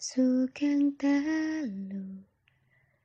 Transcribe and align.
Sugeng 0.00 0.96
Dalu 0.96 2.24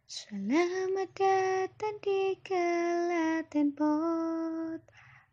Selamat 0.07 1.11
datang 1.11 1.99
di 1.99 2.39
Kelaten 2.39 3.75
Pod. 3.75 4.79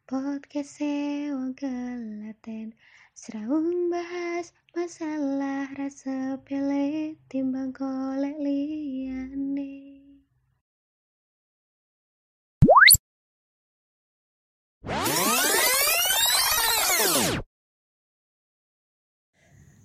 Podcast 0.02 0.82
Sewang 0.82 1.54
Kelaten 1.54 2.74
Seraung 3.14 3.94
bahas 3.94 4.50
masalah 4.74 5.70
rasa 5.78 6.34
pele 6.42 7.14
timbang 7.30 7.70
kolek 7.70 8.34
liyane. 8.42 10.02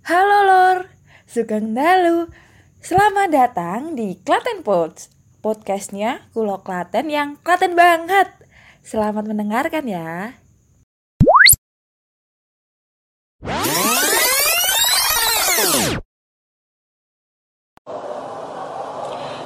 Halo 0.02 0.39
Lor, 0.41 0.96
Sugeng 1.28 1.75
Dalu. 1.75 2.32
Selamat 2.80 3.27
datang 3.27 3.99
di 3.99 4.16
Klaten 4.23 4.63
Pods. 4.63 5.12
Podcastnya 5.44 6.23
Kulo 6.31 6.63
Klaten 6.63 7.12
yang 7.12 7.35
Klaten 7.44 7.76
banget. 7.76 8.31
Selamat 8.80 9.27
mendengarkan 9.27 9.84
ya. 9.91 10.40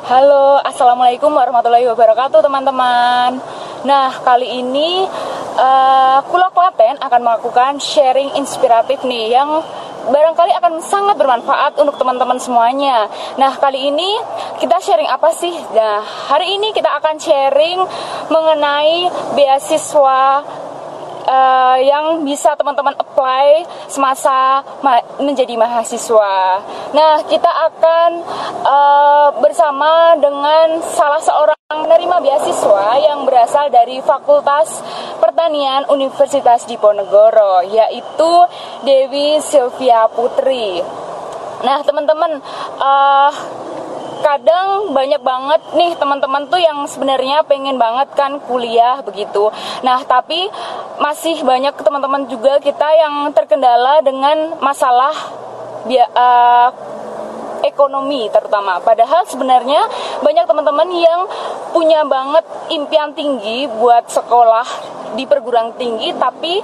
Halo, 0.05 0.61
Assalamualaikum 0.61 1.33
warahmatullahi 1.33 1.89
wabarakatuh 1.89 2.45
teman-teman 2.45 3.41
Nah, 3.89 4.13
kali 4.21 4.61
ini 4.61 5.09
uh, 5.57 6.21
Kulo 6.29 6.53
Klaten 6.53 7.01
akan 7.01 7.21
melakukan 7.25 7.81
sharing 7.81 8.37
inspiratif 8.37 9.01
nih 9.01 9.33
Yang 9.33 9.65
barangkali 10.09 10.51
akan 10.57 10.73
sangat 10.81 11.15
bermanfaat 11.19 11.77
untuk 11.77 11.99
teman-teman 12.01 12.39
semuanya 12.41 13.11
Nah, 13.37 13.55
kali 13.57 13.89
ini 13.91 14.09
kita 14.59 14.77
sharing 14.81 15.07
apa 15.07 15.31
sih? 15.31 15.53
Nah, 15.71 16.03
hari 16.03 16.57
ini 16.57 16.75
kita 16.75 16.89
akan 16.99 17.15
sharing 17.17 17.79
mengenai 18.27 19.07
beasiswa 19.37 20.43
uh, 21.25 21.77
yang 21.79 22.25
bisa 22.27 22.53
teman-teman 22.59 22.97
apply 22.99 23.63
semasa 23.87 24.65
ma 24.83 24.99
menjadi 25.21 25.55
mahasiswa. 25.55 26.59
Nah, 26.91 27.23
kita 27.29 27.51
akan 27.71 28.09
uh, 28.65 29.29
bersama 29.39 30.17
dengan 30.19 30.83
salah 30.91 31.21
seorang 31.23 31.60
penerima 31.79 32.19
beasiswa 32.19 32.99
yang 32.99 33.23
berasal 33.23 33.71
dari 33.71 34.03
Fakultas 34.03 34.83
Pertanian 35.23 35.87
Universitas 35.87 36.67
Diponegoro, 36.67 37.63
yaitu 37.63 38.31
Dewi 38.83 39.39
Sylvia 39.39 40.11
Putri. 40.11 40.83
Nah, 41.63 41.79
teman-teman, 41.87 42.43
uh, 42.81 43.31
kadang 44.21 44.93
banyak 44.93 45.21
banget 45.23 45.61
nih 45.73 45.91
teman-teman 45.97 46.45
tuh 46.51 46.61
yang 46.61 46.85
sebenarnya 46.85 47.41
pengen 47.47 47.79
banget 47.81 48.11
kan 48.13 48.37
kuliah 48.45 49.01
begitu. 49.01 49.49
Nah, 49.81 50.03
tapi 50.05 50.51
masih 51.01 51.41
banyak 51.41 51.73
teman-teman 51.81 52.29
juga 52.29 52.61
kita 52.61 52.85
yang 52.99 53.31
terkendala 53.33 54.03
dengan 54.05 54.61
masalah 54.61 55.13
uh, 55.89 56.69
ekonomi 57.63 58.27
terutama. 58.33 58.81
Padahal 58.81 59.25
sebenarnya 59.25 59.85
banyak 60.21 60.45
teman-teman 60.45 60.89
yang 60.91 61.21
punya 61.71 62.03
banget 62.05 62.45
impian 62.69 63.13
tinggi 63.15 63.69
buat 63.79 64.09
sekolah 64.11 64.67
di 65.15 65.27
perguruan 65.27 65.75
tinggi 65.75 66.15
tapi 66.15 66.63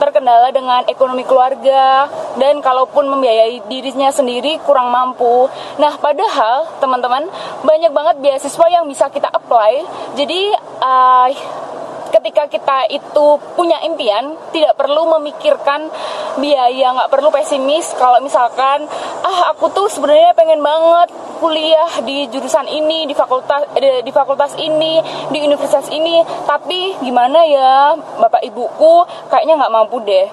terkendala 0.00 0.48
dengan 0.48 0.80
ekonomi 0.88 1.28
keluarga 1.28 2.08
dan 2.40 2.64
kalaupun 2.64 3.04
membiayai 3.04 3.68
dirinya 3.68 4.08
sendiri 4.08 4.56
kurang 4.64 4.88
mampu. 4.88 5.44
Nah, 5.76 5.92
padahal 6.00 6.80
teman-teman 6.80 7.28
banyak 7.60 7.92
banget 7.92 8.16
beasiswa 8.24 8.66
yang 8.72 8.88
bisa 8.88 9.12
kita 9.12 9.28
apply. 9.28 9.84
Jadi 10.16 10.56
uh, 10.80 11.28
ketika 12.10 12.46
kita 12.50 12.90
itu 12.90 13.26
punya 13.54 13.78
impian 13.86 14.34
tidak 14.50 14.76
perlu 14.76 15.06
memikirkan 15.18 15.88
biaya 16.38 16.94
nggak 16.94 17.10
perlu 17.10 17.30
pesimis. 17.32 17.94
Kalau 17.96 18.18
misalkan 18.22 18.86
ah 19.22 19.54
aku 19.54 19.70
tuh 19.70 19.86
sebenarnya 19.88 20.34
pengen 20.34 20.60
banget 20.60 21.08
kuliah 21.40 21.90
di 22.04 22.28
jurusan 22.28 22.68
ini 22.68 23.08
di 23.08 23.14
fakultas 23.16 23.64
di, 23.72 24.04
di 24.04 24.12
fakultas 24.12 24.52
ini 24.58 25.00
di 25.30 25.38
universitas 25.40 25.88
ini. 25.88 26.22
Tapi 26.44 27.00
gimana 27.00 27.40
ya 27.46 27.96
bapak 27.96 28.44
ibuku 28.44 29.06
kayaknya 29.32 29.56
nggak 29.64 29.74
mampu 29.74 30.02
deh 30.04 30.28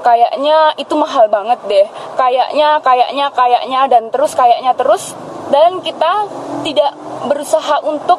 kayaknya 0.00 0.74
itu 0.80 0.94
mahal 0.96 1.28
banget 1.28 1.60
deh 1.68 1.86
kayaknya 2.16 2.80
kayaknya 2.80 3.26
kayaknya 3.32 3.80
dan 3.88 4.08
terus 4.08 4.32
kayaknya 4.34 4.72
terus 4.76 5.14
dan 5.50 5.82
kita 5.82 6.30
tidak 6.62 6.92
berusaha 7.26 7.82
untuk 7.84 8.18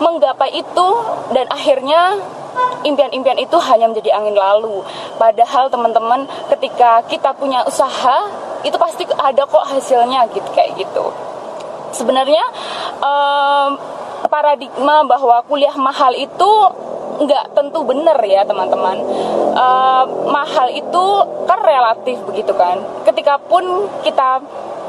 menggapai 0.00 0.64
itu 0.64 0.88
dan 1.34 1.44
akhirnya 1.52 2.16
impian-impian 2.82 3.36
itu 3.36 3.56
hanya 3.60 3.90
menjadi 3.90 4.16
angin 4.16 4.36
lalu. 4.36 4.80
Padahal 5.20 5.68
teman-teman 5.68 6.24
ketika 6.56 7.04
kita 7.06 7.36
punya 7.36 7.64
usaha 7.68 8.30
itu 8.64 8.76
pasti 8.76 9.04
ada 9.16 9.44
kok 9.44 9.66
hasilnya 9.68 10.28
gitu 10.32 10.48
kayak 10.56 10.76
gitu. 10.80 11.12
Sebenarnya 11.92 12.44
um, 13.02 13.76
paradigma 14.30 15.02
bahwa 15.04 15.42
kuliah 15.44 15.74
mahal 15.76 16.14
itu 16.14 16.50
nggak 17.20 17.44
tentu 17.52 17.84
benar 17.84 18.16
ya 18.24 18.42
teman-teman. 18.48 18.96
Uh, 19.52 20.04
mahal 20.32 20.72
itu 20.72 21.04
kan 21.44 21.60
relatif 21.60 22.16
begitu 22.24 22.52
kan. 22.56 22.80
Ketika 23.04 23.36
pun 23.36 23.86
kita 24.00 24.40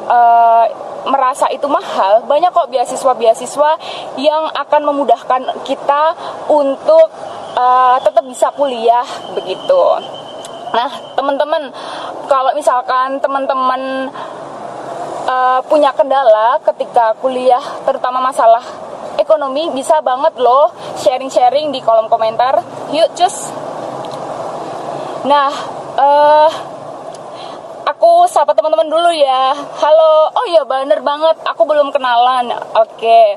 uh, 0.08 0.66
merasa 1.06 1.50
itu 1.50 1.66
mahal, 1.66 2.24
banyak 2.30 2.54
kok 2.54 2.70
beasiswa-beasiswa 2.70 3.72
yang 4.22 4.48
akan 4.54 4.82
memudahkan 4.86 5.42
kita 5.66 6.14
untuk 6.48 7.10
uh, 7.58 7.98
tetap 8.00 8.24
bisa 8.26 8.54
kuliah 8.54 9.06
begitu. 9.34 9.82
Nah, 10.72 10.88
teman-teman, 11.20 11.68
kalau 12.32 12.56
misalkan 12.56 13.20
teman-teman 13.20 14.08
uh, 15.28 15.60
punya 15.68 15.92
kendala 15.92 16.62
ketika 16.64 17.18
kuliah, 17.20 17.62
terutama 17.84 18.24
masalah 18.24 18.64
ekonomi, 19.32 19.72
bisa 19.72 20.04
banget 20.04 20.36
loh 20.44 20.76
sharing-sharing 21.00 21.72
di 21.72 21.80
kolom 21.80 22.12
komentar. 22.12 22.60
Yuk, 22.92 23.16
cus. 23.16 23.48
Nah, 25.24 25.48
uh, 25.96 26.52
aku 27.88 28.28
sapa 28.28 28.52
teman-teman 28.52 28.92
dulu 28.92 29.08
ya. 29.16 29.56
Halo. 29.56 30.36
Oh 30.36 30.46
iya 30.52 30.68
bener 30.68 31.00
banget, 31.00 31.40
aku 31.48 31.64
belum 31.64 31.96
kenalan. 31.96 32.52
Oke. 32.76 33.00
Okay. 33.00 33.28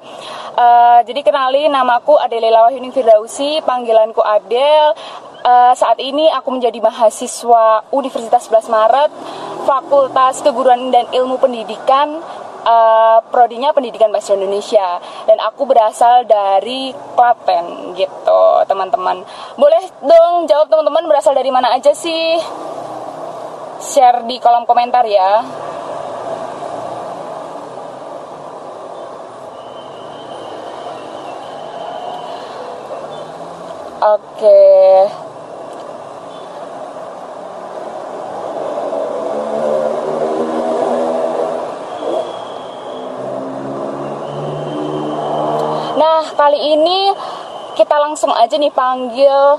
Uh, 0.54 0.98
eh, 0.98 0.98
jadi 1.06 1.22
kenali 1.22 1.70
namaku 1.70 2.18
Adelela 2.18 2.66
Wahyuni 2.66 2.90
Firdausi, 2.90 3.62
panggilanku 3.62 4.18
Adel. 4.18 4.98
Uh, 5.46 5.76
saat 5.78 6.02
ini 6.02 6.26
aku 6.34 6.58
menjadi 6.58 6.82
mahasiswa 6.82 7.86
Universitas 7.94 8.50
11 8.50 8.66
Maret, 8.66 9.10
Fakultas 9.62 10.42
Keguruan 10.42 10.90
dan 10.90 11.06
Ilmu 11.14 11.38
Pendidikan 11.38 12.18
uh, 12.64 13.18
prodinya 13.30 13.70
pendidikan 13.70 14.10
bahasa 14.10 14.34
Indonesia 14.34 14.98
dan 15.28 15.38
aku 15.44 15.68
berasal 15.68 16.24
dari 16.24 16.90
Klaten 17.14 17.94
gitu 17.94 18.42
teman-teman 18.66 19.22
boleh 19.54 19.84
dong 20.02 20.48
jawab 20.50 20.66
teman-teman 20.72 21.06
berasal 21.06 21.36
dari 21.36 21.52
mana 21.52 21.76
aja 21.76 21.92
sih 21.94 22.40
share 23.84 24.24
di 24.24 24.40
kolom 24.40 24.64
komentar 24.64 25.04
ya. 25.04 25.44
Oke. 34.04 35.24
Nah, 46.04 46.20
kali 46.36 46.60
ini 46.76 47.16
kita 47.80 47.96
langsung 47.96 48.28
aja 48.28 48.60
nih 48.60 48.68
panggil 48.76 49.56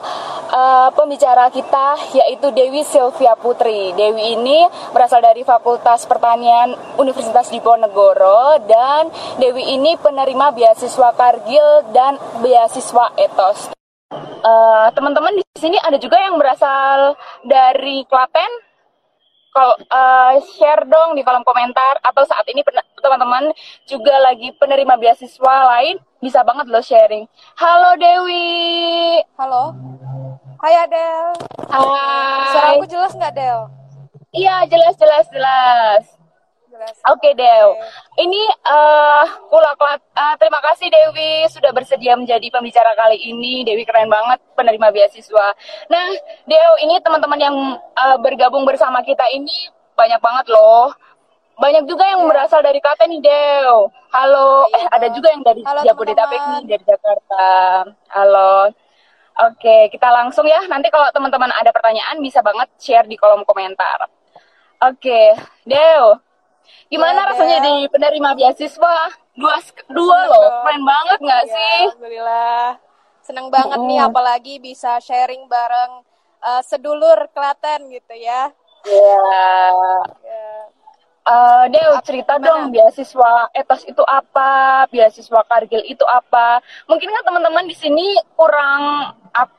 uh, 0.53 0.93
pembicara 0.93 1.49
kita 1.49 1.97
yaitu 2.13 2.53
Dewi 2.53 2.85
Sylvia 2.85 3.33
Putri. 3.33 3.97
Dewi 3.97 4.37
ini 4.37 4.61
berasal 4.93 5.25
dari 5.25 5.41
Fakultas 5.41 6.05
Pertanian 6.05 6.77
Universitas 7.01 7.49
Diponegoro 7.49 8.61
dan 8.69 9.09
Dewi 9.41 9.73
ini 9.73 9.97
penerima 9.97 10.53
beasiswa 10.53 11.17
Kargil 11.17 11.89
dan 11.89 12.21
beasiswa 12.45 13.09
Etos. 13.17 13.73
Uh, 14.45 14.93
teman-teman 14.93 15.33
di 15.33 15.41
sini 15.57 15.81
ada 15.81 15.97
juga 15.97 16.21
yang 16.21 16.37
berasal 16.37 17.17
dari 17.41 18.05
Klaten. 18.05 18.74
Kalau 19.55 19.71
uh, 19.87 20.35
share 20.59 20.83
dong 20.83 21.15
di 21.15 21.23
kolom 21.23 21.39
komentar 21.47 21.95
atau 22.03 22.27
saat 22.27 22.43
ini 22.51 22.59
teman-teman 22.99 23.55
juga 23.87 24.11
lagi 24.19 24.51
penerima 24.59 24.99
beasiswa 24.99 25.55
lain 25.71 25.95
bisa 26.19 26.43
banget 26.43 26.67
lo 26.67 26.83
sharing. 26.83 27.23
Halo 27.55 27.95
Dewi. 27.95 29.23
Halo. 29.39 29.71
Hai 30.59 30.75
Adel. 30.83 31.39
Hai. 31.71 32.51
Suara 32.51 32.67
aku 32.75 32.83
jelas 32.83 33.15
nggak 33.15 33.31
Del? 33.31 33.71
Iya 34.35 34.67
jelas 34.67 34.99
jelas 34.99 35.25
jelas. 35.31 36.03
Oke, 36.75 37.31
okay, 37.31 37.33
Dew. 37.39 37.67
Ini 38.19 38.41
uh, 38.67 39.23
Kulak 39.47 39.79
uh, 39.79 40.35
terima 40.35 40.59
kasih 40.59 40.91
Dewi 40.91 41.47
sudah 41.47 41.71
bersedia 41.71 42.19
menjadi 42.19 42.51
pembicara 42.51 42.91
kali 42.99 43.15
ini. 43.15 43.63
Dewi 43.63 43.87
keren 43.87 44.11
banget 44.11 44.43
penerima 44.59 44.91
beasiswa. 44.91 45.47
Nah, 45.87 46.05
Dew, 46.43 46.71
ini 46.83 46.99
teman-teman 46.99 47.39
yang 47.39 47.55
uh, 47.79 48.17
bergabung 48.19 48.67
bersama 48.67 48.99
kita 49.07 49.23
ini 49.31 49.71
banyak 49.95 50.19
banget 50.19 50.51
loh. 50.51 50.91
Banyak 51.55 51.87
juga 51.87 52.03
yang 52.03 52.27
yeah. 52.27 52.31
berasal 52.35 52.59
dari 52.59 52.83
Klaten 52.83 53.07
nih, 53.07 53.23
Dew. 53.23 53.87
Halo. 54.11 54.67
Yeah. 54.75 54.83
Eh, 54.83 54.85
ada 54.99 55.07
juga 55.15 55.31
yang 55.31 55.43
dari 55.47 55.63
Jabodetabek 55.63 56.41
nih, 56.43 56.63
dari 56.75 56.83
Jakarta. 56.83 57.47
Halo. 58.11 58.75
Oke, 59.35 59.87
kita 59.91 60.11
langsung 60.11 60.43
ya. 60.43 60.59
Nanti 60.67 60.91
kalau 60.91 61.07
teman-teman 61.15 61.51
ada 61.55 61.71
pertanyaan 61.71 62.19
bisa 62.19 62.43
banget 62.43 62.67
share 62.79 63.07
di 63.07 63.15
kolom 63.15 63.47
komentar. 63.47 64.11
Oke, 64.83 65.39
Dew. 65.63 66.24
Gimana 66.87 67.19
ya, 67.23 67.27
rasanya 67.33 67.57
di 67.65 67.73
penerima 67.89 68.29
beasiswa? 68.37 68.95
Dua 69.35 69.55
dua 69.91 70.19
loh, 70.31 70.47
keren 70.63 70.83
banget 70.85 71.19
nggak 71.19 71.43
ya, 71.43 71.53
sih? 71.53 71.79
Alhamdulillah. 71.91 72.67
Seneng 73.25 73.47
banget 73.49 73.79
nih 73.89 73.99
apalagi 74.05 74.55
bisa 74.61 75.01
sharing 75.01 75.49
bareng 75.49 76.05
uh, 76.45 76.61
sedulur 76.61 77.25
Klaten 77.33 77.89
gitu 77.89 78.13
ya. 78.15 78.53
Iya. 78.85 79.17
Yeah. 79.25 80.01
Yeah. 80.21 80.84
Uh, 81.25 81.65
Dew, 81.73 81.89
cerita 82.05 82.37
Gimana? 82.37 82.45
dong 82.45 82.61
beasiswa 82.69 83.49
etos 83.57 83.81
itu 83.89 84.05
apa, 84.05 84.85
beasiswa 84.93 85.41
Kargil 85.49 85.81
itu 85.89 86.05
apa. 86.05 86.61
Mungkin 86.85 87.09
kan 87.09 87.25
teman-teman 87.25 87.65
di 87.65 87.73
sini 87.73 88.13
kurang 88.37 89.09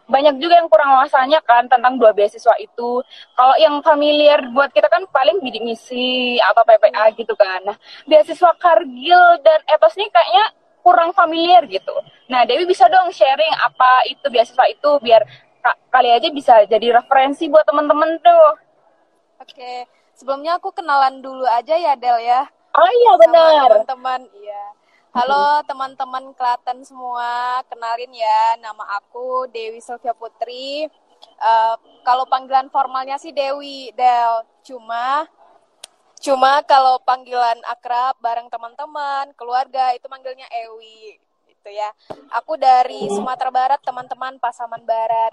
banyak 0.07 0.39
juga 0.39 0.63
yang 0.63 0.71
kurang 0.71 0.95
wawasannya 0.95 1.43
kan 1.43 1.67
tentang 1.67 1.99
dua 1.99 2.15
beasiswa 2.15 2.55
itu. 2.63 3.03
Kalau 3.35 3.55
yang 3.59 3.83
familiar 3.83 4.47
buat 4.55 4.71
kita 4.71 4.87
kan 4.87 5.11
paling 5.11 5.43
bidik 5.43 5.67
misi 5.67 6.39
atau 6.39 6.63
PPA 6.63 7.11
hmm. 7.11 7.19
gitu 7.19 7.35
kan. 7.35 7.59
Nah, 7.67 7.75
beasiswa 8.07 8.55
Kargil 8.63 9.23
dan 9.43 9.59
etos 9.67 9.99
ini 9.99 10.07
kayaknya 10.15 10.55
kurang 10.87 11.11
familiar 11.19 11.67
gitu. 11.67 11.99
Nah, 12.31 12.47
Dewi 12.47 12.63
bisa 12.71 12.87
dong 12.87 13.11
sharing 13.11 13.55
apa 13.59 14.07
itu 14.07 14.23
beasiswa 14.31 14.71
itu 14.71 15.03
biar 15.03 15.27
kali 15.91 16.15
aja 16.15 16.31
bisa 16.31 16.63
jadi 16.71 17.03
referensi 17.03 17.51
buat 17.51 17.67
teman-teman 17.67 18.23
tuh. 18.23 18.55
Oke 19.43 19.97
sebelumnya 20.17 20.57
aku 20.57 20.73
kenalan 20.73 21.21
dulu 21.21 21.45
aja 21.45 21.77
ya 21.77 21.93
Del 21.95 22.19
ya. 22.25 22.49
Oh 22.73 22.91
iya 22.91 23.13
benar. 23.21 23.69
Teman-teman, 23.85 24.21
iya. 24.41 24.65
Halo 25.17 25.65
teman-teman 25.65 26.25
Klaten 26.37 26.85
semua, 26.85 27.65
kenalin 27.73 28.13
ya, 28.13 28.61
nama 28.61 28.85
aku 29.01 29.49
Dewi 29.49 29.81
Sofia 29.81 30.13
Putri. 30.13 30.89
Uh, 31.41 31.77
kalau 32.05 32.29
panggilan 32.29 32.69
formalnya 32.69 33.17
sih 33.17 33.33
Dewi, 33.33 33.93
Del. 33.97 34.45
Cuma, 34.61 35.25
cuma 36.21 36.61
kalau 36.69 37.01
panggilan 37.01 37.57
akrab 37.65 38.21
bareng 38.21 38.53
teman-teman, 38.53 39.33
keluarga 39.41 39.97
itu 39.97 40.05
manggilnya 40.13 40.45
Ewi, 40.69 41.17
gitu 41.49 41.69
ya. 41.73 41.89
Aku 42.37 42.61
dari 42.61 43.09
Sumatera 43.09 43.49
Barat, 43.49 43.81
teman-teman 43.81 44.37
Pasaman 44.37 44.85
Barat 44.85 45.33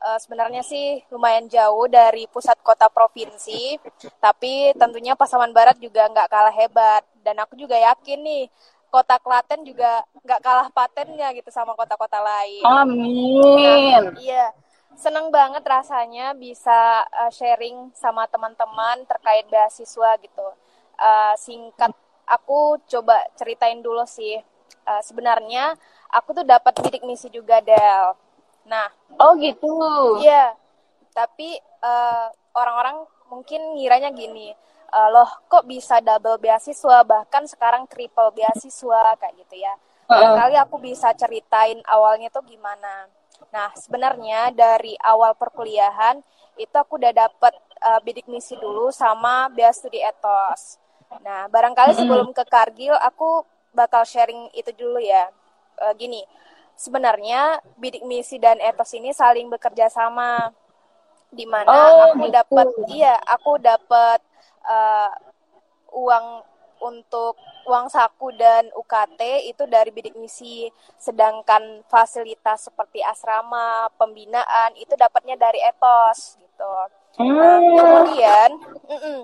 uh, 0.00 0.18
sebenarnya 0.20 0.64
sih 0.64 1.04
lumayan 1.12 1.50
jauh 1.50 1.84
dari 1.90 2.24
pusat 2.30 2.56
kota 2.64 2.88
provinsi, 2.88 3.76
tapi 4.22 4.72
tentunya 4.78 5.12
Pasaman 5.12 5.52
Barat 5.52 5.76
juga 5.76 6.08
nggak 6.08 6.28
kalah 6.30 6.54
hebat. 6.54 7.02
Dan 7.22 7.38
aku 7.38 7.54
juga 7.54 7.78
yakin 7.78 8.18
nih, 8.22 8.44
kota 8.92 9.16
Klaten 9.20 9.64
juga 9.64 10.04
nggak 10.24 10.40
kalah 10.42 10.68
patennya 10.72 11.32
gitu 11.32 11.48
sama 11.48 11.72
kota-kota 11.72 12.20
lain. 12.20 12.64
Amin. 12.66 13.40
Nah, 13.56 14.16
iya, 14.20 14.52
seneng 14.98 15.32
banget 15.32 15.64
rasanya 15.64 16.36
bisa 16.36 17.06
uh, 17.08 17.30
sharing 17.32 17.88
sama 17.96 18.28
teman-teman 18.28 19.06
terkait 19.08 19.48
beasiswa 19.48 20.18
gitu. 20.20 20.48
Uh, 21.00 21.34
singkat, 21.40 21.90
aku 22.28 22.78
coba 22.86 23.16
ceritain 23.34 23.80
dulu 23.80 24.04
sih. 24.04 24.38
Uh, 24.82 24.98
sebenarnya 24.98 25.78
aku 26.10 26.34
tuh 26.34 26.44
dapat 26.44 26.74
bidik 26.82 27.06
misi 27.06 27.30
juga 27.30 27.62
Del 27.62 28.18
Nah, 28.66 28.86
oh 29.18 29.34
gitu. 29.38 29.70
Iya. 30.22 30.54
Tapi 31.12 31.60
uh, 31.84 32.28
orang-orang 32.56 33.04
mungkin 33.28 33.76
ngiranya 33.76 34.12
gini, 34.12 34.52
uh, 34.92 35.08
loh 35.12 35.28
kok 35.48 35.64
bisa 35.64 36.00
double 36.00 36.40
beasiswa 36.40 37.04
bahkan 37.04 37.44
sekarang 37.48 37.88
triple 37.88 38.32
beasiswa 38.32 39.16
kayak 39.20 39.34
gitu 39.44 39.60
ya. 39.60 39.74
Kali 40.12 40.60
aku 40.60 40.76
bisa 40.76 41.08
ceritain 41.16 41.80
awalnya 41.88 42.28
tuh 42.28 42.44
gimana. 42.44 43.08
Nah, 43.48 43.72
sebenarnya 43.72 44.52
dari 44.52 44.92
awal 45.00 45.32
perkuliahan 45.32 46.20
itu 46.60 46.76
aku 46.76 47.00
udah 47.00 47.16
dapet 47.16 47.56
uh, 47.80 48.00
bidik 48.04 48.28
misi 48.28 48.52
dulu 48.60 48.92
sama 48.92 49.48
beas 49.48 49.80
studi 49.80 50.04
etos. 50.04 50.76
Nah, 51.24 51.48
barangkali 51.48 51.96
sebelum 51.96 52.32
ke 52.36 52.44
Kargil 52.44 52.92
aku 52.92 53.44
bakal 53.72 54.04
sharing 54.04 54.52
itu 54.52 54.68
dulu 54.76 55.00
ya. 55.00 55.32
Uh, 55.80 55.96
gini, 55.96 56.20
sebenarnya 56.82 57.62
bidik 57.78 58.02
misi 58.02 58.42
dan 58.42 58.58
etos 58.58 58.90
ini 58.98 59.14
saling 59.14 59.46
bekerja 59.46 59.86
sama 59.86 60.50
di 61.30 61.46
mana 61.46 61.70
oh, 61.70 62.10
aku 62.10 62.26
gitu. 62.26 62.34
dapat 62.34 62.66
iya 62.90 63.14
aku 63.22 63.52
dapat 63.62 64.18
uh, 64.66 65.14
uang 65.94 66.42
untuk 66.82 67.38
uang 67.70 67.86
saku 67.86 68.34
dan 68.34 68.66
UKT 68.74 69.46
itu 69.46 69.62
dari 69.70 69.94
bidik 69.94 70.18
misi 70.18 70.66
sedangkan 70.98 71.86
fasilitas 71.86 72.66
seperti 72.66 72.98
asrama 73.06 73.86
pembinaan 73.94 74.74
itu 74.74 74.98
dapatnya 74.98 75.38
dari 75.38 75.62
etos 75.62 76.42
gitu 76.42 76.74
hmm. 77.22 77.38
uh, 77.38 77.60
kemudian 77.78 78.50
mm 78.90 78.98
-mm, 78.98 79.18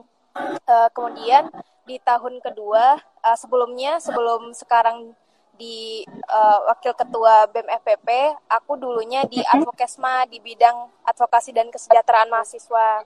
uh, 0.63 0.89
kemudian 0.95 1.51
di 1.83 1.99
tahun 1.99 2.39
kedua 2.39 3.03
uh, 3.27 3.37
sebelumnya 3.37 3.99
sebelum 3.99 4.55
sekarang 4.55 5.19
di 5.59 6.07
uh, 6.31 6.59
wakil 6.71 6.95
ketua 6.95 7.51
BEM 7.51 7.67
FPP, 7.83 8.09
aku 8.47 8.79
dulunya 8.79 9.27
di 9.27 9.43
Advokesma 9.43 10.25
di 10.31 10.39
bidang 10.39 10.87
advokasi 11.03 11.51
dan 11.51 11.69
kesejahteraan 11.69 12.31
mahasiswa. 12.31 13.03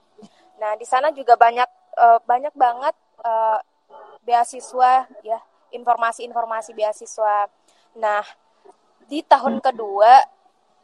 Nah, 0.61 0.71
di 0.77 0.85
sana 0.85 1.09
juga 1.09 1.33
banyak 1.33 1.65
uh, 1.97 2.21
banyak 2.23 2.53
banget 2.53 2.95
uh, 3.25 3.57
beasiswa 4.21 5.09
ya, 5.25 5.41
informasi-informasi 5.73 6.77
beasiswa. 6.77 7.49
Nah, 7.97 8.23
di 9.09 9.25
tahun 9.25 9.57
kedua 9.59 10.21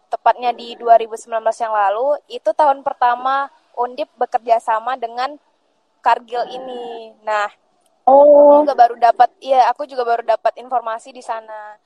tepatnya 0.10 0.50
di 0.51 0.74
2019 0.74 1.30
yang 1.62 1.74
lalu, 1.74 2.18
itu 2.27 2.50
tahun 2.51 2.81
pertama 2.81 3.48
Undip 3.80 4.12
bekerja 4.19 4.60
sama 4.60 5.00
dengan 5.00 5.39
Kargil 6.04 6.51
ini. 6.51 7.16
Nah, 7.24 7.48
Oh. 8.10 8.66
Aku 8.66 8.66
juga 8.66 8.76
baru 8.76 8.96
dapat, 8.98 9.30
iya 9.38 9.70
aku 9.70 9.86
juga 9.86 10.02
baru 10.02 10.26
dapat 10.26 10.57
informasi 10.57 11.14
di 11.14 11.22
sana. 11.22 11.78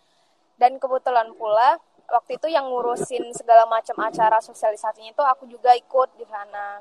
Dan 0.56 0.80
kebetulan 0.80 1.36
pula 1.36 1.76
waktu 2.08 2.40
itu 2.40 2.48
yang 2.48 2.72
ngurusin 2.72 3.36
segala 3.36 3.68
macam 3.68 4.00
acara 4.00 4.40
sosialisasinya 4.40 5.12
itu 5.12 5.24
aku 5.24 5.44
juga 5.52 5.76
ikut 5.76 6.16
di 6.16 6.24
sana. 6.24 6.80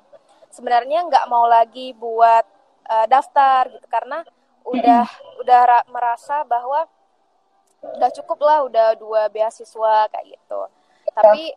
Sebenarnya 0.55 1.09
nggak 1.11 1.26
mau 1.26 1.50
lagi 1.50 1.90
buat 1.97 2.45
uh, 2.87 3.07
daftar 3.11 3.66
gitu 3.73 3.87
karena 3.90 4.23
udah 4.62 5.07
udah 5.43 5.83
merasa 5.90 6.47
bahwa 6.47 6.87
udah 7.83 8.11
cukup 8.14 8.38
lah 8.47 8.62
udah 8.62 8.95
dua 8.95 9.26
beasiswa 9.26 10.07
kayak 10.07 10.38
gitu. 10.38 10.61
Tapi 11.11 11.50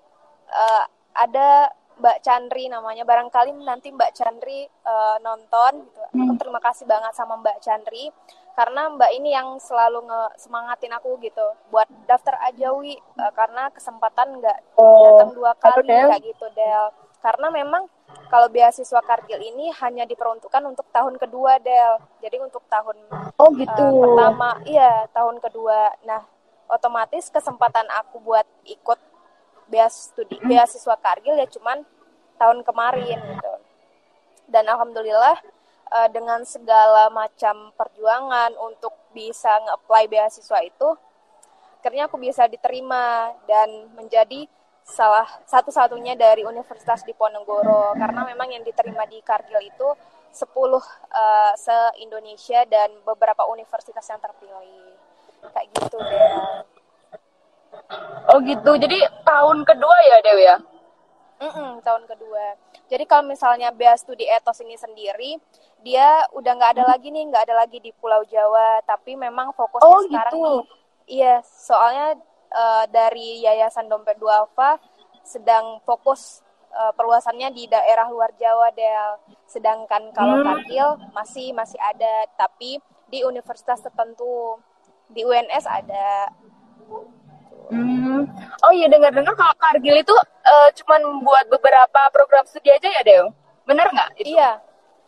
uh, 0.50 0.84
ada 1.14 1.70
Mbak 1.96 2.18
Chandri 2.24 2.68
namanya 2.68 3.08
barangkali 3.08 3.56
nanti 3.64 3.92
Mbak 3.92 4.12
Chandri 4.12 4.68
uh, 4.84 5.18
nonton 5.24 5.88
gitu. 5.88 6.02
Aku 6.12 6.34
hmm. 6.36 6.40
terima 6.40 6.60
kasih 6.60 6.84
banget 6.84 7.16
sama 7.16 7.40
Mbak 7.40 7.64
Chandri 7.64 8.12
karena 8.56 8.88
Mbak 8.88 9.12
ini 9.20 9.36
yang 9.36 9.60
selalu 9.60 10.08
nge 10.08 10.48
semangatin 10.48 10.96
aku 10.96 11.20
gitu 11.20 11.44
buat 11.72 11.88
daftar 12.08 12.40
aja 12.48 12.72
wi 12.72 12.96
uh, 13.20 13.32
karena 13.36 13.68
kesempatan 13.76 14.40
nggak 14.40 14.80
oh, 14.80 15.20
datang 15.20 15.32
dua 15.36 15.52
kali 15.60 15.88
kayak 15.88 16.24
gitu 16.24 16.48
Del. 16.56 16.88
Karena 17.20 17.50
memang 17.50 17.90
kalau 18.30 18.48
beasiswa 18.48 19.02
Kargil 19.02 19.42
ini 19.42 19.74
hanya 19.82 20.06
diperuntukkan 20.08 20.64
untuk 20.64 20.88
tahun 20.96 21.20
kedua 21.20 21.60
Del. 21.60 22.00
Jadi 22.24 22.38
untuk 22.40 22.64
tahun 22.72 22.96
oh 23.36 23.50
gitu. 23.60 23.84
Uh, 23.84 24.02
pertama 24.08 24.50
iya 24.64 25.04
tahun 25.12 25.44
kedua. 25.44 25.92
Nah, 26.08 26.24
otomatis 26.72 27.28
kesempatan 27.28 27.92
aku 27.92 28.24
buat 28.24 28.48
ikut 28.64 29.15
beas 29.66 30.14
studi 30.14 30.38
beasiswa 30.46 30.96
Kargil 31.00 31.36
ya 31.38 31.48
cuman 31.50 31.82
tahun 32.38 32.62
kemarin 32.62 33.18
gitu. 33.18 33.54
Dan 34.46 34.70
alhamdulillah 34.70 35.42
uh, 35.90 36.10
dengan 36.12 36.46
segala 36.46 37.10
macam 37.10 37.74
perjuangan 37.74 38.54
untuk 38.62 38.94
bisa 39.16 39.50
nge-apply 39.66 40.06
beasiswa 40.12 40.60
itu 40.62 40.90
akhirnya 41.86 42.10
aku 42.10 42.18
bisa 42.18 42.50
diterima 42.50 43.30
dan 43.46 43.94
menjadi 43.94 44.50
salah 44.82 45.26
satu-satunya 45.46 46.18
dari 46.18 46.42
Universitas 46.42 47.06
Diponegoro 47.06 47.94
karena 47.94 48.26
memang 48.26 48.50
yang 48.50 48.66
diterima 48.66 49.06
di 49.06 49.22
Kargil 49.22 49.62
itu 49.62 49.94
10 50.36 50.50
uh, 50.50 50.82
eh, 50.82 51.54
se-Indonesia 51.56 52.66
dan 52.66 52.90
beberapa 53.06 53.48
universitas 53.48 54.04
yang 54.10 54.18
terpilih. 54.18 54.98
Kayak 55.46 55.68
gitu 55.78 55.98
deh. 56.02 56.75
Oh 58.34 58.40
gitu. 58.42 58.72
Jadi 58.76 58.98
tahun 59.24 59.64
kedua 59.64 59.98
ya 60.10 60.18
Dewi 60.26 60.44
ya? 60.44 60.58
Mm 61.36 61.52
-mm, 61.52 61.70
tahun 61.84 62.04
kedua. 62.08 62.56
Jadi 62.88 63.04
kalau 63.04 63.28
misalnya 63.28 63.70
bea 63.74 63.92
studi 64.00 64.24
etos 64.24 64.62
ini 64.64 64.80
sendiri, 64.80 65.36
dia 65.84 66.24
udah 66.32 66.52
nggak 66.56 66.72
ada 66.80 66.84
lagi 66.96 67.12
nih, 67.12 67.28
nggak 67.28 67.44
ada 67.50 67.56
lagi 67.66 67.84
di 67.84 67.92
Pulau 67.92 68.24
Jawa, 68.24 68.80
tapi 68.88 69.20
memang 69.20 69.52
fokusnya 69.52 69.84
Oh, 69.90 70.00
sekarang 70.08 70.34
gitu. 70.34 70.46
nih, 70.48 70.60
iya, 71.20 71.36
soalnya 71.44 72.16
eh, 72.56 72.86
dari 72.88 73.44
Yayasan 73.44 73.92
Dompet 73.92 74.16
Duafa 74.16 74.80
sedang 75.28 75.82
fokus 75.84 76.40
eh, 76.72 76.94
perluasannya 76.96 77.52
di 77.52 77.68
daerah 77.68 78.08
luar 78.08 78.32
Jawa, 78.40 78.72
Del. 78.72 79.20
Sedangkan 79.50 80.14
kalau 80.16 80.40
Hmm. 80.40 81.12
Masih 81.12 81.52
masih 81.52 81.80
ada, 81.82 82.30
tapi 82.40 82.80
di 83.12 83.24
universitas 83.28 83.84
tertentu, 83.84 84.56
di 85.12 85.26
UNS 85.26 85.66
ada. 85.68 86.32
Hmm. 87.70 88.30
Oh 88.62 88.72
iya 88.72 88.86
dengar-dengar 88.88 89.34
kalau 89.34 89.56
Kargil 89.58 89.98
itu 89.98 90.16
eh, 90.44 90.70
cuman 90.78 91.22
buat 91.22 91.46
beberapa 91.50 92.02
program 92.12 92.46
studi 92.46 92.70
aja 92.70 92.88
ya 92.88 93.02
Dew? 93.02 93.26
Bener 93.66 93.90
nggak? 93.90 94.10
Iya, 94.22 94.62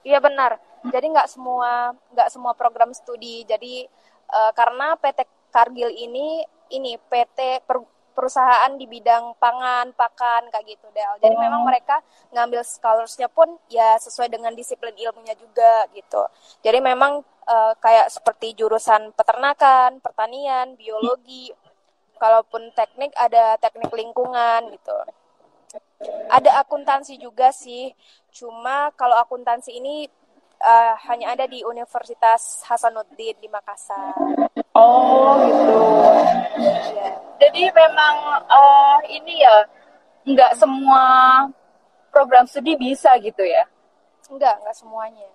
iya 0.04 0.18
benar. 0.18 0.58
Jadi 0.88 1.06
nggak 1.12 1.30
semua 1.30 1.94
nggak 2.14 2.30
semua 2.30 2.54
program 2.54 2.92
studi. 2.92 3.44
Jadi 3.44 3.86
eh, 4.28 4.52
karena 4.54 4.98
PT 4.98 5.20
Kargil 5.50 5.90
ini 5.92 6.42
ini 6.70 7.00
PT 7.00 7.64
per- 7.64 7.88
perusahaan 8.12 8.74
di 8.74 8.90
bidang 8.90 9.38
pangan, 9.38 9.94
pakan 9.94 10.50
kayak 10.50 10.66
gitu 10.66 10.90
Del. 10.90 11.22
Jadi 11.22 11.38
Oh. 11.38 11.42
memang 11.42 11.62
mereka 11.62 12.02
ngambil 12.34 12.66
scholarsnya 12.66 13.30
pun 13.30 13.46
ya 13.70 13.94
sesuai 14.02 14.26
dengan 14.28 14.58
disiplin 14.58 14.98
ilmunya 14.98 15.38
juga 15.38 15.86
gitu. 15.94 16.26
Jadi 16.66 16.82
memang 16.82 17.22
eh, 17.48 17.74
kayak 17.78 18.10
seperti 18.10 18.58
jurusan 18.58 19.14
peternakan, 19.14 20.02
pertanian, 20.02 20.74
biologi, 20.76 21.54
kalaupun 22.18 22.74
teknik 22.74 23.14
ada 23.16 23.56
teknik 23.58 23.90
lingkungan 23.94 24.74
gitu. 24.74 24.98
Ada 26.30 26.62
akuntansi 26.62 27.18
juga 27.18 27.50
sih, 27.50 27.90
cuma 28.30 28.94
kalau 28.94 29.18
akuntansi 29.18 29.74
ini 29.78 30.06
eh, 30.58 30.94
hanya 31.10 31.34
ada 31.34 31.46
di 31.50 31.66
Universitas 31.66 32.62
Hasanuddin 32.66 33.38
di 33.42 33.50
Makassar. 33.50 34.14
Oh 34.78 35.38
gitu. 35.42 35.82
Iya. 36.62 37.10
Jadi 37.42 37.62
memang 37.74 38.16
eh, 38.46 38.98
ini 39.18 39.42
ya 39.42 39.56
nggak 40.28 40.54
semua 40.58 41.06
program 42.14 42.46
studi 42.46 42.78
bisa 42.78 43.14
gitu 43.22 43.42
ya. 43.42 43.66
Enggak, 44.30 44.60
enggak 44.62 44.78
semuanya. 44.78 45.28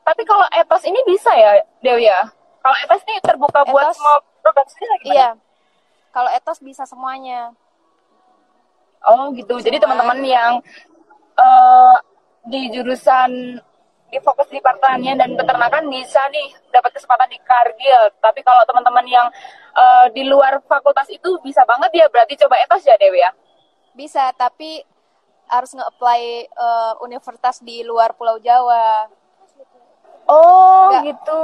Tapi 0.00 0.22
kalau 0.24 0.46
etos 0.56 0.82
ini 0.88 0.96
bisa 1.04 1.28
ya 1.36 1.60
Dew 1.84 2.00
ya? 2.00 2.24
Kalau 2.60 2.76
etos 2.84 3.04
ini 3.04 3.20
terbuka 3.20 3.64
buat 3.68 3.84
Etos- 3.92 3.96
semua 4.00 4.16
program 4.40 4.66
studi 4.68 4.86
lagi 4.88 5.08
Iya. 5.12 5.28
Kalau 6.10 6.30
etos 6.34 6.58
bisa 6.58 6.82
semuanya. 6.86 7.54
Oh 9.06 9.30
gitu. 9.32 9.56
Jadi 9.62 9.78
Cuma- 9.78 9.94
teman-teman 9.94 10.18
yang 10.26 10.52
eh, 11.38 11.96
di 12.50 12.60
jurusan 12.74 13.60
di 14.10 14.18
fokus 14.18 14.50
di 14.50 14.58
pertanian 14.58 15.14
dan 15.14 15.38
peternakan 15.38 15.86
bisa 15.86 16.18
nih 16.34 16.50
dapat 16.74 16.98
kesempatan 16.98 17.30
di 17.30 17.38
Kargil. 17.40 18.10
Tapi 18.18 18.42
kalau 18.42 18.66
teman-teman 18.66 19.06
yang 19.06 19.26
eh, 19.74 20.06
di 20.10 20.26
luar 20.26 20.58
fakultas 20.66 21.06
itu 21.08 21.38
bisa 21.46 21.62
banget 21.64 21.90
ya 21.94 22.06
berarti 22.10 22.34
coba 22.42 22.58
etos 22.58 22.82
ya 22.84 22.98
Dewi 22.98 23.22
ya. 23.22 23.30
Bisa, 23.94 24.30
tapi 24.34 24.82
harus 25.50 25.74
nge-apply 25.74 26.22
eh, 26.50 26.94
universitas 27.06 27.62
di 27.62 27.86
luar 27.86 28.14
Pulau 28.18 28.38
Jawa. 28.42 29.06
Oh 30.30 30.90
Nggak. 30.90 31.02
gitu. 31.10 31.42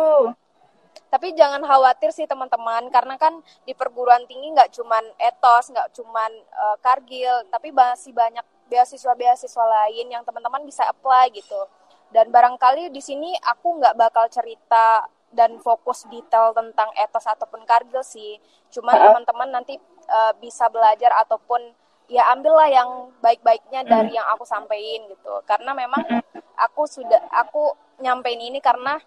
Tapi 1.06 1.32
jangan 1.38 1.62
khawatir 1.62 2.10
sih 2.10 2.26
teman-teman, 2.26 2.90
karena 2.90 3.14
kan 3.14 3.38
di 3.62 3.72
perguruan 3.72 4.26
tinggi 4.26 4.50
nggak 4.52 4.74
cuman 4.74 5.04
etos, 5.22 5.70
nggak 5.70 5.94
cuman 5.94 6.30
eh, 6.34 6.76
kargil, 6.82 7.46
tapi 7.48 7.70
masih 7.70 8.10
banyak 8.10 8.42
beasiswa-beasiswa 8.66 9.64
lain 9.64 10.10
yang 10.10 10.22
teman-teman 10.26 10.66
bisa 10.66 10.82
apply 10.90 11.30
gitu. 11.30 11.70
Dan 12.10 12.30
barangkali 12.34 12.90
di 12.90 13.02
sini 13.02 13.34
aku 13.38 13.78
nggak 13.78 13.94
bakal 13.94 14.26
cerita 14.26 15.06
dan 15.30 15.58
fokus 15.62 16.06
detail 16.10 16.54
tentang 16.54 16.90
etos 16.98 17.26
ataupun 17.26 17.62
kargil 17.66 18.02
sih. 18.02 18.38
Cuman 18.74 18.94
teman-teman 18.94 19.48
nanti 19.62 19.78
eh, 20.10 20.32
bisa 20.42 20.66
belajar 20.66 21.22
ataupun 21.22 21.62
ya 22.06 22.30
ambillah 22.30 22.70
yang 22.70 23.10
baik-baiknya 23.18 23.82
dari 23.82 24.14
yang 24.14 24.26
aku 24.34 24.46
sampaikan 24.46 25.06
gitu. 25.10 25.42
Karena 25.46 25.74
memang 25.74 26.02
aku 26.58 26.86
sudah 26.86 27.30
aku 27.30 27.74
nyampein 28.02 28.38
ini 28.42 28.58
karena 28.62 28.98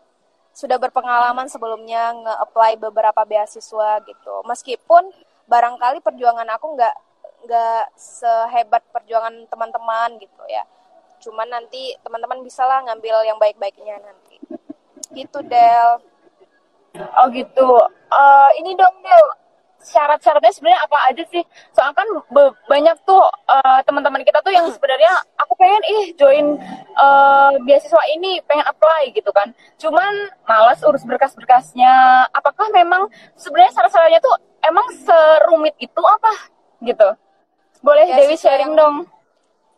sudah 0.53 0.77
berpengalaman 0.81 1.47
sebelumnya 1.47 2.11
nge-apply 2.13 2.75
beberapa 2.81 3.21
beasiswa 3.23 4.01
gitu. 4.03 4.35
Meskipun 4.43 5.13
barangkali 5.49 6.03
perjuangan 6.03 6.47
aku 6.53 6.77
nggak 6.77 6.95
nggak 7.47 7.83
sehebat 7.95 8.83
perjuangan 8.91 9.47
teman-teman 9.47 10.19
gitu 10.19 10.43
ya. 10.51 10.67
Cuman 11.23 11.47
nanti 11.47 11.95
teman-teman 12.03 12.43
bisa 12.43 12.63
lah 12.67 12.83
ngambil 12.85 13.23
yang 13.27 13.39
baik-baiknya 13.39 13.99
nanti. 14.03 14.37
Gitu 15.15 15.39
Del. 15.47 16.03
Oh 16.99 17.27
gitu. 17.31 17.69
Eh, 18.09 18.49
ini 18.59 18.75
dong 18.75 18.97
Del, 18.99 19.25
syarat-syaratnya 19.79 20.51
sebenarnya 20.51 20.81
apa 20.83 20.97
aja 21.09 21.23
sih? 21.31 21.43
Soalnya 21.71 21.95
kan 21.95 22.07
banyak 22.67 22.97
tuh 23.07 23.23
eh, 23.25 23.79
teman-teman 23.87 24.21
kita 24.27 24.43
tuh 24.43 24.51
yang 24.53 24.67
sebenarnya 24.69 25.11
aku 25.39 25.55
pengen 25.55 25.83
ih 25.87 26.03
join 26.15 26.45
eh, 26.95 27.53
beasiswa 27.63 28.03
ini, 28.13 28.43
pengen 28.45 28.67
apply 28.67 29.11
gitu 29.15 29.31
kan. 29.31 29.51
Cuman 29.79 30.31
malas 30.45 30.83
urus 30.83 31.03
berkas-berkasnya. 31.07 32.27
Apakah 32.35 32.69
memang 32.75 33.07
sebenarnya 33.39 33.73
syarat-syaratnya 33.75 34.19
tuh 34.19 34.35
emang 34.63 34.87
serumit 35.03 35.75
itu 35.79 36.01
apa 36.03 36.33
gitu? 36.83 37.09
Boleh 37.79 38.05
Beasiswa 38.11 38.19
Dewi 38.23 38.35
sharing 38.35 38.71
yang- 38.75 38.79
dong. 38.79 38.95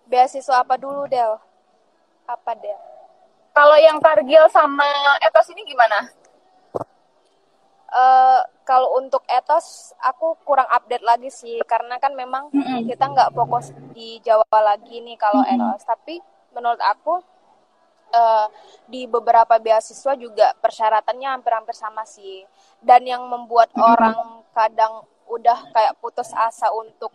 Beasiswa 0.09 0.65
apa 0.65 0.75
dulu 0.75 1.07
Del? 1.07 1.39
Apa 2.27 2.51
Del? 2.57 2.79
Kalau 3.51 3.75
yang 3.79 3.99
Kargil 3.99 4.47
sama 4.47 4.87
Etos 5.19 5.51
ini 5.51 5.67
gimana? 5.67 6.07
Eh, 7.91 8.41
kalau 8.63 8.95
untuk 9.03 9.19
etos 9.27 9.91
aku 9.99 10.39
kurang 10.47 10.63
update 10.71 11.03
lagi 11.03 11.27
sih 11.27 11.59
karena 11.67 11.99
kan 11.99 12.15
memang 12.15 12.47
Mm-mm. 12.47 12.87
kita 12.87 13.03
nggak 13.03 13.35
fokus 13.35 13.75
di 13.91 14.15
Jawa 14.23 14.47
lagi 14.63 15.03
nih 15.03 15.19
kalau 15.19 15.43
etos. 15.43 15.83
Tapi 15.83 16.23
menurut 16.55 16.79
aku 16.79 17.19
eh, 18.15 18.47
di 18.87 19.03
beberapa 19.11 19.59
beasiswa 19.59 20.15
juga 20.15 20.55
persyaratannya 20.63 21.35
hampir-hampir 21.35 21.75
sama 21.75 22.07
sih. 22.07 22.47
Dan 22.79 23.03
yang 23.03 23.27
membuat 23.27 23.67
orang 23.75 24.39
kadang 24.55 25.03
udah 25.27 25.59
kayak 25.75 25.95
putus 25.99 26.31
asa 26.31 26.71
untuk 26.71 27.11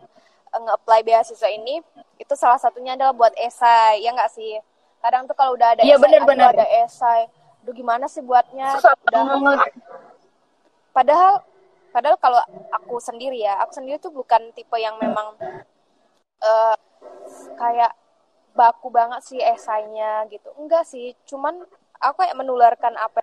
eh, 0.53 0.61
nge-apply 0.61 1.01
beasiswa 1.01 1.49
ini 1.49 1.81
itu 2.21 2.33
salah 2.37 2.61
satunya 2.61 2.93
adalah 2.93 3.17
buat 3.17 3.33
esai 3.33 4.05
ya 4.05 4.13
nggak 4.13 4.29
sih? 4.29 4.61
Kadang 5.01 5.25
tuh 5.25 5.33
kalau 5.33 5.57
udah 5.57 5.73
ada 5.73 5.81
Iya, 5.81 5.97
esai 5.97 6.03
bener, 6.05 6.21
bener. 6.21 6.53
ada 6.53 6.65
esai. 6.85 7.25
Duh 7.65 7.73
gimana 7.73 8.05
sih 8.05 8.21
buatnya? 8.21 8.77
Susah 8.77 8.93
udah. 9.09 9.25
banget. 9.25 9.73
Padahal 10.97 11.33
padahal 11.93 12.17
kalau 12.17 12.41
aku 12.73 12.97
sendiri 12.97 13.37
ya 13.45 13.53
aku 13.61 13.71
sendiri 13.77 13.97
tuh 14.01 14.09
bukan 14.09 14.49
tipe 14.57 14.77
yang 14.81 14.97
memang 14.97 15.37
eh, 16.41 16.75
kayak 17.61 17.93
baku 18.57 18.89
banget 18.89 19.21
sih 19.21 19.37
esainya 19.37 20.25
gitu. 20.33 20.49
Enggak 20.57 20.83
sih 20.89 21.13
cuman 21.29 21.61
aku 22.01 22.25
kayak 22.25 22.37
menularkan 22.41 22.97
apa 22.97 23.21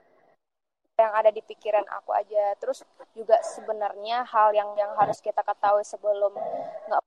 yang 1.02 1.10
ada 1.10 1.30
di 1.34 1.42
pikiran 1.42 1.82
aku 1.90 2.14
aja. 2.14 2.54
Terus 2.62 2.86
juga 3.18 3.42
sebenarnya 3.42 4.22
hal 4.22 4.54
yang 4.54 4.70
yang 4.78 4.94
harus 4.94 5.18
kita 5.18 5.42
ketahui 5.42 5.82
sebelum 5.82 6.30
nggak 6.86 7.02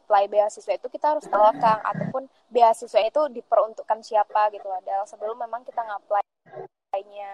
apply 0.00 0.24
beasiswa 0.32 0.72
itu 0.72 0.88
kita 0.88 1.06
harus 1.12 1.26
tahu 1.28 1.52
Kang 1.60 1.84
ataupun 1.84 2.24
beasiswa 2.48 3.00
itu 3.04 3.20
diperuntukkan 3.36 4.00
siapa 4.00 4.48
gitu 4.56 4.64
loh. 4.64 4.80
Sebelum 5.04 5.36
memang 5.36 5.60
kita 5.68 5.84
nge-apply-nya 5.84 7.32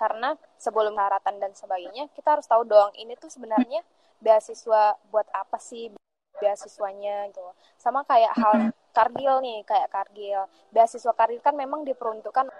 karena 0.00 0.34
sebelum 0.58 0.94
syaratan 0.96 1.36
dan 1.38 1.52
sebagainya 1.54 2.10
kita 2.16 2.38
harus 2.38 2.46
tahu 2.48 2.66
dong 2.66 2.90
ini 2.98 3.14
tuh 3.18 3.30
sebenarnya 3.30 3.82
beasiswa 4.22 4.96
buat 5.10 5.26
apa 5.34 5.58
sih? 5.58 5.90
Beasiswanya 6.38 7.30
gitu. 7.30 7.42
Sama 7.78 8.02
kayak 8.02 8.34
hal 8.34 8.74
kargil 8.92 9.40
nih 9.42 9.62
kayak 9.64 9.88
kargil 9.90 10.46
beasiswa 10.74 11.12
kargil 11.14 11.40
kan 11.40 11.54
memang 11.54 11.82
diperuntukkan 11.86 12.50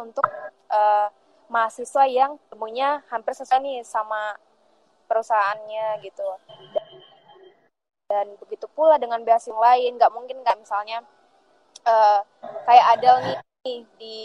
untuk 0.00 0.26
eh, 0.72 1.08
mahasiswa 1.52 2.04
yang 2.08 2.40
temunya 2.48 3.04
hampir 3.12 3.36
sesuai 3.36 3.60
nih 3.60 3.80
sama 3.84 4.34
perusahaannya 5.06 6.00
gitu. 6.02 6.28
Dan, 6.72 6.90
dan 8.08 8.26
begitu 8.40 8.66
pula 8.72 8.96
dengan 8.96 9.22
beasiswa 9.22 9.58
lain. 9.58 10.00
Nggak 10.00 10.12
mungkin 10.14 10.40
nggak 10.42 10.58
misalnya 10.58 11.04
eh, 11.86 12.20
kayak 12.66 12.86
Adel 12.98 13.16
nih 13.62 13.86
di 13.98 14.18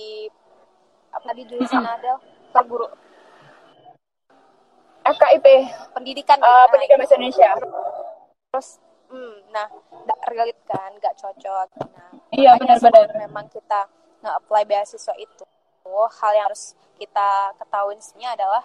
apa 1.13 1.24
tadi 1.34 1.42
jurusan 1.46 1.86
Adel 1.98 2.18
perguru 2.58 2.88
FKIP, 5.08 5.48
pendidikan 5.96 6.36
gitu. 6.36 6.52
Pendidikan 6.74 6.98
Bahasa 7.00 7.16
Indonesia. 7.16 7.50
terus 8.48 8.70
hmm, 9.08 9.34
nah 9.52 9.68
nggak 10.04 10.20
relate 10.32 10.62
kan 10.68 10.92
nggak 10.98 11.16
cocok 11.16 11.68
nah 11.96 12.10
Iya, 12.28 12.60
benar-benar. 12.60 13.08
memang 13.16 13.48
kita 13.48 13.88
nge-apply 14.20 14.68
beasiswa 14.68 15.16
itu 15.16 15.44
hal 15.88 16.32
yang 16.36 16.46
harus 16.52 16.76
kita 17.00 17.56
ketahui 17.56 17.96
sebenarnya 18.04 18.36
adalah 18.36 18.64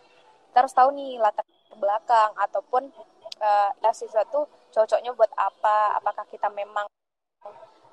kita 0.50 0.58
harus 0.66 0.74
tahu 0.74 0.88
nih 0.98 1.22
latar 1.22 1.46
belakang 1.78 2.30
ataupun 2.34 2.90
eh, 3.38 3.70
beasiswa 3.78 4.22
itu 4.26 4.40
cocoknya 4.74 5.14
buat 5.14 5.30
apa 5.38 6.02
apakah 6.02 6.26
kita 6.26 6.50
memang 6.50 6.86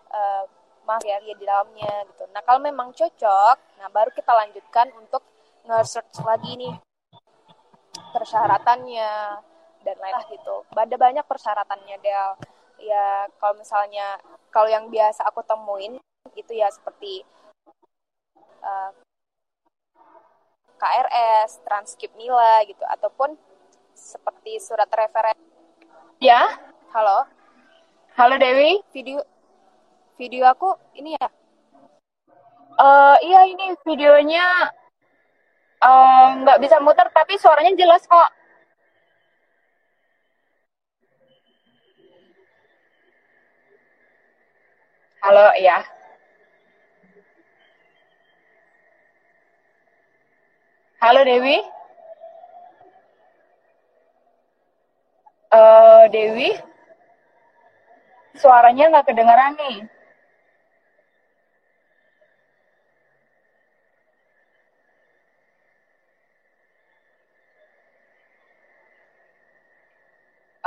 eh, 0.10 0.44
materi 0.90 1.38
di 1.38 1.46
dalamnya 1.46 1.94
gitu. 2.10 2.26
Nah 2.34 2.42
kalau 2.42 2.58
memang 2.58 2.90
cocok, 2.98 3.56
nah 3.78 3.88
baru 3.94 4.10
kita 4.10 4.34
lanjutkan 4.34 4.90
untuk 4.98 5.22
nge-search 5.70 6.26
lagi 6.26 6.58
nih 6.58 6.74
persyaratannya 8.10 9.12
dan 9.86 9.96
lain-lain 10.02 10.34
gitu. 10.34 10.66
Ada 10.74 10.98
banyak 10.98 11.26
persyaratannya 11.30 11.96
Del. 12.02 12.30
Ya 12.82 13.30
kalau 13.38 13.54
misalnya 13.54 14.18
kalau 14.50 14.66
yang 14.66 14.90
biasa 14.90 15.30
aku 15.30 15.46
temuin 15.46 16.02
itu 16.34 16.52
ya 16.58 16.74
seperti 16.74 17.22
uh, 18.66 18.92
KRS, 20.80 21.62
transkrip 21.62 22.18
nilai 22.18 22.66
gitu 22.66 22.82
ataupun 22.90 23.38
seperti 23.94 24.58
surat 24.58 24.90
referensi. 24.90 25.46
Ya. 26.18 26.50
Halo. 26.98 27.30
Halo 28.18 28.42
Dewi. 28.42 28.82
Video 28.90 29.22
video 30.18 30.50
aku 30.50 30.74
ini 30.98 31.14
ya. 31.14 31.28
Uh, 32.80 33.20
iya 33.22 33.44
ini 33.44 33.76
videonya 33.84 34.72
nggak 35.80 36.58
uh, 36.60 36.62
bisa 36.62 36.78
muter 36.84 37.08
tapi 37.16 37.40
suaranya 37.40 37.72
jelas 37.80 38.04
kok. 38.04 38.30
Halo, 45.20 45.52
ya. 45.60 45.84
Halo 51.00 51.24
Dewi. 51.24 51.60
Uh, 55.50 56.06
Dewi, 56.14 56.54
suaranya 58.38 58.86
nggak 58.94 59.08
kedengeran 59.10 59.58
nih. 59.58 59.78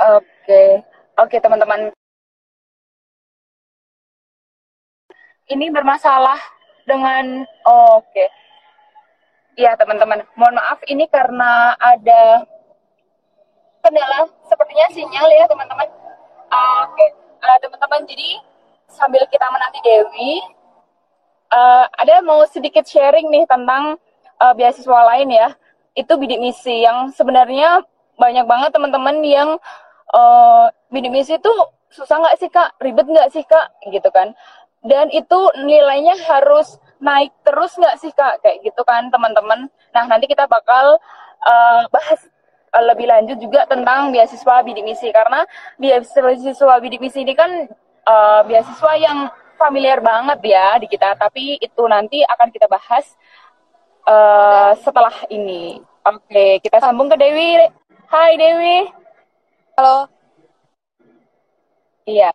Oke, 0.03 0.63
oke 1.15 1.37
teman-teman. 1.39 1.91
Ini 5.47 5.71
bermasalah 5.71 6.39
dengan, 6.87 7.47
oh, 7.67 7.99
oke. 7.99 8.11
Okay 8.11 8.27
Iya 9.53 9.77
teman-teman, 9.77 10.25
mohon 10.33 10.57
maaf 10.57 10.81
ini 10.89 11.05
karena 11.13 11.77
ada 11.77 12.41
kendala 13.85 14.25
sepertinya 14.49 14.87
sinyal 14.89 15.29
ya 15.29 15.45
teman-teman. 15.45 15.85
Oke, 16.49 16.97
okay. 16.97 17.09
uh, 17.45 17.57
teman-teman 17.61 18.01
jadi 18.09 18.41
sambil 18.89 19.21
kita 19.29 19.45
menanti 19.53 19.77
Dewi, 19.85 20.41
uh, 21.53 21.85
ada 22.01 22.25
mau 22.25 22.41
sedikit 22.49 22.81
sharing 22.81 23.29
nih 23.29 23.45
tentang 23.45 24.01
uh, 24.41 24.53
beasiswa 24.57 24.99
lain 25.13 25.29
ya. 25.29 25.53
Itu 25.93 26.17
bidik 26.17 26.41
misi 26.41 26.81
yang 26.81 27.13
sebenarnya 27.13 27.85
banyak 28.17 28.49
banget 28.49 28.73
teman-teman 28.73 29.21
yang 29.21 29.61
uh, 30.11 30.67
bidik 30.91 31.13
misi 31.13 31.39
itu 31.39 31.53
susah 31.93 32.17
nggak 32.19 32.37
sih 32.41 32.49
kak, 32.49 32.75
ribet 32.81 33.05
nggak 33.05 33.29
sih 33.29 33.45
kak, 33.45 33.71
gitu 33.87 34.09
kan. 34.09 34.33
Dan 34.83 35.07
itu 35.15 35.39
nilainya 35.63 36.17
harus 36.27 36.75
naik 36.99 37.31
terus 37.45 37.77
nggak 37.79 37.95
sih 38.01 38.11
kak? 38.11 38.43
Kayak 38.43 38.67
gitu 38.67 38.81
kan 38.83 39.07
teman-teman. 39.13 39.69
Nah 39.95 40.03
nanti 40.09 40.27
kita 40.27 40.49
bakal 40.49 40.99
uh, 41.45 41.81
bahas 41.93 42.19
uh, 42.75 42.83
lebih 42.83 43.07
lanjut 43.07 43.37
juga 43.39 43.63
tentang 43.69 44.11
beasiswa 44.11 44.65
bidik 44.65 44.83
misi 44.83 45.07
karena 45.13 45.45
beasiswa 45.79 46.75
bidik 46.83 46.99
misi 46.99 47.23
ini 47.23 47.31
kan 47.37 47.69
uh, 48.09 48.41
beasiswa 48.43 48.91
yang 48.99 49.31
familiar 49.55 50.03
banget 50.03 50.39
ya 50.43 50.75
di 50.81 50.89
kita. 50.91 51.15
Tapi 51.15 51.61
itu 51.61 51.83
nanti 51.87 52.19
akan 52.25 52.51
kita 52.51 52.67
bahas 52.67 53.05
uh, 54.09 54.75
setelah 54.81 55.15
ini. 55.31 55.79
Oke 56.03 56.59
kita 56.59 56.83
sambung 56.83 57.07
ke 57.07 57.15
Dewi. 57.15 57.71
Hai 58.11 58.35
Dewi 58.35 59.02
halo 59.73 60.05
iya 62.05 62.29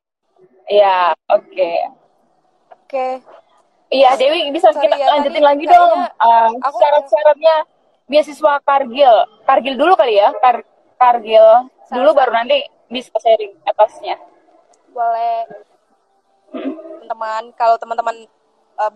iya 0.67 1.15
oke 1.31 1.47
okay. 1.47 1.77
oke 2.73 2.87
okay. 2.89 3.13
Iya 3.89 4.21
Dewi 4.21 4.53
bisa 4.53 4.69
Sorry, 4.69 4.85
kita 4.85 5.01
ya, 5.01 5.09
lanjutin 5.17 5.41
lagi 5.41 5.65
dong 5.65 5.97
uh, 5.97 6.51
syarat-syaratnya 6.61 7.65
beasiswa 8.05 8.61
Kargil. 8.61 9.17
Kargil 9.49 9.81
dulu 9.81 9.97
kali 9.97 10.21
ya, 10.21 10.29
Kar 10.45 10.61
Kargil 11.01 11.73
dulu 11.89 12.13
baru 12.13 12.37
nanti 12.37 12.69
bisa 12.93 13.09
sharing 13.17 13.57
atasnya. 13.65 14.21
Boleh. 14.93 15.49
Teman-teman, 16.53 17.49
kalau 17.57 17.81
teman-teman 17.81 18.29
uh, 18.77 18.93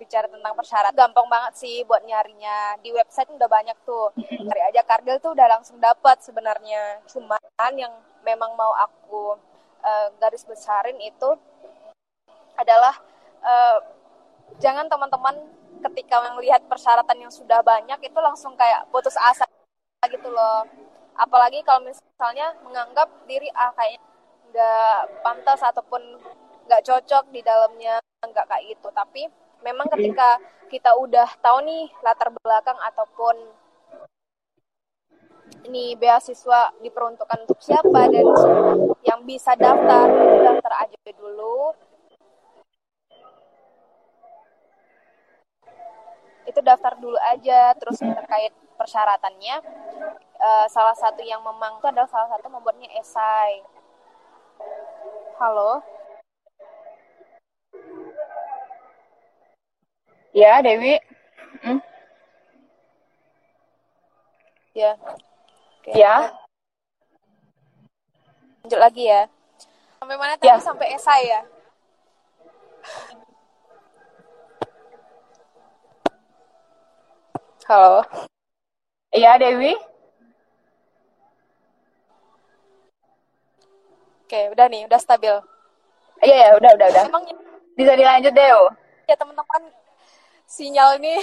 berbicara 0.00 0.32
tentang 0.32 0.56
persyarat 0.56 0.96
gampang 0.96 1.28
banget 1.28 1.60
sih 1.60 1.84
buat 1.84 2.00
nyarinya. 2.08 2.80
Di 2.80 2.88
website 2.88 3.28
udah 3.36 3.44
banyak 3.44 3.76
tuh. 3.84 4.08
Cari 4.16 4.62
aja 4.64 4.80
Kargil 4.80 5.20
tuh 5.20 5.36
udah 5.36 5.44
langsung 5.44 5.76
dapat 5.76 6.24
sebenarnya. 6.24 7.04
Cuman 7.04 7.36
yang 7.76 7.92
memang 8.24 8.56
mau 8.56 8.72
aku 8.80 9.36
uh, 9.84 10.08
garis 10.16 10.48
besarin 10.48 10.96
itu 11.04 11.36
adalah 12.56 12.96
uh, 13.44 13.84
jangan 14.56 14.88
teman-teman 14.88 15.36
ketika 15.84 16.32
melihat 16.32 16.64
persyaratan 16.64 17.28
yang 17.28 17.32
sudah 17.32 17.60
banyak 17.60 18.00
itu 18.00 18.18
langsung 18.24 18.56
kayak 18.56 18.88
putus 18.88 19.16
asa 19.20 19.44
gitu 20.08 20.28
loh 20.32 20.64
apalagi 21.16 21.60
kalau 21.64 21.84
misalnya 21.84 22.52
menganggap 22.64 23.08
diri 23.24 23.48
ah 23.56 23.72
kayaknya 23.76 24.00
nggak 24.52 24.96
pantas 25.24 25.60
ataupun 25.64 26.00
nggak 26.68 26.84
cocok 26.84 27.24
di 27.32 27.40
dalamnya 27.40 27.96
nggak 28.20 28.44
kayak 28.44 28.76
gitu 28.76 28.88
tapi 28.92 29.24
memang 29.60 29.86
ketika 29.92 30.40
kita 30.70 30.94
udah 30.96 31.28
tahu 31.42 31.66
nih 31.66 31.90
latar 32.00 32.30
belakang 32.30 32.78
ataupun 32.78 33.36
ini 35.66 35.92
beasiswa 35.98 36.72
diperuntukkan 36.80 37.44
untuk 37.44 37.60
siapa 37.60 38.08
dan 38.08 38.24
yang 39.04 39.20
bisa 39.28 39.52
daftar 39.58 40.08
daftar 40.40 40.72
aja 40.88 40.96
dulu. 41.12 41.74
Itu 46.48 46.60
daftar 46.64 46.96
dulu 46.96 47.18
aja 47.20 47.76
terus 47.76 48.00
terkait 48.00 48.54
persyaratannya 48.80 49.56
uh, 50.40 50.66
salah 50.72 50.96
satu 50.96 51.20
yang 51.20 51.44
memang 51.44 51.78
itu 51.78 51.86
adalah 51.92 52.08
salah 52.08 52.32
satu 52.32 52.48
membuatnya 52.48 52.88
esai. 52.96 53.60
Halo 55.36 55.99
ya 60.30 60.62
Dewi 60.62 60.94
hmm? 61.66 61.80
ya 64.74 64.92
Oke. 65.80 65.90
ya 65.94 66.14
lanjut 68.62 68.80
lagi 68.80 69.04
ya 69.10 69.26
sampai 69.98 70.16
mana 70.16 70.34
tadi 70.38 70.48
ya. 70.48 70.56
sampai 70.62 70.88
esai 70.94 71.26
ya 71.26 71.42
Halo. 77.70 78.02
Iya, 79.14 79.38
Dewi. 79.38 79.78
Oke, 84.26 84.40
udah 84.50 84.66
nih, 84.66 84.90
udah 84.90 84.98
stabil. 84.98 85.38
Iya, 86.18 86.34
ya, 86.34 86.48
udah, 86.58 86.70
udah, 86.74 86.86
udah. 86.90 87.04
Emang 87.06 87.30
bisa 87.78 87.94
dilanjut, 87.94 88.34
Dew. 88.34 88.74
Ya, 89.06 89.14
teman-teman, 89.14 89.70
sinyal 90.50 90.98
ini 90.98 91.14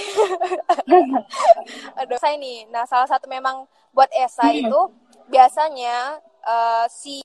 aduh 1.99 2.15
saya 2.15 2.39
nih 2.39 2.63
nah 2.71 2.87
salah 2.87 3.11
satu 3.11 3.27
memang 3.27 3.67
buat 3.91 4.07
esai 4.15 4.63
hmm. 4.63 4.71
itu 4.71 4.81
biasanya 5.27 6.23
uh, 6.47 6.87
si 6.87 7.19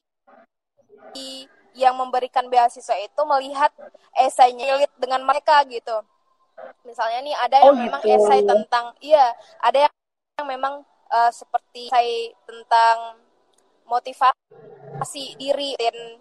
yang 1.72 1.94
memberikan 1.94 2.50
beasiswa 2.50 2.98
itu 2.98 3.22
melihat 3.24 3.70
esainya 4.18 4.82
dengan 4.98 5.22
mereka 5.22 5.62
gitu 5.70 6.02
misalnya 6.82 7.22
nih 7.22 7.36
ada 7.38 7.56
yang 7.62 7.70
oh, 7.70 7.78
memang 7.78 8.02
gitu. 8.02 8.18
esai 8.18 8.40
tentang 8.42 8.84
iya 8.98 9.32
ada 9.62 9.86
yang 9.86 10.46
memang 10.48 10.82
uh, 11.08 11.30
seperti 11.30 11.88
esai 11.88 12.34
tentang 12.44 13.22
motivasi 13.86 15.38
diri 15.38 15.78
dan 15.78 16.18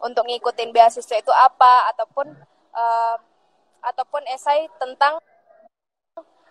untuk 0.00 0.28
ngikutin 0.28 0.70
beasiswa 0.70 1.16
itu 1.18 1.32
apa 1.32 1.90
ataupun 1.92 2.30
uh, 2.76 3.16
ataupun 3.82 4.22
esai 4.32 4.68
tentang 4.80 5.18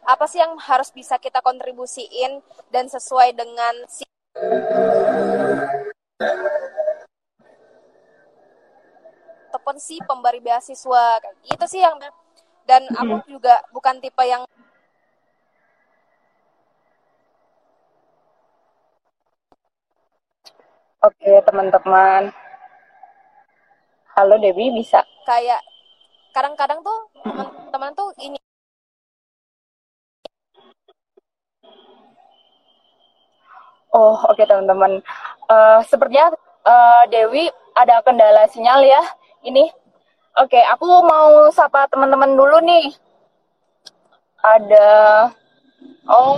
apa 0.05 0.25
sih 0.29 0.37
yang 0.37 0.53
harus 0.61 0.93
bisa 0.93 1.17
kita 1.17 1.41
kontribusiin 1.41 2.39
dan 2.69 2.85
sesuai 2.85 3.33
dengan 3.33 3.73
si 3.89 4.05
ataupun 9.49 9.81
si 9.81 9.97
pemberi 10.05 10.43
beasiswa 10.45 11.05
kayak 11.23 11.35
gitu 11.49 11.65
sih 11.65 11.81
yang 11.81 11.97
dan 12.69 12.85
aku 12.93 13.21
juga 13.25 13.61
bukan 13.73 13.97
tipe 13.97 14.21
yang 14.25 14.45
Oke, 21.05 21.37
teman-teman. 21.45 22.33
Halo 24.17 24.41
Dewi, 24.41 24.73
bisa? 24.73 25.05
Kayak 25.21 25.61
kadang-kadang 26.35 26.83
tuh 26.83 26.99
teman-teman 27.23 27.91
tuh 27.95 28.11
ini 28.19 28.35
Oh, 33.95 34.19
oke 34.27 34.35
okay, 34.35 34.43
teman-teman. 34.43 34.99
Uh, 35.47 35.79
sepertinya 35.87 36.27
uh, 36.67 37.07
Dewi 37.07 37.47
ada 37.79 38.03
kendala 38.03 38.43
sinyal 38.51 38.83
ya. 38.83 38.99
Ini. 39.39 39.71
Oke, 40.35 40.59
okay, 40.59 40.63
aku 40.67 40.83
mau 40.83 41.47
sapa 41.55 41.87
teman-teman 41.87 42.35
dulu 42.35 42.59
nih. 42.59 42.91
Ada 44.43 45.31
Oh, 46.05 46.37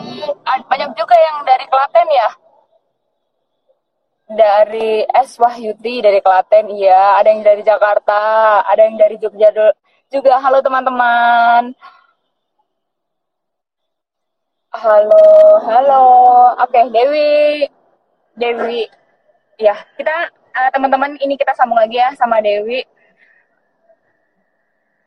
banyak 0.71 0.95
juga 0.95 1.15
yang 1.15 1.43
dari 1.43 1.65
Klaten 1.67 2.07
ya? 2.07 2.29
Dari 4.27 5.03
S 5.11 5.35
Wahyuti 5.39 5.99
dari 5.99 6.19
Klaten, 6.23 6.71
iya. 6.71 7.19
Ada 7.19 7.27
yang 7.35 7.43
dari 7.43 7.61
Jakarta, 7.63 8.19
ada 8.63 8.81
yang 8.87 8.95
dari 8.95 9.19
Jogja 9.19 9.51
juga. 10.07 10.39
Halo 10.39 10.63
teman-teman. 10.63 11.75
Halo, 14.71 15.25
halo. 15.67 16.05
Oke, 16.63 16.79
Dewi. 16.91 17.67
Dewi. 18.37 18.87
Ya, 19.57 19.73
kita 19.97 20.13
uh, 20.31 20.69
teman-teman 20.71 21.17
ini 21.19 21.33
kita 21.35 21.51
sambung 21.57 21.79
lagi 21.79 21.97
ya 21.97 22.13
sama 22.15 22.39
Dewi. 22.39 22.85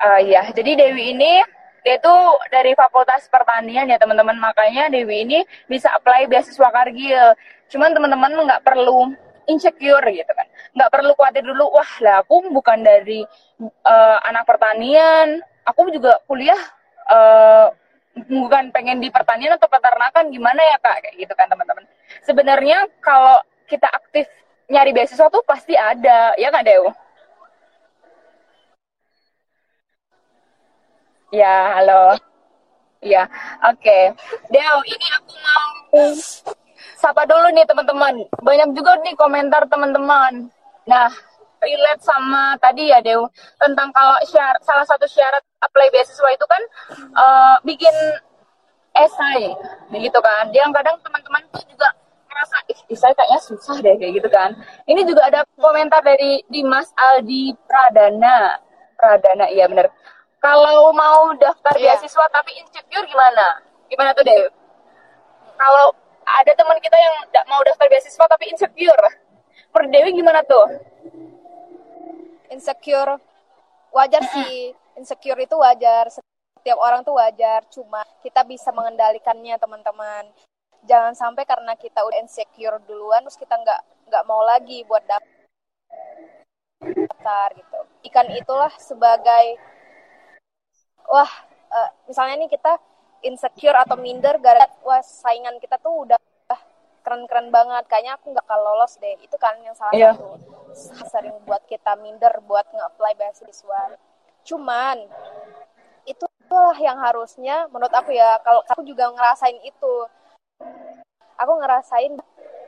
Uh, 0.01 0.21
ya, 0.25 0.49
jadi 0.57 0.81
Dewi 0.81 1.13
ini 1.13 1.45
dia 1.81 1.97
itu 1.97 2.15
dari 2.53 2.77
Fakultas 2.77 3.25
Pertanian 3.31 3.89
ya 3.89 3.97
teman-teman. 3.97 4.37
Makanya 4.37 4.91
Dewi 4.93 5.25
ini 5.25 5.39
bisa 5.71 5.89
apply 5.97 6.29
beasiswa 6.29 6.69
Kargil. 6.69 7.37
Cuman 7.71 7.95
teman-teman 7.95 8.33
nggak 8.37 8.65
perlu 8.67 9.15
insecure 9.51 10.07
gitu 10.15 10.31
kan. 10.31 10.47
Nggak 10.79 10.91
perlu 10.95 11.13
khawatir 11.19 11.43
dulu, 11.43 11.67
wah 11.75 11.93
lah 12.01 12.23
aku 12.23 12.47
bukan 12.55 12.87
dari 12.87 13.27
uh, 13.61 14.19
anak 14.23 14.47
pertanian. 14.47 15.43
Aku 15.67 15.91
juga 15.91 16.23
kuliah 16.25 16.59
uh, 17.11 17.69
bukan 18.15 18.75
pengen 18.75 18.99
di 18.99 19.09
pertanian 19.09 19.55
atau 19.55 19.71
peternakan 19.71 20.35
gimana 20.35 20.59
ya 20.59 20.77
kak 20.83 20.99
kayak 21.03 21.15
gitu 21.15 21.33
kan 21.39 21.47
teman-teman 21.47 21.87
sebenarnya 22.27 22.91
kalau 22.99 23.39
kita 23.71 23.87
aktif 23.87 24.27
nyari 24.67 24.91
beasiswa 24.91 25.31
tuh 25.31 25.43
pasti 25.47 25.79
ada 25.79 26.35
ya 26.35 26.51
kak 26.51 26.67
Dew 26.67 26.85
ya 31.31 31.79
halo 31.79 32.19
ya 32.99 33.31
oke 33.71 33.79
okay. 33.79 34.11
Dew 34.51 34.77
ini 34.91 35.07
aku 35.15 35.33
mau 35.39 35.71
sapa 37.01 37.25
dulu 37.25 37.49
nih 37.57 37.65
teman-teman. 37.65 38.29
Banyak 38.45 38.77
juga 38.77 39.01
nih 39.01 39.17
komentar 39.17 39.65
teman-teman. 39.73 40.53
Nah 40.85 41.09
relate 41.61 42.05
sama 42.05 42.57
tadi 42.61 42.93
ya 42.93 43.01
Dew 43.01 43.25
tentang 43.61 43.93
kalau 43.93 44.17
syarat, 44.29 44.61
salah 44.65 44.85
satu 44.85 45.05
syarat 45.09 45.45
apply 45.61 45.89
beasiswa 45.93 46.29
itu 46.33 46.47
kan 46.49 46.63
uh, 47.17 47.57
bikin 47.65 47.93
esai 48.93 49.57
begitu 49.89 50.21
kan. 50.21 50.53
Yang 50.53 50.77
kadang 50.77 50.97
teman-teman 51.01 51.43
tuh 51.49 51.65
juga 51.65 51.89
ngerasa 52.29 52.57
ih 52.69 52.81
esai 52.93 53.13
kayaknya 53.17 53.41
susah 53.41 53.77
deh 53.81 53.97
kayak 53.97 54.13
gitu 54.21 54.29
kan. 54.29 54.53
Ini 54.85 55.09
juga 55.09 55.25
ada 55.33 55.41
komentar 55.57 56.05
dari 56.05 56.45
Dimas 56.53 56.93
Aldi 56.93 57.57
Pradana. 57.65 58.61
Pradana 59.01 59.49
iya 59.49 59.65
benar 59.65 59.89
kalau 60.41 60.91
mau 60.97 61.37
daftar 61.37 61.77
yeah. 61.77 61.95
beasiswa 61.95 62.25
tapi 62.33 62.57
insecure 62.57 63.05
gimana? 63.05 63.61
Gimana 63.93 64.17
tuh 64.17 64.25
Dew? 64.25 64.49
Kalau 65.61 65.93
ada 66.39 66.53
teman 66.55 66.79
kita 66.79 66.95
yang 66.95 67.27
tidak 67.27 67.47
mau 67.51 67.61
daftar 67.67 67.87
beasiswa 67.91 68.25
tapi 68.31 68.45
insecure. 68.55 69.07
Menurut 69.75 69.91
Dewi 69.91 70.11
gimana 70.15 70.41
tuh? 70.47 70.67
Insecure. 72.51 73.19
Wajar 73.91 74.23
sih. 74.31 74.75
Insecure 74.99 75.43
itu 75.43 75.57
wajar. 75.59 76.11
Setiap 76.11 76.79
orang 76.79 77.03
tuh 77.03 77.19
wajar. 77.19 77.67
Cuma 77.71 78.07
kita 78.23 78.47
bisa 78.47 78.71
mengendalikannya 78.71 79.59
teman-teman. 79.59 80.27
Jangan 80.87 81.13
sampai 81.15 81.45
karena 81.45 81.77
kita 81.77 82.01
udah 82.03 82.19
insecure 82.25 82.81
duluan 82.89 83.21
terus 83.27 83.37
kita 83.37 83.53
nggak 83.53 84.09
nggak 84.09 84.25
mau 84.27 84.43
lagi 84.43 84.83
buat 84.89 85.05
daftar 85.07 85.29
gitu. 87.55 87.79
Ikan 88.09 88.33
itulah 88.33 88.73
sebagai 88.81 89.61
wah 91.05 91.29
uh, 91.71 91.91
misalnya 92.09 92.47
nih 92.47 92.51
kita 92.51 92.81
insecure 93.21 93.77
atau 93.77 93.97
minder 94.01 94.41
gara 94.41 94.65
wah 94.85 95.01
saingan 95.05 95.61
kita 95.61 95.77
tuh 95.81 96.09
udah 96.09 96.21
keren-keren 97.01 97.49
banget. 97.51 97.85
Kayaknya 97.89 98.13
aku 98.21 98.33
nggak 98.33 98.47
akan 98.47 98.61
lolos 98.61 98.93
deh. 99.01 99.17
Itu 99.25 99.37
kan 99.41 99.57
yang 99.65 99.75
salah 99.75 99.93
yeah. 99.97 100.15
satu. 100.15 100.37
Sering 101.09 101.37
buat 101.49 101.65
kita 101.67 101.99
minder 101.99 102.33
buat 102.45 102.69
nge-apply 102.71 103.19
beasiswa. 103.19 103.99
Cuman 104.47 105.09
itulah 106.07 106.77
yang 106.79 106.99
harusnya 107.01 107.67
menurut 107.73 107.93
aku 107.93 108.15
ya 108.15 108.39
kalau 108.45 108.63
aku 108.69 108.87
juga 108.87 109.11
ngerasain 109.11 109.59
itu. 109.65 109.95
Aku 111.41 111.53
ngerasain 111.57 112.13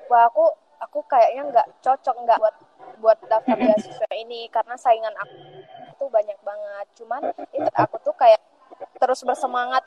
bahwa 0.08 0.24
aku 0.32 0.44
aku 0.82 0.98
kayaknya 1.06 1.42
nggak 1.52 1.68
cocok 1.78 2.16
nggak 2.26 2.38
buat 2.42 2.56
buat 2.98 3.18
daftar 3.30 3.54
beasiswa 3.54 4.10
ini 4.14 4.50
karena 4.50 4.74
saingan 4.74 5.14
aku 5.14 5.36
itu 5.92 6.04
banyak 6.10 6.38
banget. 6.42 6.86
Cuman 6.98 7.22
itu 7.54 7.70
aku 7.78 7.96
tuh 8.02 8.14
kayak 8.18 8.40
terus 8.98 9.22
bersemangat 9.22 9.86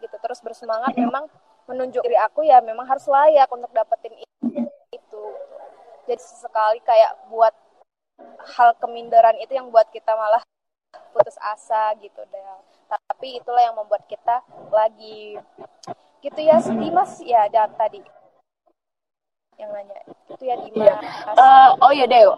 gitu. 0.00 0.16
Terus 0.18 0.40
bersemangat 0.42 0.94
memang 0.96 1.26
menunjuk 1.68 2.00
diri 2.02 2.16
aku 2.18 2.46
ya 2.46 2.62
memang 2.64 2.88
harus 2.88 3.04
layak 3.06 3.48
untuk 3.52 3.70
dapetin 3.74 4.14
itu. 4.90 5.24
Jadi 6.08 6.22
sesekali 6.22 6.80
kayak 6.82 7.28
buat 7.28 7.52
hal 8.56 8.74
keminderan 8.80 9.36
itu 9.38 9.54
yang 9.54 9.68
buat 9.68 9.86
kita 9.92 10.10
malah 10.16 10.42
putus 11.12 11.36
asa 11.44 11.92
gitu 12.00 12.24
deh 12.32 12.42
tapi 12.88 13.36
itulah 13.36 13.60
yang 13.60 13.76
membuat 13.76 14.08
kita 14.08 14.40
lagi 14.72 15.36
gitu 16.24 16.40
ya 16.40 16.58
Dimas? 16.64 17.20
Ya 17.20 17.44
dan 17.52 17.70
tadi. 17.76 18.00
Yang 19.60 19.70
nanya. 19.76 19.98
Itu 20.32 20.42
ya 20.48 20.56
Dimas. 20.56 20.96
Uh, 21.36 21.76
oh 21.84 21.92
ya 21.92 22.08
Dew 22.08 22.32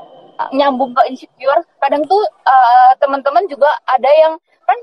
nyambung 0.56 0.96
ke 0.96 1.02
insecure 1.12 1.60
kadang 1.84 2.00
tuh 2.08 2.24
uh, 2.48 2.92
teman-teman 2.96 3.44
juga 3.44 3.68
ada 3.84 4.08
yang 4.08 4.32
kan 4.64 4.78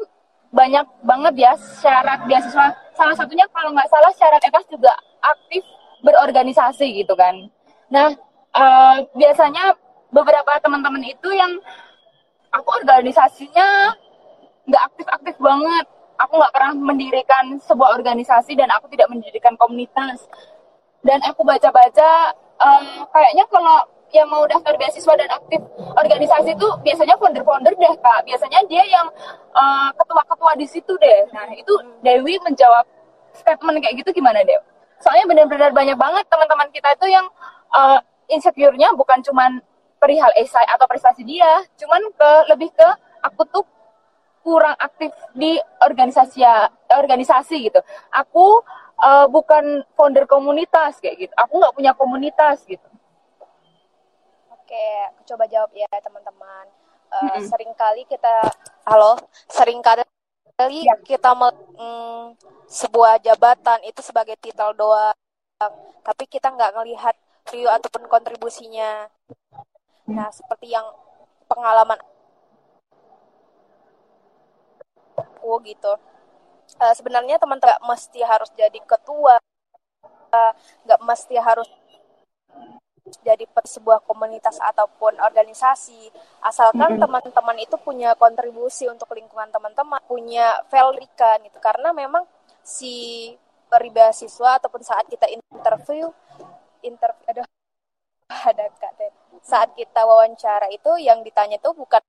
banyak 0.52 0.86
banget 1.04 1.34
ya 1.36 1.52
syarat 1.58 2.24
beasiswa. 2.26 2.74
Salah 2.96 3.16
satunya 3.16 3.46
kalau 3.52 3.72
nggak 3.76 3.90
salah 3.92 4.12
syarat 4.16 4.42
etas 4.42 4.66
juga 4.72 4.92
aktif 5.22 5.64
berorganisasi 6.02 7.04
gitu 7.04 7.14
kan. 7.14 7.52
Nah 7.92 8.16
uh, 8.56 8.98
biasanya 9.14 9.76
beberapa 10.12 10.56
teman-teman 10.64 11.04
itu 11.04 11.30
yang 11.36 11.60
aku 12.56 12.70
organisasinya 12.84 13.94
nggak 14.68 14.84
aktif-aktif 14.94 15.36
banget. 15.40 15.86
Aku 16.18 16.34
nggak 16.34 16.54
pernah 16.56 16.74
mendirikan 16.74 17.46
sebuah 17.62 17.94
organisasi 18.02 18.58
dan 18.58 18.74
aku 18.74 18.90
tidak 18.90 19.14
mendirikan 19.14 19.54
komunitas. 19.54 20.26
Dan 21.06 21.22
aku 21.22 21.46
baca-baca 21.46 22.34
uh, 22.58 23.06
kayaknya 23.14 23.46
kalau 23.54 23.86
yang 24.16 24.28
mau 24.32 24.48
daftar 24.48 24.74
beasiswa 24.80 25.14
dan 25.20 25.30
aktif 25.32 25.60
organisasi 26.00 26.56
itu 26.56 26.68
biasanya 26.84 27.20
founder-founder 27.20 27.76
deh 27.76 27.94
kak 28.00 28.24
biasanya 28.24 28.64
dia 28.72 28.84
yang 28.88 29.08
uh, 29.52 29.90
ketua-ketua 30.00 30.56
di 30.56 30.68
situ 30.68 30.96
deh 30.96 31.28
nah 31.36 31.48
itu 31.52 31.74
Dewi 32.00 32.40
menjawab 32.40 32.88
statement 33.38 33.78
kayak 33.80 34.02
gitu 34.02 34.10
gimana 34.18 34.42
Dew? 34.42 34.58
Soalnya 34.98 35.30
benar-benar 35.30 35.72
banyak 35.72 35.94
banget 35.94 36.26
teman-teman 36.26 36.68
kita 36.74 36.98
itu 36.98 37.08
yang 37.14 37.26
uh, 37.70 38.02
insecure-nya 38.34 38.90
bukan 38.98 39.22
cuman 39.22 39.62
perihal 40.02 40.30
esai 40.38 40.66
atau 40.74 40.90
prestasi 40.90 41.22
dia, 41.22 41.66
cuman 41.78 42.02
ke 42.14 42.32
lebih 42.50 42.70
ke 42.74 42.90
aku 43.22 43.46
tuh 43.50 43.66
kurang 44.42 44.78
aktif 44.80 45.14
di 45.38 45.60
organisasi 45.84 46.42
organisasi 46.90 47.68
gitu. 47.70 47.80
Aku 48.10 48.64
uh, 48.98 49.28
bukan 49.30 49.86
founder 49.94 50.26
komunitas 50.26 50.98
kayak 50.98 51.30
gitu. 51.30 51.34
Aku 51.38 51.62
nggak 51.62 51.76
punya 51.78 51.92
komunitas 51.94 52.66
gitu. 52.66 52.87
Oke, 54.68 54.88
aku 55.16 55.32
coba 55.32 55.48
jawab 55.48 55.72
ya 55.72 55.88
teman-teman. 56.04 56.68
Uh, 57.08 57.24
mm 57.24 57.30
-hmm. 57.40 57.44
Seringkali 57.48 58.04
kita, 58.04 58.52
halo, 58.84 59.16
sering 59.48 59.80
kali 59.80 60.04
ya. 60.84 61.00
kita 61.08 61.32
mm, 61.32 62.36
sebuah 62.68 63.24
jabatan 63.24 63.80
itu 63.88 64.04
sebagai 64.04 64.36
titel 64.44 64.76
doang 64.76 65.16
tapi 66.04 66.28
kita 66.28 66.52
nggak 66.52 66.76
ngelihat 66.76 67.16
value 67.48 67.72
ataupun 67.72 68.12
kontribusinya 68.12 69.08
nah 70.10 70.28
seperti 70.36 70.76
yang 70.76 70.84
pengalaman 71.48 72.02
aku 75.16 75.62
gitu 75.64 75.94
uh, 76.82 76.94
sebenarnya 76.98 77.40
teman-teman 77.40 77.78
mesti 77.88 78.20
harus 78.26 78.50
jadi 78.58 78.82
ketua 78.84 79.38
nggak 80.84 81.00
uh, 81.00 81.06
mesti 81.06 81.38
harus 81.38 81.70
jadi 83.24 83.48
sebuah 83.48 84.04
komunitas 84.04 84.60
ataupun 84.60 85.20
organisasi. 85.20 86.12
Asalkan 86.44 87.00
teman-teman 87.02 87.58
itu 87.60 87.76
punya 87.80 88.14
kontribusi 88.16 88.88
untuk 88.88 89.12
lingkungan 89.16 89.52
teman-teman 89.52 90.00
punya 90.08 90.60
value 90.72 91.08
kan 91.16 91.40
gitu. 91.44 91.60
Karena 91.60 91.96
memang 91.96 92.24
si 92.64 93.32
peri 93.68 93.92
beasiswa 93.92 94.60
ataupun 94.60 94.80
saat 94.84 95.08
kita 95.12 95.28
interview 95.28 96.08
interview 96.84 97.26
ada 97.28 97.44
ada 98.52 98.66
kak 98.80 98.92
saat 99.44 99.72
kita 99.76 100.04
wawancara 100.04 100.68
itu 100.72 100.92
yang 101.00 101.24
ditanya 101.24 101.60
itu 101.60 101.72
bukan 101.72 102.04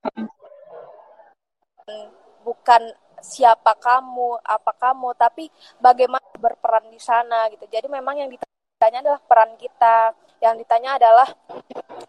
bukan 2.43 2.83
siapa 3.23 3.75
kamu, 3.79 4.39
apa 4.47 4.73
kamu, 4.79 5.15
tapi 5.19 5.51
bagaimana 5.83 6.23
berperan 6.39 6.87
di 6.91 7.01
sana 7.03 7.51
gitu. 7.51 7.67
Jadi 7.67 7.87
memang 7.91 8.15
yang 8.19 8.31
ditanya 8.31 8.58
adalah 8.79 9.19
peran 9.27 9.59
kita, 9.59 10.15
yang 10.39 10.55
ditanya 10.55 10.95
adalah 11.03 11.27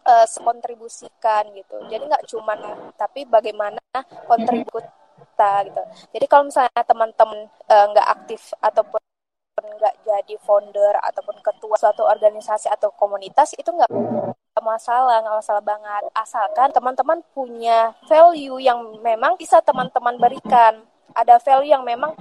uh, 0.06 0.26
kontribusikan 0.38 1.50
gitu. 1.58 1.76
Jadi 1.90 2.06
nggak 2.06 2.26
cuma 2.30 2.54
tapi 2.94 3.26
bagaimana 3.26 3.82
kontribusi 4.30 4.86
kita 5.18 5.66
gitu. 5.66 5.82
Jadi 6.14 6.26
kalau 6.30 6.46
misalnya 6.46 6.82
teman-teman 6.86 7.50
nggak 7.66 8.06
uh, 8.06 8.14
aktif 8.14 8.54
ataupun 8.62 9.02
nggak 9.60 9.94
jadi 10.06 10.34
founder 10.40 10.94
ataupun 11.04 11.36
ketua 11.42 11.76
suatu 11.76 12.06
organisasi 12.06 12.70
atau 12.72 12.88
komunitas 12.96 13.52
itu 13.58 13.68
nggak 13.68 13.90
masalah 14.60 15.20
nggak 15.20 15.36
masalah 15.40 15.60
banget 15.64 16.04
asalkan 16.16 16.72
teman-teman 16.72 17.20
punya 17.36 17.92
value 18.08 18.56
yang 18.60 18.80
memang 19.04 19.36
bisa 19.36 19.60
teman-teman 19.60 20.16
berikan 20.16 20.80
ada 21.12 21.36
value 21.40 21.72
yang 21.72 21.84
memang 21.84 22.12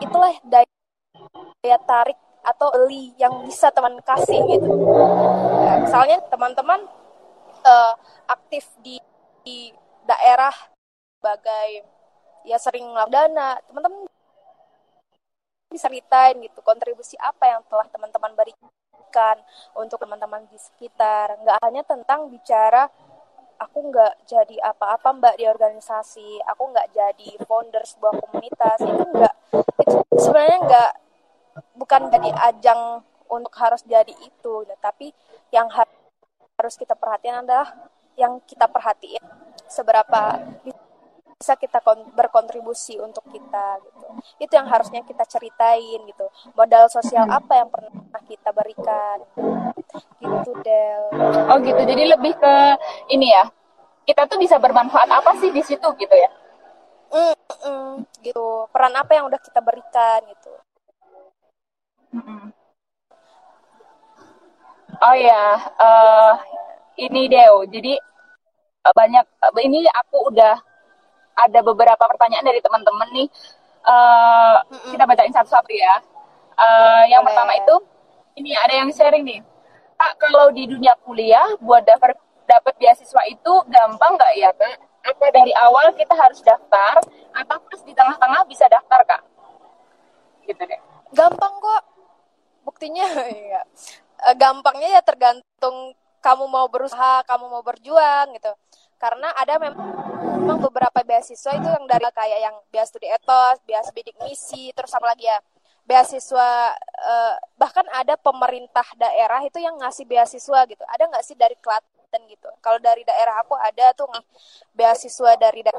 itulah 0.00 0.32
daya 0.44 1.76
tarik 1.84 2.16
atau 2.46 2.70
beli 2.70 3.10
yang 3.18 3.42
bisa 3.42 3.74
teman 3.74 3.98
kasih 4.06 4.38
gitu. 4.46 4.70
Ya, 5.66 5.82
misalnya 5.82 6.22
teman-teman 6.30 6.86
uh, 7.66 7.94
aktif 8.30 8.70
di, 8.86 9.02
di 9.42 9.74
daerah 10.06 10.54
sebagai 11.18 11.82
ya 12.46 12.54
sering 12.62 12.86
dana. 13.10 13.58
Teman-teman 13.66 14.06
bisa 15.66 15.90
ceritain 15.90 16.38
gitu 16.38 16.62
kontribusi 16.62 17.18
apa 17.18 17.50
yang 17.50 17.60
telah 17.66 17.90
teman-teman 17.90 18.32
berikan 18.38 19.36
untuk 19.74 19.98
teman-teman 19.98 20.46
di 20.46 20.58
sekitar. 20.62 21.42
Nggak 21.42 21.58
hanya 21.66 21.82
tentang 21.82 22.30
bicara 22.30 22.86
aku 23.56 23.88
nggak 23.88 24.28
jadi 24.28 24.56
apa-apa 24.70 25.16
mbak 25.18 25.34
di 25.40 25.50
organisasi. 25.50 26.38
Aku 26.54 26.70
nggak 26.70 26.94
jadi 26.94 27.28
founder 27.42 27.82
sebuah 27.82 28.22
komunitas. 28.22 28.78
Itu 28.78 29.04
nggak 29.10 29.34
itu 29.82 29.96
sebenarnya 30.22 30.58
nggak 30.62 30.90
bukan 31.76 32.08
jadi 32.12 32.30
ajang 32.52 33.02
untuk 33.26 33.54
harus 33.58 33.82
jadi 33.82 34.12
itu 34.22 34.54
tapi 34.78 35.10
yang 35.50 35.66
harus 35.70 36.74
kita 36.78 36.94
perhatikan 36.94 37.42
adalah 37.42 37.68
yang 38.16 38.40
kita 38.48 38.64
perhatiin 38.70 39.20
seberapa 39.68 40.40
bisa 41.36 41.52
kita 41.52 41.84
berkontribusi 42.16 42.96
untuk 42.96 43.20
kita 43.28 43.76
gitu. 43.84 44.08
Itu 44.40 44.52
yang 44.56 44.72
harusnya 44.72 45.04
kita 45.04 45.28
ceritain 45.28 46.00
gitu. 46.08 46.26
Modal 46.56 46.88
sosial 46.88 47.28
apa 47.28 47.60
yang 47.60 47.68
pernah 47.68 48.22
kita 48.24 48.56
berikan 48.56 49.20
gitu 50.16 50.50
Del. 50.64 51.02
Oh 51.52 51.60
gitu. 51.60 51.76
Jadi 51.76 52.02
lebih 52.08 52.40
ke 52.40 52.54
ini 53.12 53.36
ya 53.36 53.44
kita 54.08 54.24
tuh 54.24 54.40
bisa 54.40 54.56
bermanfaat 54.56 55.12
apa 55.12 55.36
sih 55.36 55.52
di 55.52 55.60
situ 55.60 55.84
gitu 56.00 56.14
ya? 56.16 56.30
Mm, 57.12 57.36
mm, 57.68 57.92
gitu. 58.24 58.64
Peran 58.72 58.96
apa 58.96 59.12
yang 59.12 59.28
udah 59.28 59.40
kita 59.44 59.60
berikan 59.60 60.24
gitu 60.32 60.45
oh 64.96 65.16
ya 65.16 65.44
uh, 65.76 66.32
ini 66.96 67.28
Deo 67.28 67.64
jadi 67.68 68.00
eh, 68.86 68.92
banyak 68.96 69.24
ini 69.60 69.84
aku 69.90 70.32
udah 70.32 70.56
ada 71.36 71.60
beberapa 71.60 72.00
pertanyaan 72.00 72.48
dari 72.48 72.60
teman-teman 72.64 73.08
nih. 73.12 73.28
Uh, 73.86 74.58
mm-hmm. 74.72 74.90
Kita 74.96 75.04
bacain 75.04 75.34
satu-satu 75.36 75.70
ya. 75.70 75.94
Uh, 76.56 77.04
yang 77.12 77.20
Boleh. 77.22 77.36
pertama 77.36 77.52
itu, 77.54 77.74
ini 78.40 78.56
ada 78.56 78.74
yang 78.74 78.88
sharing 78.90 79.22
nih. 79.22 79.40
Kak, 79.96 80.12
kalau 80.20 80.52
di 80.52 80.64
dunia 80.68 80.96
kuliah 81.04 81.56
buat 81.60 81.84
daftar 81.84 82.16
dapat 82.48 82.74
beasiswa 82.80 83.22
itu 83.28 83.52
gampang 83.68 84.16
nggak 84.16 84.32
ya, 84.40 84.50
Kak? 84.56 84.76
Apa 85.06 85.24
dari 85.30 85.52
awal 85.54 85.94
kita 85.94 86.16
harus 86.16 86.42
daftar 86.42 86.98
atau 87.36 87.56
pas 87.62 87.80
di 87.84 87.92
tengah-tengah 87.94 88.42
bisa 88.48 88.66
daftar, 88.66 89.00
Kak? 89.04 89.22
Gitu 90.48 90.62
deh. 90.64 90.80
Gampang 91.14 91.54
ya. 92.94 93.62
Gampangnya 94.40 95.00
ya 95.00 95.02
tergantung 95.02 95.94
kamu 96.22 96.44
mau 96.50 96.66
berusaha, 96.66 97.22
kamu 97.26 97.50
mau 97.50 97.62
berjuang 97.62 98.34
gitu. 98.34 98.52
Karena 98.96 99.30
ada 99.36 99.60
memang 99.60 99.78
memang 100.40 100.58
beberapa 100.62 101.04
beasiswa 101.04 101.52
itu 101.52 101.68
yang 101.68 101.84
dari 101.84 102.08
kayak 102.10 102.40
yang 102.40 102.56
beasiswa 102.72 102.96
studi 102.96 103.08
etos, 103.10 103.60
beasiswa 103.66 103.92
bidik 103.94 104.16
misi, 104.24 104.72
terus 104.72 104.90
apa 104.94 105.12
lagi 105.12 105.26
ya? 105.26 105.38
beasiswa 105.86 106.74
uh, 106.82 107.34
bahkan 107.54 107.86
ada 107.94 108.18
pemerintah 108.18 108.82
daerah 108.98 109.38
itu 109.46 109.62
yang 109.62 109.78
ngasih 109.78 110.02
beasiswa 110.02 110.66
gitu. 110.66 110.82
Ada 110.82 111.06
nggak 111.06 111.24
sih 111.24 111.38
dari 111.38 111.54
Klaten 111.62 112.26
gitu? 112.26 112.50
Kalau 112.58 112.82
dari 112.82 113.06
daerah 113.06 113.38
aku 113.38 113.54
ada 113.54 113.94
tuh 113.94 114.10
beasiswa 114.74 115.38
dari 115.38 115.62
da 115.62 115.70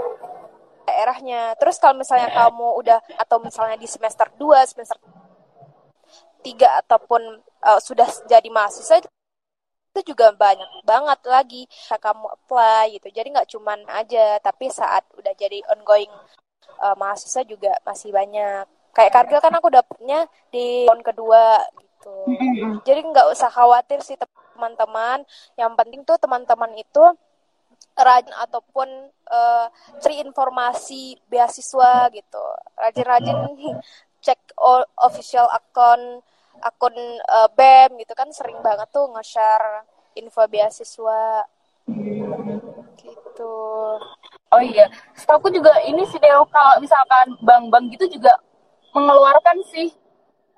daerahnya. 0.87 1.59
Terus 1.59 1.75
kalau 1.75 1.99
misalnya 1.99 2.31
kamu 2.31 2.67
udah 2.79 2.99
atau 3.19 3.43
misalnya 3.43 3.75
di 3.75 3.85
semester 3.85 4.31
2, 4.39 4.71
semester 4.71 4.95
3 6.55 6.87
ataupun 6.87 7.21
uh, 7.67 7.79
sudah 7.83 8.07
jadi 8.31 8.47
mahasiswa 8.47 9.03
itu 9.03 9.09
itu 9.97 10.13
juga 10.13 10.29
banyak 10.29 10.85
banget 10.85 11.19
lagi 11.25 11.63
kamu 11.89 12.29
apply 12.29 12.93
gitu. 12.93 13.09
Jadi 13.09 13.27
nggak 13.33 13.49
cuman 13.49 13.81
aja 13.89 14.37
tapi 14.45 14.69
saat 14.69 15.01
udah 15.17 15.33
jadi 15.33 15.65
ongoing 15.73 16.13
uh, 16.85 16.93
mahasiswa 16.93 17.41
juga 17.41 17.73
masih 17.81 18.13
banyak. 18.13 18.69
Kayak 18.93 19.13
Kargil 19.13 19.41
kan 19.41 19.53
aku 19.57 19.73
dapetnya 19.73 20.29
di 20.53 20.85
tahun 20.85 21.01
kedua 21.01 21.65
gitu. 21.81 22.13
Jadi 22.85 22.99
nggak 23.09 23.27
usah 23.33 23.49
khawatir 23.49 24.05
sih 24.05 24.17
teman-teman. 24.53 25.25
Yang 25.57 25.71
penting 25.73 26.01
tuh 26.05 26.17
teman-teman 26.21 26.77
itu 26.77 27.03
rajin 27.97 28.33
ataupun 28.37 29.09
uh, 29.33 29.65
cari 29.97 30.21
informasi 30.21 31.17
beasiswa 31.25 32.13
gitu. 32.13 32.45
Rajin-rajin 32.77 33.37
cek 34.21 34.53
official 35.01 35.49
account 35.49 36.21
akun 36.61 36.95
uh, 37.29 37.49
BEM 37.53 38.01
gitu 38.01 38.13
kan 38.17 38.29
sering 38.33 38.57
banget 38.65 38.89
tuh 38.89 39.07
nge-share 39.13 39.85
info 40.17 40.43
beasiswa 40.49 41.45
gitu. 42.97 43.55
Oh 44.47 44.63
iya, 44.63 44.89
setahu 45.13 45.51
juga 45.51 45.75
ini 45.85 46.07
sih 46.07 46.17
Deo 46.17 46.47
kalau 46.49 46.79
misalkan 46.81 47.37
bank-bank 47.43 47.93
gitu 47.93 48.17
juga 48.17 48.33
mengeluarkan 48.95 49.61
sih 49.69 49.93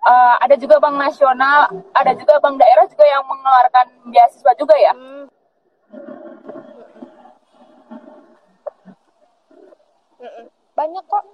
uh, 0.06 0.36
ada 0.40 0.56
juga 0.56 0.80
bank 0.80 0.96
nasional, 0.96 1.68
ada 1.92 2.12
juga 2.16 2.40
bank 2.40 2.56
daerah 2.56 2.86
juga 2.88 3.06
yang 3.06 3.24
mengeluarkan 3.28 3.86
beasiswa 4.08 4.52
juga 4.56 4.76
ya. 4.80 4.94
Hmm. 4.96 5.28
Banyak 10.76 11.04
kok. 11.12 11.26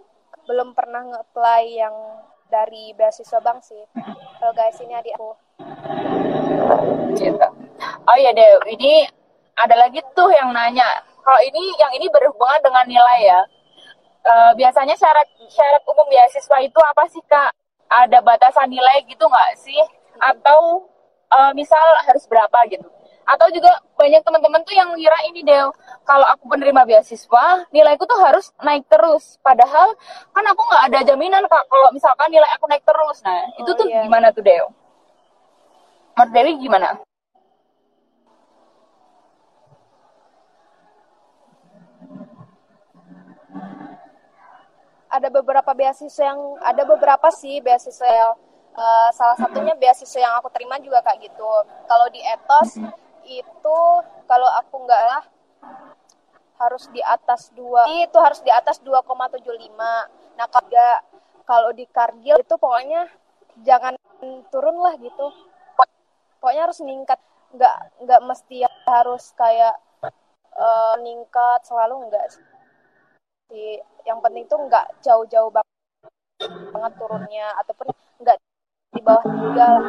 Belum 0.46 0.78
pernah 0.78 1.02
nge-apply 1.02 1.64
yang 1.74 1.96
dari 2.50 2.94
beasiswa 2.94 3.40
bank 3.42 3.62
sih. 3.66 3.84
Kalau 4.40 4.54
guys 4.54 4.78
ini 4.82 4.94
adik 4.94 5.14
aku. 5.18 5.32
Cinta. 7.18 7.48
Oh 8.06 8.18
iya 8.18 8.32
deh, 8.32 8.50
ini 8.72 9.06
ada 9.58 9.76
lagi 9.76 10.02
tuh 10.14 10.30
yang 10.32 10.52
nanya. 10.52 10.86
Kalau 11.26 11.42
ini 11.42 11.62
yang 11.82 11.92
ini 11.98 12.06
berhubungan 12.12 12.62
dengan 12.62 12.86
nilai 12.86 13.20
ya. 13.26 13.42
Uh, 14.26 14.52
biasanya 14.58 14.98
syarat 14.98 15.30
syarat 15.54 15.86
umum 15.86 16.10
beasiswa 16.10 16.58
itu 16.62 16.80
apa 16.82 17.04
sih 17.10 17.22
kak? 17.30 17.54
Ada 17.86 18.22
batasan 18.26 18.74
nilai 18.74 19.06
gitu 19.06 19.26
nggak 19.26 19.52
sih? 19.62 19.82
Atau 20.18 20.90
uh, 21.30 21.52
misal 21.54 21.82
harus 22.10 22.26
berapa 22.26 22.66
gitu? 22.70 22.86
Atau 23.26 23.50
juga 23.54 23.70
banyak 24.06 24.22
teman-teman 24.22 24.62
tuh 24.62 24.78
yang 24.78 24.94
ngira 24.94 25.18
ini 25.34 25.42
deh, 25.42 25.66
kalau 26.06 26.30
aku 26.30 26.46
penerima 26.46 26.86
beasiswa, 26.86 27.66
nilaiku 27.74 28.06
tuh 28.06 28.22
harus 28.22 28.54
naik 28.62 28.86
terus. 28.86 29.42
Padahal 29.42 29.98
kan 30.30 30.46
aku 30.46 30.62
nggak 30.62 30.84
ada 30.94 31.00
jaminan 31.10 31.42
kak 31.50 31.66
kalau 31.66 31.90
misalkan 31.90 32.30
nilai 32.30 32.46
aku 32.54 32.70
naik 32.70 32.86
terus. 32.86 33.26
Nah, 33.26 33.34
oh, 33.34 33.66
itu 33.66 33.72
tuh 33.74 33.86
iya. 33.90 34.06
gimana 34.06 34.30
tuh 34.30 34.46
Deo? 34.46 34.70
Menurut 36.14 36.32
Dewi 36.38 36.54
gimana? 36.62 36.88
Ada 45.10 45.34
beberapa 45.34 45.72
beasiswa 45.74 46.24
yang 46.30 46.40
ada 46.62 46.84
beberapa 46.86 47.28
sih 47.34 47.58
beasiswa 47.58 48.06
yang 48.06 48.32
uh, 48.78 49.10
salah 49.18 49.40
satunya 49.40 49.74
beasiswa 49.74 50.20
yang 50.22 50.38
aku 50.38 50.54
terima 50.54 50.78
juga 50.78 51.02
kayak 51.02 51.26
gitu. 51.26 51.50
Kalau 51.90 52.06
di 52.14 52.22
etos 52.22 52.78
itu 53.26 53.80
kalau 54.30 54.50
aku 54.62 54.76
nggak 54.86 55.04
lah 55.10 55.24
harus 56.56 56.88
di 56.94 57.04
atas 57.04 57.52
dua 57.52 57.84
itu 58.00 58.16
harus 58.16 58.40
di 58.40 58.52
atas 58.54 58.80
2,75 58.80 59.76
nah 60.40 60.48
kalau 60.48 60.70
kalau 61.46 61.70
di 61.72 61.86
Kargil 61.86 62.42
itu 62.42 62.56
pokoknya 62.58 63.06
jangan 63.62 63.96
turun 64.50 64.76
lah 64.82 64.98
gitu. 65.00 65.30
Pokoknya 66.42 66.68
harus 66.68 66.82
meningkat 66.82 67.22
nggak 67.56 67.76
nggak 68.04 68.22
mesti 68.26 68.66
harus 68.90 69.32
kayak 69.38 69.78
uh, 70.58 70.98
meningkat 71.00 71.62
selalu 71.64 72.10
enggak 72.10 72.26
sih. 72.34 73.80
Yang 74.04 74.20
penting 74.26 74.44
tuh 74.50 74.60
nggak 74.66 74.86
jauh-jauh 75.06 75.54
banget 75.54 76.94
turunnya 77.00 77.54
ataupun 77.64 77.94
nggak 78.20 78.38
di 78.92 79.02
bawah 79.06 79.24
tiga 79.24 79.66
lah 79.70 79.86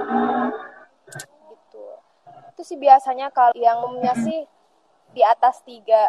itu 2.57 2.73
sih 2.73 2.81
biasanya 2.81 3.29
kalau 3.37 3.53
yang 3.53 3.85
umumnya 3.85 4.16
sih 4.16 4.49
di 5.12 5.21
atas 5.21 5.61
tiga 5.61 6.09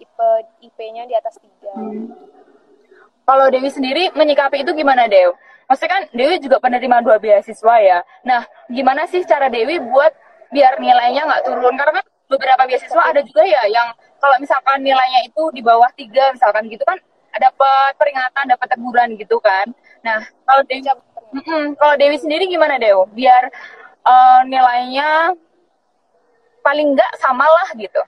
IP 0.00 0.16
IP-nya 0.64 1.04
di 1.04 1.12
atas 1.12 1.36
tiga. 1.36 1.76
Kalau 3.28 3.52
Dewi 3.52 3.68
sendiri 3.68 4.08
menyikapi 4.16 4.64
itu 4.64 4.72
gimana 4.72 5.04
Dew? 5.04 5.36
Maksudnya 5.68 5.92
kan 5.92 6.02
Dewi 6.16 6.40
juga 6.40 6.64
penerima 6.64 7.04
dua 7.04 7.20
beasiswa 7.20 7.76
ya. 7.76 8.00
Nah, 8.24 8.48
gimana 8.72 9.04
sih 9.04 9.20
cara 9.28 9.52
Dewi 9.52 9.76
buat 9.84 10.16
biar 10.48 10.80
nilainya 10.80 11.28
nggak 11.28 11.44
turun? 11.44 11.76
Karena 11.76 12.00
kan 12.00 12.06
beberapa 12.32 12.62
beasiswa 12.64 13.02
ada 13.04 13.20
juga 13.20 13.44
ya 13.44 13.68
yang 13.68 13.92
kalau 14.16 14.40
misalkan 14.40 14.80
nilainya 14.80 15.28
itu 15.28 15.52
di 15.52 15.60
bawah 15.60 15.92
tiga 15.92 16.32
misalkan 16.32 16.72
gitu 16.72 16.88
kan 16.88 16.96
dapat 17.36 17.92
peringatan, 18.00 18.48
dapat 18.48 18.68
teguran 18.72 19.12
gitu 19.20 19.36
kan. 19.44 19.68
Nah, 20.00 20.24
kalau 20.48 20.64
Dewi, 20.64 20.80
mm 20.80 21.42
-mm, 21.44 21.64
kalau 21.76 21.94
Dewi 22.00 22.16
sendiri 22.16 22.48
gimana 22.48 22.80
Dew? 22.80 23.04
Biar 23.12 23.52
uh, 24.06 24.40
nilainya 24.46 25.34
paling 26.62 26.94
nggak 26.94 27.12
sama 27.18 27.42
lah 27.42 27.68
gitu, 27.74 28.00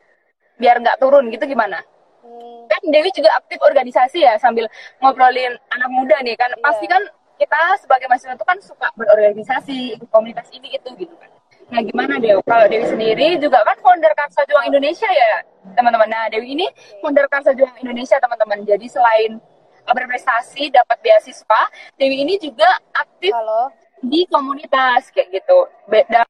biar 0.62 0.78
nggak 0.78 1.02
turun 1.02 1.26
gitu 1.34 1.44
gimana? 1.50 1.82
Hmm. 2.22 2.70
Kan 2.70 2.82
Dewi 2.88 3.11
juga 3.11 3.34
aktif 3.34 3.58
organisasi 3.58 4.22
ya 4.22 4.38
sambil 4.38 4.70
ngobrolin 5.02 5.58
anak 5.74 5.90
muda 5.90 6.16
nih 6.22 6.38
kan, 6.38 6.54
yeah. 6.54 6.62
pasti 6.62 6.87
kan 6.87 7.02
kita 7.38 7.61
sebagai 7.78 8.11
mahasiswa 8.11 8.34
itu 8.34 8.46
kan 8.46 8.58
suka 8.58 8.88
berorganisasi, 8.98 9.78
ikut 9.94 10.11
komunitas 10.11 10.50
ini 10.50 10.74
itu 10.74 10.90
gitu 10.98 11.14
kan. 11.18 11.30
Nah 11.68 11.84
gimana 11.84 12.18
Dewi? 12.18 12.40
Kalau 12.42 12.66
Dewi 12.66 12.87
sendiri 12.88 13.37
juga 13.38 13.61
kan 13.62 13.76
founder 13.78 14.11
Karsa 14.16 14.42
Juang 14.48 14.66
Indonesia 14.66 15.06
ya 15.06 15.44
teman-teman. 15.76 16.08
Nah 16.08 16.26
Dewi 16.32 16.56
ini 16.56 16.66
founder 17.04 17.28
Karsa 17.28 17.52
Juang 17.54 17.76
Indonesia 17.78 18.16
teman-teman. 18.18 18.64
Jadi 18.64 18.88
selain 18.88 19.38
berprestasi 19.87 20.72
dapat 20.72 20.98
beasiswa, 21.00 21.61
Dewi 22.00 22.24
ini 22.24 22.40
juga 22.40 22.66
aktif 22.96 23.32
Halo. 23.37 23.70
Di 24.02 24.24
komunitas 24.28 25.11
kayak 25.14 25.42
gitu. 25.42 25.58
Beda 25.88 26.24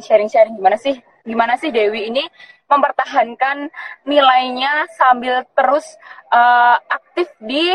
sharing-sharing 0.00 0.54
gimana 0.56 0.78
sih? 0.78 0.96
Gimana 1.26 1.54
sih 1.60 1.68
Dewi 1.74 2.08
ini 2.08 2.24
mempertahankan 2.70 3.68
nilainya 4.06 4.86
sambil 4.94 5.42
terus 5.52 5.84
uh, 6.30 6.78
aktif 6.88 7.28
di 7.42 7.74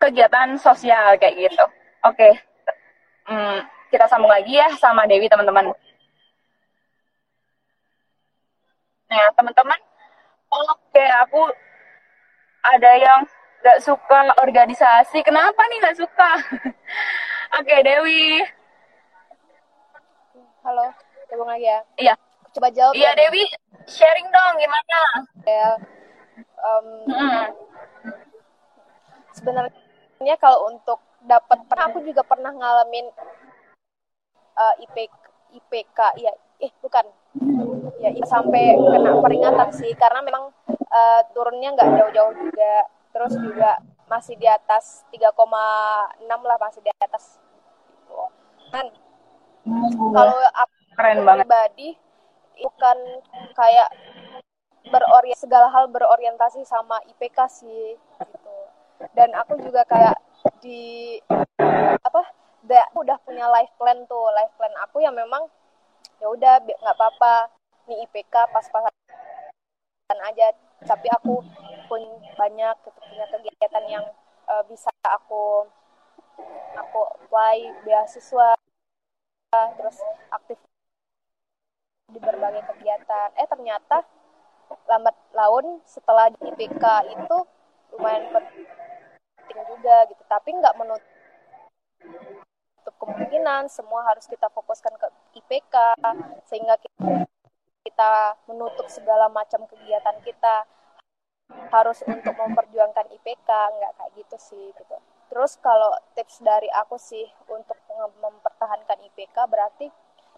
kegiatan 0.00 0.56
sosial 0.56 1.20
kayak 1.20 1.36
gitu. 1.36 1.64
Oke. 2.08 2.16
Okay. 2.16 2.32
Hmm 3.28 3.80
kita 3.90 4.06
sambung 4.06 4.30
lagi 4.30 4.54
ya 4.54 4.70
sama 4.78 5.04
Dewi 5.10 5.26
teman-teman. 5.26 5.74
Nah 9.10 9.28
teman-teman, 9.34 9.80
oke 10.54 11.04
aku 11.26 11.42
ada 12.62 12.92
yang 12.94 13.20
gak 13.60 13.78
suka 13.84 14.32
organisasi. 14.40 15.20
Kenapa 15.20 15.60
nih 15.68 15.78
gak 15.84 15.98
suka? 16.00 16.30
oke 17.60 17.74
Dewi. 17.84 18.44
Halo, 20.60 20.92
sambung 21.28 21.48
lagi 21.48 21.68
ya. 21.68 21.80
Iya. 21.96 22.14
Coba 22.50 22.68
jawab. 22.74 22.92
Iya 22.96 23.14
ya. 23.14 23.18
Dewi, 23.18 23.42
sharing 23.86 24.28
dong 24.28 24.54
gimana? 24.58 25.00
Ya. 25.46 25.68
Um, 26.60 26.86
hmm. 27.08 27.44
Sebenarnya 29.36 30.36
kalau 30.36 30.68
untuk 30.68 31.00
dapat 31.24 31.64
pernah 31.68 31.86
aku 31.92 32.00
juga 32.04 32.24
pernah 32.24 32.52
ngalamin 32.52 33.06
uh, 34.56 34.74
eh, 34.76 34.84
IP, 34.84 34.96
IPK 35.60 36.00
ya 36.20 36.32
eh 36.60 36.72
bukan 36.84 37.04
ya 38.00 38.12
sampai 38.28 38.76
kena 38.76 39.16
peringatan 39.20 39.68
sih 39.72 39.92
karena 39.96 40.20
memang 40.20 40.52
uh, 40.92 41.20
turunnya 41.32 41.72
nggak 41.72 41.88
jauh-jauh 41.96 42.34
juga 42.36 42.84
terus 43.10 43.34
juga 43.38 43.78
masih 44.10 44.34
di 44.38 44.46
atas 44.46 45.06
3,6 45.14 46.26
lah 46.26 46.58
masih 46.58 46.82
di 46.82 46.90
atas. 46.98 47.38
Gitu. 47.94 48.22
kan 48.70 48.86
kalau 50.14 50.38
aku 50.56 50.74
keren 50.98 51.18
banget. 51.26 51.44
pribadi 51.46 51.88
bukan 52.60 52.98
kayak 53.54 53.88
berorient 54.88 55.38
segala 55.38 55.68
hal 55.70 55.86
berorientasi 55.92 56.64
sama 56.66 56.98
IPK 57.14 57.38
sih 57.50 57.94
gitu. 58.18 58.56
Dan 59.16 59.32
aku 59.36 59.56
juga 59.60 59.84
kayak 59.88 60.16
di 60.60 61.16
apa 62.00 62.22
udah 62.64 62.84
udah 62.96 63.16
punya 63.24 63.46
life 63.48 63.72
plan 63.76 64.04
tuh. 64.08 64.28
Life 64.32 64.54
plan 64.56 64.74
aku 64.84 65.00
yang 65.04 65.14
memang 65.16 65.46
ya 66.20 66.28
udah 66.28 66.60
nggak 66.64 66.96
apa-apa. 66.96 67.48
Nih 67.88 68.04
IPK 68.08 68.34
pas-pasan 68.50 70.18
aja. 70.26 70.52
Tapi 70.80 71.06
aku 71.12 71.44
pun 71.90 72.06
banyak 72.38 72.74
punya 72.86 73.26
kegiatan 73.34 73.84
yang 73.90 74.06
uh, 74.46 74.62
bisa 74.70 74.86
aku 75.02 75.66
aku 76.78 77.00
apply 77.18 77.82
beasiswa 77.82 78.54
terus 79.50 79.98
aktif 80.30 80.54
di 82.14 82.22
berbagai 82.22 82.62
kegiatan. 82.70 83.34
Eh 83.34 83.46
ternyata 83.50 84.06
lambat 84.86 85.18
laun 85.34 85.82
setelah 85.82 86.30
IPK 86.30 86.84
itu 87.10 87.38
lumayan 87.98 88.30
penting 88.30 89.58
juga 89.66 90.06
gitu. 90.06 90.22
Tapi 90.30 90.54
nggak 90.54 90.78
menutup 90.78 91.10
kemungkinan 93.00 93.66
semua 93.66 94.06
harus 94.06 94.30
kita 94.30 94.46
fokuskan 94.54 94.94
ke 94.94 95.06
IPK 95.42 95.74
sehingga 96.46 96.78
kita 97.82 98.38
menutup 98.46 98.86
segala 98.86 99.26
macam 99.26 99.66
kegiatan 99.66 100.14
kita 100.22 100.68
harus 101.70 101.98
untuk 102.06 102.34
memperjuangkan 102.34 103.06
IPK 103.14 103.48
nggak 103.48 103.92
kayak 103.98 104.12
gitu 104.18 104.36
sih 104.38 104.66
gitu 104.74 104.96
terus 105.30 105.54
kalau 105.62 105.94
tips 106.18 106.42
dari 106.42 106.66
aku 106.74 106.98
sih 106.98 107.26
untuk 107.46 107.78
mempertahankan 108.18 108.98
IPK 109.10 109.36
berarti 109.46 109.86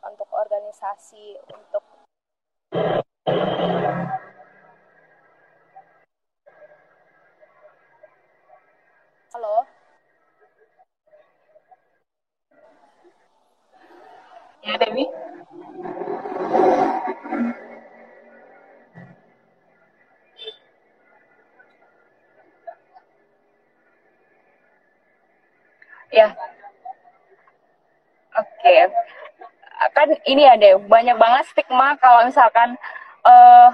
untuk 0.04 0.28
organisasi 0.32 1.38
untuk 1.48 1.82
halo 9.32 9.64
Ya, 14.62 14.78
Dewi. 14.78 15.10
Ya. 26.12 26.28
Oke. 28.36 28.48
Okay. 28.60 28.80
Kan 29.96 30.08
ini 30.28 30.46
ada 30.46 30.78
banyak 30.78 31.16
banget 31.18 31.44
stigma 31.50 31.96
kalau 31.98 32.28
misalkan 32.28 32.76
uh, 33.24 33.72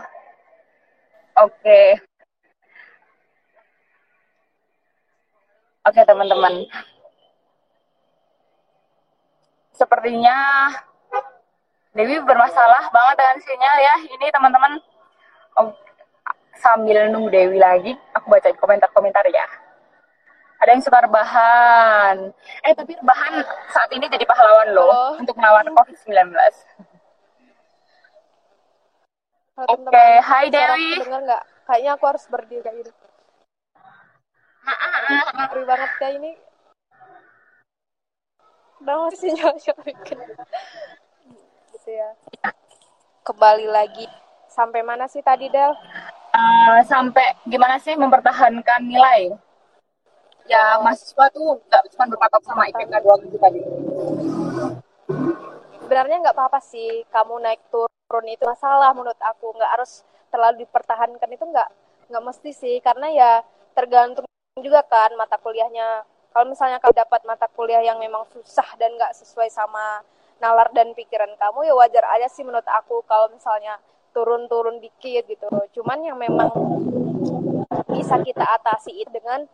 oke. 1.43 1.53
Okay. 1.61 1.99
Oke, 5.89 6.05
okay, 6.05 6.05
teman-teman 6.05 6.69
sepertinya 9.73 10.37
Dewi 11.97 12.21
bermasalah 12.23 12.93
banget 12.93 13.15
dengan 13.19 13.39
sinyal 13.41 13.77
ya. 13.81 13.95
Ini 14.05 14.27
teman-teman 14.29 14.73
sambil 16.59 17.09
nunggu 17.09 17.31
Dewi 17.31 17.59
lagi, 17.59 17.95
aku 18.13 18.29
baca 18.29 18.51
komentar-komentar 18.59 19.25
ya. 19.31 19.68
Ada 20.59 20.71
yang 20.75 20.83
suka 20.83 20.99
rebahan. 21.07 22.17
Eh, 22.67 22.75
tapi 22.75 22.99
rebahan 22.99 23.47
saat 23.71 23.91
ini 23.95 24.11
jadi 24.11 24.27
pahlawan 24.27 24.75
loh 24.75 24.91
Halo. 24.91 25.23
untuk 25.23 25.35
melawan 25.39 25.71
COVID-19. 25.71 26.35
Oke, 29.59 29.91
okay. 29.91 30.13
hai 30.23 30.47
Dewi. 30.51 31.03
Dengar 31.03 31.23
nggak? 31.27 31.45
Kayaknya 31.67 31.91
aku 31.99 32.05
harus 32.07 32.25
berdiri 32.31 32.63
kayak 32.63 32.77
gini. 32.83 32.93
Ngeri 35.39 35.63
banget 35.65 35.91
kayak 35.99 36.15
ini 36.21 36.33
udah 38.79 39.11
masih 39.11 39.31
nyok 39.35 39.57
gitu 41.75 41.91
ya 41.91 42.11
kembali 43.27 43.67
lagi 43.67 44.07
sampai 44.47 44.87
mana 44.87 45.11
sih 45.11 45.19
tadi 45.19 45.51
Del 45.51 45.75
uh, 45.75 46.79
sampai 46.87 47.35
gimana 47.51 47.83
sih 47.83 47.99
mempertahankan 47.99 48.87
nilai 48.87 49.35
ya 50.49 50.81
mahasiswa 50.81 51.25
tuh 51.31 51.61
nggak 51.69 51.83
cuma 51.93 52.05
berpatok 52.09 52.43
sama 52.43 52.63
IPK 52.73 52.93
doang 53.05 53.21
gitu 53.29 53.37
tadi 53.37 53.61
sebenarnya 55.89 56.21
nggak 56.21 56.37
apa-apa 56.37 56.61
sih 56.61 57.09
kamu 57.09 57.41
naik 57.41 57.65
turun 57.73 58.29
itu 58.29 58.45
masalah 58.45 58.93
menurut 58.93 59.17
aku. 59.25 59.57
Nggak 59.57 59.73
harus 59.81 60.05
terlalu 60.29 60.69
dipertahankan 60.69 61.33
itu 61.33 61.45
nggak 61.49 61.69
nggak 62.13 62.25
mesti 62.29 62.51
sih. 62.53 62.77
Karena 62.85 63.09
ya 63.09 63.31
tergantung 63.73 64.29
juga 64.61 64.85
kan 64.85 65.17
mata 65.17 65.41
kuliahnya. 65.41 66.05
Kalau 66.29 66.45
misalnya 66.45 66.77
kamu 66.77 66.93
dapat 66.93 67.21
mata 67.25 67.49
kuliah 67.57 67.81
yang 67.81 67.97
memang 67.97 68.29
susah 68.37 68.69
dan 68.77 69.01
nggak 69.01 69.17
sesuai 69.17 69.49
sama 69.49 70.05
nalar 70.45 70.69
dan 70.77 70.93
pikiran 70.93 71.33
kamu 71.41 71.73
ya 71.73 71.75
wajar 71.75 72.05
aja 72.15 72.29
sih 72.29 72.45
menurut 72.45 72.69
aku 72.69 73.01
kalau 73.09 73.33
misalnya 73.33 73.81
turun-turun 74.13 74.85
dikit 74.85 75.25
gitu. 75.25 75.49
Cuman 75.81 76.05
yang 76.05 76.21
memang 76.21 76.53
bisa 77.89 78.21
kita 78.21 78.45
atasi 78.61 78.93
itu 78.93 79.09
dengan 79.09 79.49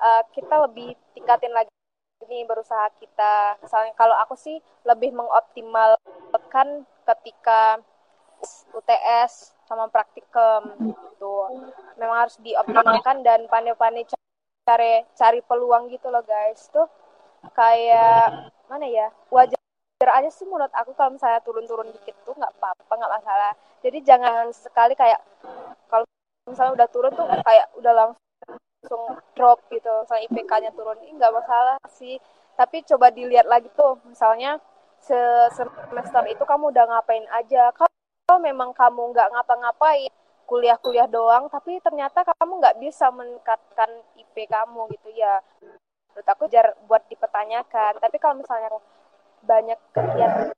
uh, 0.00 0.22
kita 0.32 0.54
lebih 0.68 0.96
tingkatin 1.16 1.52
lagi 1.52 1.70
ini 2.24 2.48
berusaha 2.48 2.88
kita. 2.96 3.60
Misalnya 3.60 3.92
kalau 3.94 4.16
aku 4.16 4.34
sih 4.38 4.56
lebih 4.88 5.12
mengoptimalkan 5.12 6.88
ketika 7.04 7.80
UTS 8.72 9.56
sama 9.68 9.88
praktikum 9.88 10.72
gitu. 10.80 11.34
Memang 12.00 12.28
harus 12.28 12.36
dioptimalkan 12.40 13.20
dan 13.24 13.44
pandai-pandai 13.48 14.06
cari 14.66 15.04
cari 15.14 15.40
peluang 15.44 15.92
gitu 15.92 16.08
loh 16.08 16.24
guys. 16.24 16.68
Tuh 16.72 16.88
kayak 17.54 18.50
mana 18.66 18.86
ya 18.88 19.06
wajar 19.30 19.56
aja 20.10 20.30
sih 20.32 20.44
menurut 20.44 20.72
aku 20.74 20.92
kalau 20.98 21.14
misalnya 21.14 21.40
turun-turun 21.46 21.88
dikit 21.94 22.16
tuh 22.26 22.34
nggak 22.36 22.52
apa-apa 22.58 22.92
nggak 22.96 23.14
masalah. 23.22 23.52
Jadi 23.84 23.98
jangan 24.02 24.50
sekali 24.50 24.92
kayak 24.98 25.20
kalau 25.86 26.04
misalnya 26.48 26.72
udah 26.82 26.88
turun 26.90 27.12
tuh 27.14 27.26
kayak 27.42 27.66
udah 27.78 27.92
langsung 27.94 28.25
drop 29.36 29.58
gitu 29.70 29.90
misalnya 30.02 30.24
IPK-nya 30.30 30.70
turun. 30.72 30.98
Ini 31.02 31.18
nggak 31.18 31.34
masalah 31.34 31.76
sih. 31.90 32.16
Tapi 32.56 32.82
coba 32.88 33.12
dilihat 33.12 33.46
lagi 33.46 33.68
tuh 33.76 34.00
misalnya 34.08 34.56
se 35.00 35.16
semester 35.52 36.24
itu 36.26 36.42
kamu 36.42 36.72
udah 36.72 36.84
ngapain 36.88 37.26
aja. 37.34 37.70
Kalau 37.74 38.38
memang 38.40 38.72
kamu 38.72 39.12
nggak 39.12 39.28
ngapa-ngapain 39.32 40.10
kuliah-kuliah 40.46 41.10
doang 41.10 41.50
tapi 41.50 41.82
ternyata 41.82 42.22
kamu 42.22 42.62
nggak 42.62 42.78
bisa 42.78 43.10
meningkatkan 43.10 43.90
IP 44.14 44.46
kamu 44.46 44.88
gitu 44.94 45.10
ya. 45.14 45.42
Menurut 46.14 46.28
aku 46.32 46.48
jar 46.48 46.72
buat 46.88 47.04
dipertanyakan. 47.10 48.00
Tapi 48.00 48.16
kalau 48.16 48.40
misalnya 48.40 48.70
banyak 49.46 49.78
kegiatan 49.94 50.50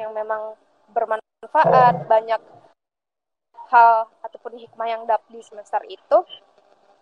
yang 0.00 0.12
memang 0.16 0.56
bermanfaat 0.94 2.08
banyak 2.08 2.40
hal 3.68 4.08
ataupun 4.22 4.54
hikmah 4.60 4.88
yang 4.88 5.02
dapat 5.04 5.28
di 5.28 5.40
semester 5.42 5.82
itu 5.88 6.16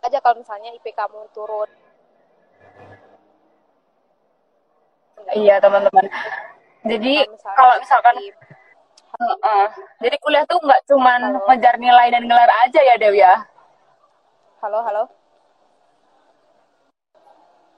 aja 0.03 0.19
kalau 0.19 0.37
misalnya 0.43 0.75
IP 0.75 0.91
kamu 0.93 1.31
turun. 1.31 1.71
Iya 5.33 5.63
teman-teman. 5.63 6.07
Jadi 6.83 7.23
kalau 7.55 7.75
misalkan 7.79 8.17
uh, 9.23 9.37
uh, 9.39 9.67
jadi 10.03 10.17
kuliah 10.19 10.45
tuh 10.51 10.59
nggak 10.59 10.83
cuman 10.91 11.21
halo. 11.23 11.47
ngejar 11.47 11.79
nilai 11.79 12.11
dan 12.11 12.27
gelar 12.27 12.51
aja 12.67 12.81
ya 12.83 12.95
Dewi 12.99 13.23
ya? 13.23 13.35
Halo 14.59 14.83
halo. 14.83 15.05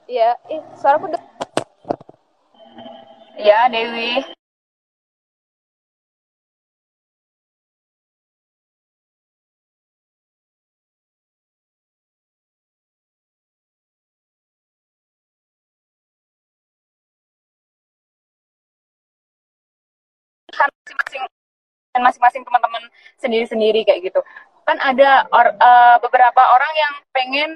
Iya 0.09 0.37
ih 0.49 0.61
suaraku 0.77 1.13
Iya, 3.35 3.67
Dewi. 3.67 4.34
Kan 20.65 20.73
masing-masing 20.73 21.23
dan 21.95 22.01
masing-masing 22.03 22.43
teman-teman 22.43 22.83
sendiri-sendiri 23.21 23.81
kayak 23.87 24.11
gitu. 24.11 24.21
Kan 24.65 24.81
ada 24.81 25.29
or, 25.29 25.53
uh, 25.61 25.97
beberapa 26.01 26.41
orang 26.41 26.73
yang 26.75 26.93
pengen 27.13 27.49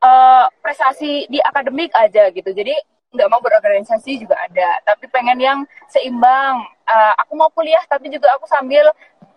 uh, 0.00 0.46
prestasi 0.62 1.26
di 1.28 1.42
akademik 1.42 1.90
aja 1.98 2.30
gitu. 2.30 2.48
Jadi 2.54 2.72
nggak 3.14 3.28
mau 3.30 3.42
berorganisasi 3.42 4.22
juga 4.22 4.38
ada. 4.38 4.80
Tapi 4.86 5.10
pengen 5.10 5.38
yang 5.42 5.58
seimbang. 5.90 6.64
Uh, 6.86 7.12
aku 7.20 7.36
mau 7.36 7.50
kuliah 7.52 7.82
tapi 7.90 8.08
juga 8.08 8.32
aku 8.38 8.46
sambil 8.48 8.88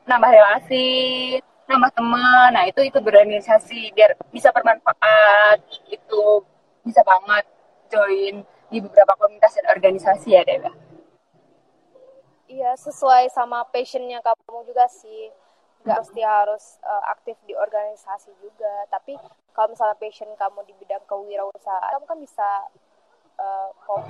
nambah 0.07 0.29
relasi 0.31 1.39
nambah 1.67 1.91
teman. 1.91 2.55
Nah 2.55 2.63
itu 2.69 2.79
ikut 2.85 3.01
berorganisasi 3.03 3.91
biar 3.91 4.15
bisa 4.31 4.53
bermanfaat 4.55 5.59
itu 5.91 6.45
bisa 6.87 7.03
banget 7.03 7.43
join 7.91 8.47
di 8.71 8.77
beberapa 8.79 9.15
komunitas 9.19 9.59
dan 9.59 9.75
organisasi 9.75 10.35
ya 10.35 10.43
Dewa 10.43 10.86
iya 12.47 12.73
sesuai 12.79 13.31
sama 13.31 13.63
passionnya 13.69 14.23
kamu 14.23 14.67
juga 14.67 14.87
sih. 14.87 15.31
Nggak 15.85 16.03
mesti 16.03 16.21
harus 16.23 16.65
uh, 16.83 17.03
aktif 17.13 17.37
di 17.47 17.53
organisasi 17.55 18.31
juga. 18.43 18.87
Tapi 18.91 19.15
kalau 19.55 19.71
misalnya 19.71 19.95
passion 19.99 20.27
kamu 20.35 20.59
di 20.67 20.73
bidang 20.83 21.03
kewirausahaan 21.07 21.91
kamu 21.95 22.05
kan 22.07 22.17
bisa 22.19 22.49
uh, 23.39 23.69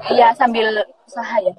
iya 0.09 0.33
sambil 0.33 0.65
gitu. 0.71 0.93
usaha 1.05 1.37
ya. 1.43 1.53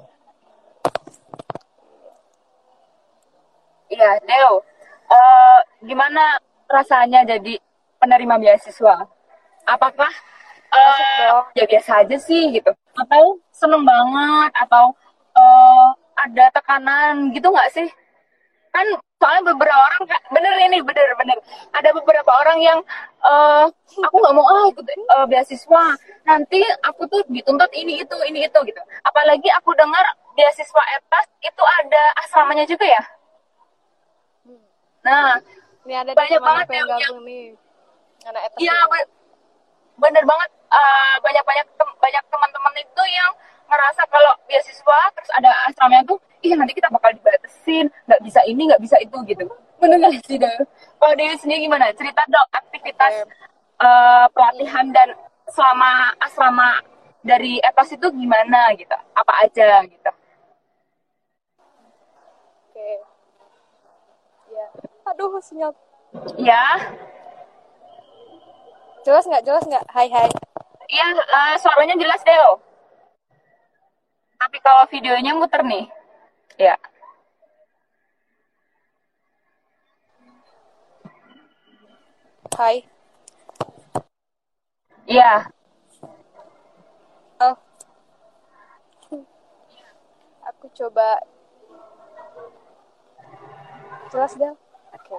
Iya 3.88 4.10
Deo 4.20 4.60
uh, 5.08 5.60
gimana 5.82 6.36
rasanya 6.68 7.24
jadi 7.24 7.56
penerima 7.98 8.36
beasiswa? 8.38 9.08
Apakah 9.64 10.12
uh, 10.72 11.48
ya 11.56 11.64
biasa 11.64 12.04
aja 12.04 12.16
sih 12.20 12.52
gitu. 12.52 12.72
Atau 12.96 13.40
seneng 13.52 13.84
banget 13.84 14.52
atau 14.66 14.92
uh, 15.36 15.90
ada 16.26 16.44
tekanan 16.54 17.30
gitu 17.34 17.50
nggak 17.50 17.70
sih? 17.74 17.88
Kan 18.74 18.86
soalnya 19.18 19.50
beberapa 19.54 19.74
orang 19.74 20.02
bener 20.34 20.52
ini 20.66 20.78
bener 20.82 21.08
bener. 21.18 21.38
Ada 21.74 21.90
beberapa 21.94 22.30
orang 22.30 22.58
yang 22.62 22.78
uh, 23.22 23.66
aku 24.04 24.16
nggak 24.18 24.34
mau 24.34 24.46
ah 24.46 24.64
ikut 24.70 24.86
uh, 25.18 25.26
beasiswa. 25.26 25.84
Nanti 26.26 26.60
aku 26.84 27.06
tuh 27.08 27.22
dituntut 27.30 27.70
ini 27.74 28.02
itu 28.02 28.16
ini 28.28 28.46
itu 28.46 28.58
gitu. 28.66 28.82
Apalagi 29.02 29.48
aku 29.58 29.74
dengar 29.74 30.04
beasiswa 30.34 30.82
etas 30.98 31.26
itu 31.42 31.62
ada 31.62 32.02
asramanya 32.26 32.64
juga 32.68 32.86
ya? 32.86 33.02
Nah 35.02 35.40
ini 35.88 35.96
ada 35.96 36.12
banyak 36.12 36.40
banget 36.44 36.66
yang 36.76 36.84
gabung 36.84 37.24
nih 37.24 37.56
anak 38.28 38.42
etas 38.52 38.60
ya 38.60 38.76
bener 39.98 40.22
banget 40.28 40.50
uh, 40.68 41.16
banyak 41.24 41.44
banyak 41.48 41.66
banyak 41.80 42.24
teman-teman 42.28 42.74
itu 42.76 43.02
yang 43.08 43.30
ngerasa 43.68 44.02
kalau 44.08 44.32
beasiswa 44.48 45.00
terus 45.12 45.30
ada 45.36 45.50
asramnya 45.68 46.00
tuh 46.08 46.16
ih 46.40 46.56
nanti 46.56 46.72
kita 46.72 46.88
bakal 46.88 47.12
dibatasin 47.12 47.86
nggak 48.08 48.20
bisa 48.24 48.40
ini 48.48 48.62
nggak 48.72 48.82
bisa 48.82 48.96
itu 49.04 49.16
gitu. 49.28 49.44
Bener 49.78 49.96
nggak 50.00 50.24
sih 50.24 50.40
dong 50.40 50.64
kalau 50.96 51.14
Dewi 51.14 51.36
sendiri 51.36 51.68
gimana? 51.68 51.92
Cerita 51.92 52.24
dong 52.26 52.48
aktivitas 52.50 53.14
uh, 53.78 54.26
pelatihan 54.32 54.88
dan 54.90 55.08
selama 55.52 56.16
asrama 56.24 56.70
dari 57.20 57.60
etos 57.60 57.92
itu 57.92 58.08
gimana 58.16 58.72
gitu? 58.74 58.96
Apa 59.12 59.32
aja 59.44 59.84
gitu? 59.84 60.10
Oke. 62.72 62.88
Ya. 64.48 64.66
Aduh 65.12 65.36
sinyal. 65.44 65.76
Ya 66.40 66.64
jelas 69.04 69.24
nggak? 69.28 69.44
Jelas 69.44 69.64
nggak? 69.68 69.84
Hai 69.92 70.08
hai. 70.08 70.28
Iya 70.88 71.06
uh, 71.20 71.54
suaranya 71.60 72.00
jelas 72.00 72.24
Deo 72.24 72.67
tapi 74.38 74.56
kalau 74.62 74.86
videonya 74.86 75.34
muter 75.34 75.62
nih. 75.66 75.84
Ya. 76.56 76.78
Hai. 82.58 82.86
Iya. 85.06 85.46
Oh. 87.38 87.56
Aku 90.48 90.66
coba 90.74 91.22
jelas 94.10 94.32
deh. 94.34 94.54
Oke. 94.96 95.18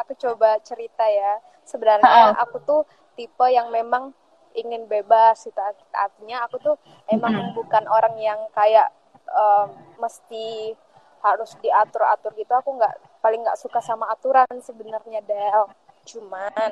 Aku 0.00 0.12
coba 0.16 0.56
cerita 0.64 1.04
ya. 1.04 1.40
Sebenarnya 1.68 2.32
aku 2.40 2.56
tuh 2.64 2.80
tipe 3.16 3.44
yang 3.52 3.68
memang 3.68 4.16
ingin 4.54 4.86
bebas 4.90 5.46
gitu. 5.46 5.60
Artinya 5.94 6.46
aku 6.46 6.56
tuh 6.58 6.76
emang 7.10 7.34
hmm. 7.34 7.52
bukan 7.54 7.84
orang 7.86 8.14
yang 8.18 8.38
kayak 8.54 8.90
um, 9.30 9.70
mesti 10.02 10.74
harus 11.20 11.54
diatur-atur 11.60 12.32
gitu. 12.36 12.52
Aku 12.56 12.76
nggak 12.76 13.20
paling 13.20 13.44
nggak 13.44 13.60
suka 13.60 13.78
sama 13.84 14.08
aturan 14.10 14.50
sebenarnya 14.60 15.20
Del. 15.24 15.68
Cuman 16.08 16.70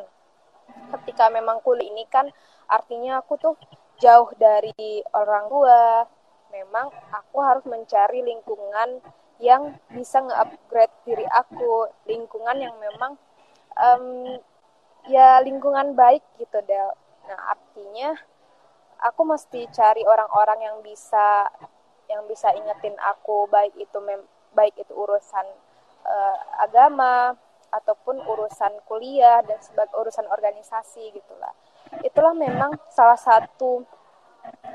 ketika 0.98 1.32
memang 1.32 1.60
kuliah 1.64 1.88
ini 1.88 2.04
kan 2.08 2.28
artinya 2.68 3.20
aku 3.20 3.36
tuh 3.40 3.54
jauh 4.00 4.30
dari 4.36 5.04
orang 5.14 5.46
tua. 5.48 6.06
Memang 6.48 6.88
aku 7.12 7.44
harus 7.44 7.64
mencari 7.68 8.24
lingkungan 8.24 9.04
yang 9.38 9.76
bisa 9.92 10.24
nge-upgrade 10.24 10.96
diri 11.04 11.26
aku. 11.28 11.92
Lingkungan 12.08 12.56
yang 12.56 12.72
memang 12.80 13.20
um, 13.76 14.32
ya 15.12 15.44
lingkungan 15.44 15.92
baik 15.92 16.24
gitu 16.40 16.58
Del 16.64 16.88
Nah, 17.28 17.54
artinya 17.54 18.16
aku 19.04 19.22
mesti 19.22 19.68
cari 19.70 20.02
orang-orang 20.02 20.58
yang 20.64 20.76
bisa 20.82 21.46
yang 22.08 22.24
bisa 22.24 22.50
ingetin 22.56 22.96
aku 23.04 23.44
baik 23.52 23.76
itu 23.76 24.00
mem 24.00 24.24
baik 24.56 24.74
itu 24.80 24.96
urusan 24.96 25.44
uh, 26.08 26.38
agama 26.64 27.36
ataupun 27.68 28.16
urusan 28.24 28.80
kuliah 28.88 29.44
dan 29.44 29.60
sebagai 29.60 29.92
urusan 29.92 30.24
organisasi 30.24 31.12
gitulah. 31.12 31.52
Itulah 32.00 32.32
memang 32.32 32.72
salah 32.88 33.20
satu 33.20 33.84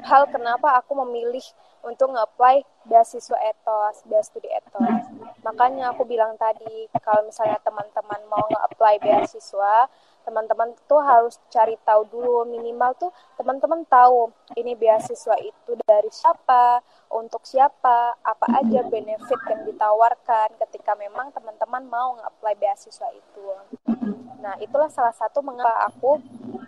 hal 0.06 0.30
kenapa 0.30 0.78
aku 0.78 0.94
memilih 1.02 1.42
untuk 1.84 2.16
nge-apply 2.16 2.64
beasiswa 2.88 3.38
etos, 3.44 4.06
beasiswa 4.08 4.40
studi 4.40 4.50
etos. 4.54 5.04
Makanya 5.44 5.92
aku 5.92 6.08
bilang 6.08 6.38
tadi 6.40 6.88
kalau 7.04 7.28
misalnya 7.28 7.60
teman-teman 7.60 8.22
mau 8.32 8.46
nge-apply 8.48 9.02
beasiswa, 9.04 9.90
teman-teman 10.24 10.72
tuh 10.88 11.04
harus 11.04 11.38
cari 11.52 11.76
tahu 11.84 12.08
dulu 12.08 12.48
minimal 12.48 12.96
tuh 12.96 13.12
teman-teman 13.36 13.84
tahu 13.88 14.32
ini 14.56 14.74
beasiswa 14.74 15.36
itu 15.44 15.76
dari 15.84 16.10
siapa 16.10 16.80
untuk 17.12 17.44
siapa 17.44 18.18
apa 18.24 18.46
aja 18.64 18.82
benefit 18.88 19.40
yang 19.52 19.62
ditawarkan 19.68 20.56
ketika 20.68 20.96
memang 20.96 21.30
teman-teman 21.36 21.84
mau 21.88 22.16
nge-apply 22.18 22.54
beasiswa 22.58 23.10
itu. 23.14 23.46
Nah 24.44 24.60
itulah 24.60 24.92
salah 24.92 25.16
satu 25.16 25.40
mengapa 25.40 25.88
aku 25.88 26.20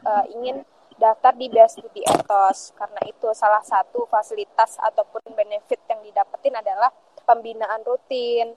uh, 0.07 0.25
ingin 0.31 0.63
daftar 0.95 1.35
di 1.35 1.51
Beastudi 1.51 2.01
Etos. 2.07 2.71
Karena 2.75 3.01
itu 3.07 3.27
salah 3.35 3.63
satu 3.63 4.07
fasilitas 4.07 4.79
ataupun 4.79 5.21
benefit 5.35 5.79
yang 5.91 5.99
didapetin 6.03 6.55
adalah 6.55 6.91
pembinaan 7.27 7.83
rutin. 7.83 8.55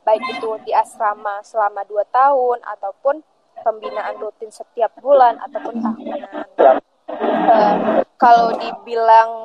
Baik 0.00 0.24
itu 0.32 0.50
di 0.64 0.72
asrama 0.72 1.44
selama 1.44 1.84
dua 1.84 2.08
tahun 2.08 2.64
ataupun 2.64 3.20
pembinaan 3.64 4.16
rutin 4.18 4.50
setiap 4.52 4.92
bulan 5.00 5.36
ataupun 5.40 5.74
tahunan. 5.80 6.20
Uh, 7.10 8.04
kalau 8.16 8.54
dibilang 8.56 9.44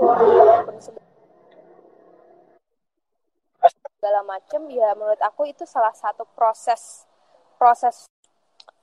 diatur 0.00 0.16
segala 4.00 4.20
macam 4.24 4.64
ya 4.72 4.96
menurut 4.96 5.20
aku 5.20 5.44
itu 5.44 5.68
salah 5.68 5.92
satu 5.92 6.24
proses 6.32 7.04
proses 7.60 8.08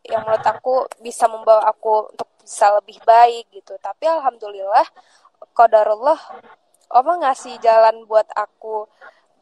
yang 0.08 0.24
menurut 0.24 0.46
aku 0.46 0.88
bisa 1.04 1.28
membawa 1.28 1.68
aku 1.68 2.12
untuk 2.16 2.30
bisa 2.42 2.72
lebih 2.80 2.98
baik 3.04 3.52
gitu. 3.52 3.76
Tapi 3.80 4.08
alhamdulillah 4.08 4.88
kodarullah 5.52 6.20
Allah 6.88 7.16
ngasih 7.28 7.60
jalan 7.60 8.08
buat 8.08 8.28
aku 8.32 8.88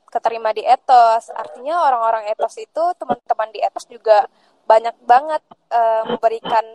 keterima 0.10 0.50
di 0.56 0.66
etos. 0.66 1.30
Artinya 1.30 1.86
orang-orang 1.86 2.34
etos 2.34 2.58
itu 2.58 2.84
teman-teman 2.98 3.50
di 3.54 3.62
etos 3.62 3.86
juga 3.86 4.26
banyak 4.66 4.98
banget 5.06 5.44
uh, 5.70 6.04
memberikan 6.10 6.66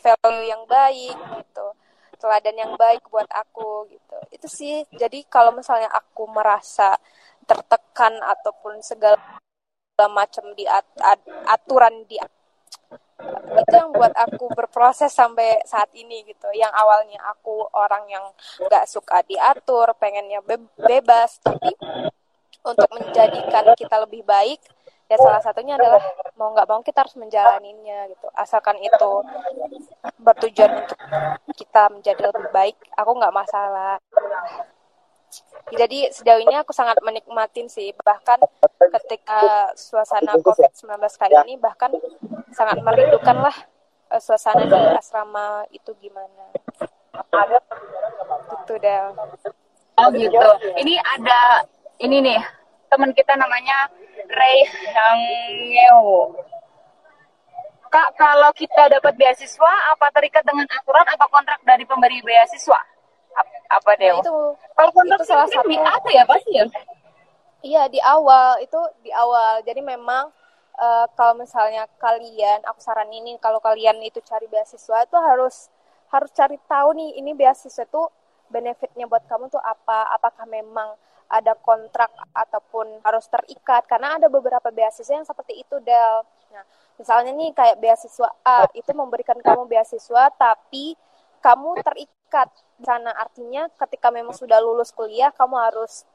value 0.00 0.48
yang 0.48 0.64
baik 0.64 1.16
gitu. 1.44 1.66
Teladan 2.16 2.56
yang 2.56 2.72
baik 2.80 3.04
buat 3.12 3.28
aku 3.28 3.92
gitu. 3.92 4.16
Itu 4.32 4.48
sih 4.48 4.88
jadi 4.96 5.20
kalau 5.28 5.52
misalnya 5.52 5.92
aku 5.92 6.24
merasa 6.32 6.96
tertekan 7.44 8.16
ataupun 8.24 8.80
segala 8.80 9.20
macam 10.08 10.56
di 10.56 10.64
at, 10.64 10.88
at, 11.04 11.20
aturan 11.46 12.08
di 12.08 12.16
itu 13.54 13.74
yang 13.74 13.90
buat 13.94 14.14
aku 14.14 14.50
berproses 14.52 15.12
sampai 15.14 15.62
saat 15.64 15.88
ini 15.94 16.24
gitu. 16.26 16.48
Yang 16.52 16.72
awalnya 16.74 17.20
aku 17.30 17.66
orang 17.72 18.04
yang 18.10 18.24
gak 18.68 18.86
suka 18.90 19.22
diatur 19.26 19.92
pengennya 19.96 20.42
be 20.44 20.60
bebas. 20.80 21.38
Tapi 21.40 21.72
untuk 22.64 22.88
menjadikan 22.96 23.64
kita 23.76 23.96
lebih 24.02 24.24
baik 24.24 24.60
ya 25.04 25.20
salah 25.20 25.42
satunya 25.44 25.76
adalah 25.76 26.00
mau 26.40 26.56
nggak 26.56 26.64
mau 26.64 26.80
kita 26.80 27.04
harus 27.04 27.16
menjalaninya 27.20 28.08
gitu. 28.08 28.26
Asalkan 28.32 28.80
itu 28.80 29.12
bertujuan 30.16 30.72
untuk 30.80 30.98
kita 31.52 31.92
menjadi 31.92 32.32
lebih 32.32 32.48
baik 32.50 32.76
aku 32.96 33.10
nggak 33.20 33.34
masalah 33.36 34.00
jadi 35.72 36.12
sejauh 36.12 36.40
ini 36.44 36.54
aku 36.60 36.76
sangat 36.76 37.00
menikmatin 37.00 37.70
sih. 37.72 37.96
Bahkan 37.96 38.38
ketika 39.00 39.72
suasana 39.72 40.36
COVID-19 40.36 41.00
kali 41.16 41.34
ini 41.48 41.54
bahkan 41.56 41.88
sangat 42.52 42.84
merindukan 42.84 43.48
lah 43.48 43.56
uh, 44.12 44.20
suasana 44.20 44.68
di 44.68 44.76
asrama 44.96 45.64
itu 45.72 45.90
gimana. 46.02 46.52
Gitu 48.50 48.74
Del. 48.76 49.16
Oh 49.96 50.08
gitu. 50.12 50.48
Ini 50.76 50.94
ada 51.00 51.64
ini 52.04 52.20
nih 52.20 52.40
teman 52.92 53.16
kita 53.16 53.32
namanya 53.34 53.88
Ray 54.28 54.68
Hangyeo 54.68 56.36
Kak, 57.94 58.18
kalau 58.18 58.50
kita 58.58 58.90
dapat 58.90 59.14
beasiswa, 59.14 59.72
apa 59.94 60.10
terikat 60.10 60.42
dengan 60.42 60.66
aturan 60.66 61.06
atau 61.14 61.30
kontrak 61.30 61.62
dari 61.62 61.86
pemberi 61.86 62.18
beasiswa? 62.26 62.93
Apa 63.68 63.90
deh? 63.98 64.12
Nah, 64.12 64.20
itu 64.22 64.34
itu 65.14 65.24
salah 65.26 65.48
satu 65.50 65.70
apa 65.70 66.08
ya 66.10 66.22
pasti 66.24 66.50
ya? 66.54 66.64
Iya 67.64 67.82
di 67.88 68.00
awal 68.00 68.60
itu 68.60 68.80
di 69.00 69.10
awal. 69.10 69.64
Jadi 69.64 69.80
memang 69.80 70.28
uh, 70.76 71.06
kalau 71.16 71.34
misalnya 71.38 71.88
kalian, 71.96 72.60
aku 72.68 72.80
saran 72.82 73.08
ini 73.10 73.40
kalau 73.40 73.58
kalian 73.58 73.98
itu 74.04 74.20
cari 74.20 74.44
beasiswa 74.50 75.06
itu 75.06 75.16
harus 75.16 75.72
harus 76.12 76.30
cari 76.30 76.60
tahu 76.68 76.94
nih 76.94 77.10
ini 77.18 77.32
beasiswa 77.34 77.82
itu 77.88 78.02
benefitnya 78.52 79.08
buat 79.08 79.24
kamu 79.26 79.50
tuh 79.50 79.62
apa? 79.62 80.12
Apakah 80.14 80.46
memang 80.46 80.94
ada 81.26 81.56
kontrak 81.58 82.12
ataupun 82.36 83.00
harus 83.02 83.26
terikat? 83.32 83.88
Karena 83.88 84.20
ada 84.20 84.28
beberapa 84.28 84.68
beasiswa 84.70 85.14
yang 85.16 85.26
seperti 85.26 85.64
itu 85.64 85.80
Del. 85.82 86.22
Nah, 86.52 86.64
misalnya 87.00 87.32
nih 87.34 87.50
kayak 87.50 87.80
beasiswa 87.82 88.28
A 88.46 88.68
itu 88.76 88.92
memberikan 88.94 89.40
kamu 89.40 89.66
beasiswa 89.66 90.30
tapi 90.36 90.94
kamu 91.44 91.84
terikat 91.84 92.48
di 92.80 92.84
sana. 92.88 93.12
Artinya 93.12 93.68
ketika 93.76 94.08
memang 94.08 94.32
sudah 94.32 94.56
lulus 94.64 94.88
kuliah 94.96 95.28
kamu 95.36 95.60
harus 95.60 96.08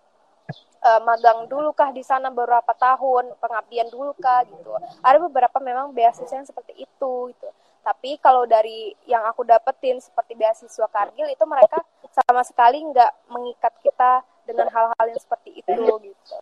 uh, 0.82 1.02
magang 1.06 1.46
dulu 1.46 1.70
kah 1.78 1.94
di 1.94 2.02
sana 2.02 2.34
beberapa 2.34 2.74
tahun 2.74 3.38
pengabdian 3.38 3.94
dulu 3.94 4.18
kah 4.18 4.42
gitu. 4.50 4.74
Ada 5.06 5.22
beberapa 5.22 5.62
memang 5.62 5.94
beasiswa 5.94 6.34
yang 6.34 6.50
seperti 6.50 6.82
itu 6.82 7.12
gitu. 7.30 7.50
Tapi 7.86 8.18
kalau 8.20 8.50
dari 8.50 8.92
yang 9.06 9.24
aku 9.30 9.46
dapetin 9.46 10.02
seperti 10.02 10.34
beasiswa 10.34 10.90
Kargil 10.90 11.30
itu 11.30 11.46
mereka 11.46 11.80
sama 12.12 12.42
sekali 12.42 12.82
nggak 12.82 13.30
mengikat 13.30 13.74
kita 13.86 14.26
dengan 14.50 14.68
hal-hal 14.74 15.06
yang 15.06 15.22
seperti 15.22 15.62
itu 15.62 15.86
gitu. 16.02 16.36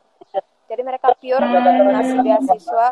Jadi 0.68 0.82
mereka 0.84 1.12
pure 1.16 1.44
ngasih 1.44 2.20
beasiswa 2.24 2.88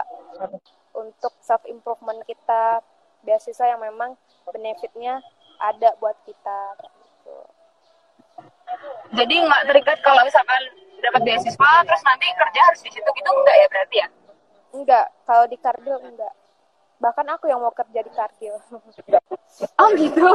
untuk 0.96 1.34
self 1.44 1.64
improvement 1.68 2.24
kita 2.24 2.80
beasiswa 3.26 3.66
yang 3.66 3.82
memang 3.82 4.16
benefitnya 4.48 5.20
ada 5.60 5.90
buat 6.00 6.18
kita 6.28 6.60
gitu. 6.82 7.38
Jadi 9.16 9.36
nggak 9.46 9.64
terikat 9.72 9.98
kalau 10.04 10.22
misalkan 10.28 10.62
dapat 11.00 11.22
beasiswa 11.24 11.72
terus 11.86 12.04
nanti 12.04 12.26
kerja 12.34 12.62
harus 12.68 12.82
di 12.84 12.92
situ 12.92 13.10
gitu 13.10 13.30
enggak 13.30 13.56
ya 13.56 13.68
berarti 13.72 13.96
ya? 14.00 14.08
Enggak, 14.76 15.08
kalau 15.24 15.46
di 15.48 15.58
Kardil 15.60 15.98
enggak. 16.04 16.34
Bahkan 17.00 17.28
aku 17.38 17.46
yang 17.48 17.60
mau 17.64 17.72
kerja 17.72 18.00
di 18.04 18.12
Kardil. 18.12 18.56
oh 19.82 19.90
gitu. 19.96 20.30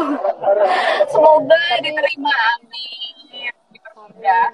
Semoga 1.12 1.56
Tapi, 1.56 1.84
diterima 1.84 2.32
amin. 2.56 3.52
Ya. 4.20 4.52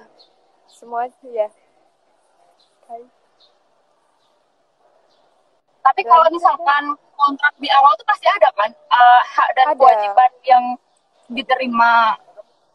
Semua 0.67 1.07
ya. 1.23 1.47
Tapi 5.87 6.01
kalau 6.03 6.27
misalkan 6.31 6.83
kontrak 7.17 7.53
di 7.57 7.67
awal 7.73 7.91
tuh 7.97 8.05
pasti 8.05 8.29
ada 8.29 8.47
kan 8.53 8.69
uh, 8.69 9.21
hak 9.25 9.49
dan 9.57 9.65
ada. 9.73 9.75
kewajiban 9.75 10.31
yang 10.45 10.63
diterima. 11.33 12.15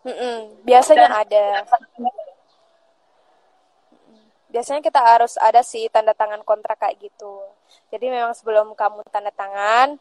Mm 0.03 0.15
-mm. 0.15 0.37
Biasanya 0.67 1.09
dan, 1.09 1.23
ada. 1.23 1.47
Biasanya 4.53 4.83
kita 4.85 5.01
harus 5.01 5.41
ada 5.41 5.65
sih 5.65 5.89
tanda 5.89 6.13
tangan 6.13 6.45
kontrak 6.45 6.77
kayak 6.77 7.01
gitu. 7.01 7.41
Jadi 7.89 8.13
memang 8.13 8.37
sebelum 8.37 8.77
kamu 8.77 9.01
tanda 9.09 9.33
tangan, 9.33 9.97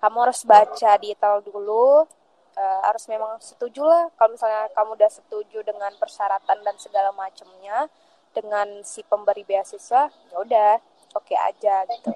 kamu 0.00 0.16
harus 0.24 0.40
baca 0.46 0.90
detail 0.96 1.44
dulu. 1.44 2.06
Uh, 2.50 2.80
harus 2.82 3.06
memang 3.06 3.38
setuju 3.38 3.86
lah 3.86 4.10
kalau 4.18 4.34
misalnya 4.34 4.66
kamu 4.74 4.98
udah 4.98 5.06
setuju 5.06 5.62
dengan 5.62 5.94
persyaratan 6.02 6.58
dan 6.66 6.74
segala 6.82 7.14
macamnya 7.14 7.86
dengan 8.34 8.82
si 8.82 9.06
pemberi 9.06 9.46
beasiswa 9.46 10.10
ya 10.10 10.36
udah 10.38 10.82
oke 11.14 11.30
okay 11.30 11.38
aja 11.38 11.86
gitu 11.86 12.10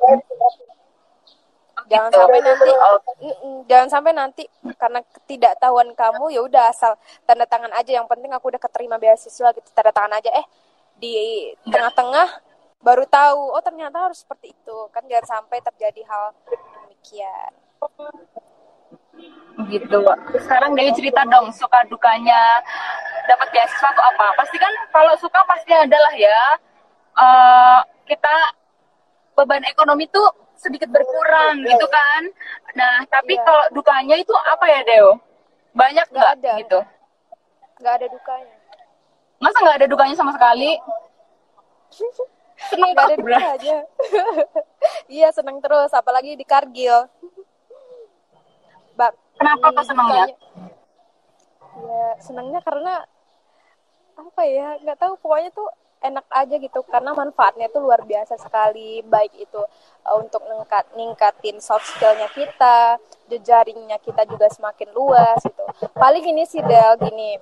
jangan 1.88 2.10
gitu. 2.10 2.20
sampai 2.20 2.40
nanti 2.40 2.70
jangan 3.68 3.88
sampai 3.88 4.12
nanti 4.16 4.44
karena 4.76 5.00
ketidaktahuan 5.04 5.88
kamu 5.92 6.24
ya 6.32 6.40
udah 6.44 6.72
asal 6.72 6.92
tanda 7.28 7.44
tangan 7.44 7.72
aja. 7.76 8.00
Yang 8.00 8.06
penting 8.08 8.30
aku 8.32 8.52
udah 8.52 8.60
keterima 8.60 8.96
beasiswa 8.96 9.48
gitu 9.52 9.68
tanda 9.72 9.92
tangan 9.92 10.16
aja. 10.20 10.30
Eh 10.32 10.46
di 10.98 11.14
tengah-tengah 11.68 12.28
baru 12.84 13.04
tahu 13.08 13.56
oh 13.56 13.62
ternyata 13.64 14.10
harus 14.10 14.24
seperti 14.24 14.52
itu. 14.56 14.76
Kan 14.92 15.04
jangan 15.08 15.40
sampai 15.40 15.58
terjadi 15.60 16.02
hal 16.08 16.24
demikian. 16.88 17.52
Gitu. 19.70 19.98
Sekarang 20.42 20.74
dari 20.74 20.90
cerita 20.96 21.22
dong 21.28 21.52
suka 21.54 21.84
dukanya 21.86 22.60
dapat 23.28 23.48
beasiswa 23.52 23.88
atau 23.92 24.04
apa? 24.04 24.26
Pasti 24.40 24.56
kan 24.58 24.72
kalau 24.90 25.14
suka 25.20 25.40
pasti 25.48 25.72
adalah 25.72 26.12
ya. 26.16 26.40
Uh, 27.14 27.80
kita 28.10 28.34
beban 29.38 29.62
ekonomi 29.70 30.10
tuh 30.10 30.26
sedikit 30.64 30.88
berkurang 30.88 31.60
iya. 31.60 31.76
gitu 31.76 31.86
kan. 31.92 32.22
Nah, 32.72 33.04
tapi 33.12 33.36
iya. 33.36 33.44
kalau 33.44 33.64
dukanya 33.76 34.16
itu 34.16 34.32
apa 34.32 34.64
ya, 34.64 34.80
Deo? 34.88 35.20
Banyak 35.76 36.06
nggak 36.08 36.30
ada 36.40 36.50
gitu? 36.64 36.80
Nggak 37.84 37.94
ada 38.00 38.06
dukanya. 38.08 38.56
Masa 39.38 39.56
nggak 39.60 39.76
ada 39.84 39.88
dukanya 39.90 40.14
sama 40.16 40.32
sekali? 40.32 40.80
seneng 42.54 42.90
gak 42.96 43.06
ada 43.06 43.16
duka 43.18 43.38
aja. 43.54 43.76
iya, 45.20 45.28
seneng 45.30 45.58
terus. 45.60 45.90
Apalagi 45.92 46.34
di 46.34 46.46
Kargil. 46.46 47.06
Kenapa 49.34 49.66
tuh 49.74 49.84
senangnya? 49.86 50.24
Ya 51.74 52.06
senangnya 52.22 52.60
karena 52.62 52.94
apa 54.14 54.42
ya 54.46 54.78
nggak 54.78 54.98
tahu 54.98 55.18
pokoknya 55.18 55.50
tuh 55.50 55.66
enak 56.04 56.28
aja 56.28 56.54
gitu 56.60 56.84
karena 56.84 57.16
manfaatnya 57.16 57.72
tuh 57.72 57.80
luar 57.80 58.04
biasa 58.04 58.36
sekali. 58.36 59.00
Baik 59.00 59.32
itu 59.40 59.62
uh, 60.04 60.16
untuk 60.20 60.44
ningkat 60.44 60.84
ningkatin 60.92 61.56
soft 61.64 61.88
skillnya 61.88 62.28
kita 62.36 63.00
jejaringnya 63.32 63.96
kita 64.04 64.28
juga 64.28 64.52
semakin 64.52 64.92
luas 64.92 65.40
gitu. 65.40 65.64
Paling 65.96 66.24
ini 66.28 66.44
sih 66.44 66.60
Del 66.60 67.00
gini 67.00 67.40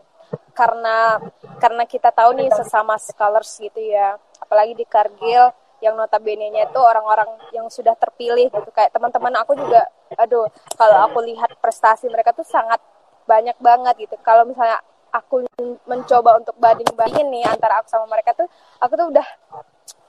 karena 0.55 1.19
karena 1.59 1.85
kita 1.85 2.15
tahu 2.15 2.39
nih 2.39 2.49
sesama 2.55 2.97
scholars 2.97 3.59
gitu 3.61 3.81
ya 3.81 4.17
apalagi 4.41 4.73
di 4.73 4.87
Kargil 4.89 5.53
yang 5.83 5.99
notabene-nya 5.99 6.71
itu 6.71 6.79
orang-orang 6.79 7.27
yang 7.51 7.67
sudah 7.67 7.99
terpilih 7.99 8.47
gitu. 8.49 8.71
Kayak 8.71 8.95
teman-teman 8.95 9.35
aku 9.43 9.59
juga 9.59 9.83
aduh 10.15 10.47
kalau 10.79 11.11
aku 11.11 11.19
lihat 11.27 11.59
prestasi 11.59 12.07
mereka 12.07 12.31
tuh 12.31 12.47
sangat 12.47 12.79
banyak 13.27 13.59
banget 13.59 14.07
gitu. 14.07 14.15
Kalau 14.23 14.47
misalnya 14.47 14.79
aku 15.13 15.45
mencoba 15.85 16.41
untuk 16.41 16.57
banding-bandingin 16.57 17.29
nih 17.29 17.45
antara 17.45 17.85
aku 17.85 17.89
sama 17.93 18.09
mereka 18.09 18.33
tuh 18.33 18.49
aku 18.81 18.93
tuh 18.97 19.07
udah 19.13 19.27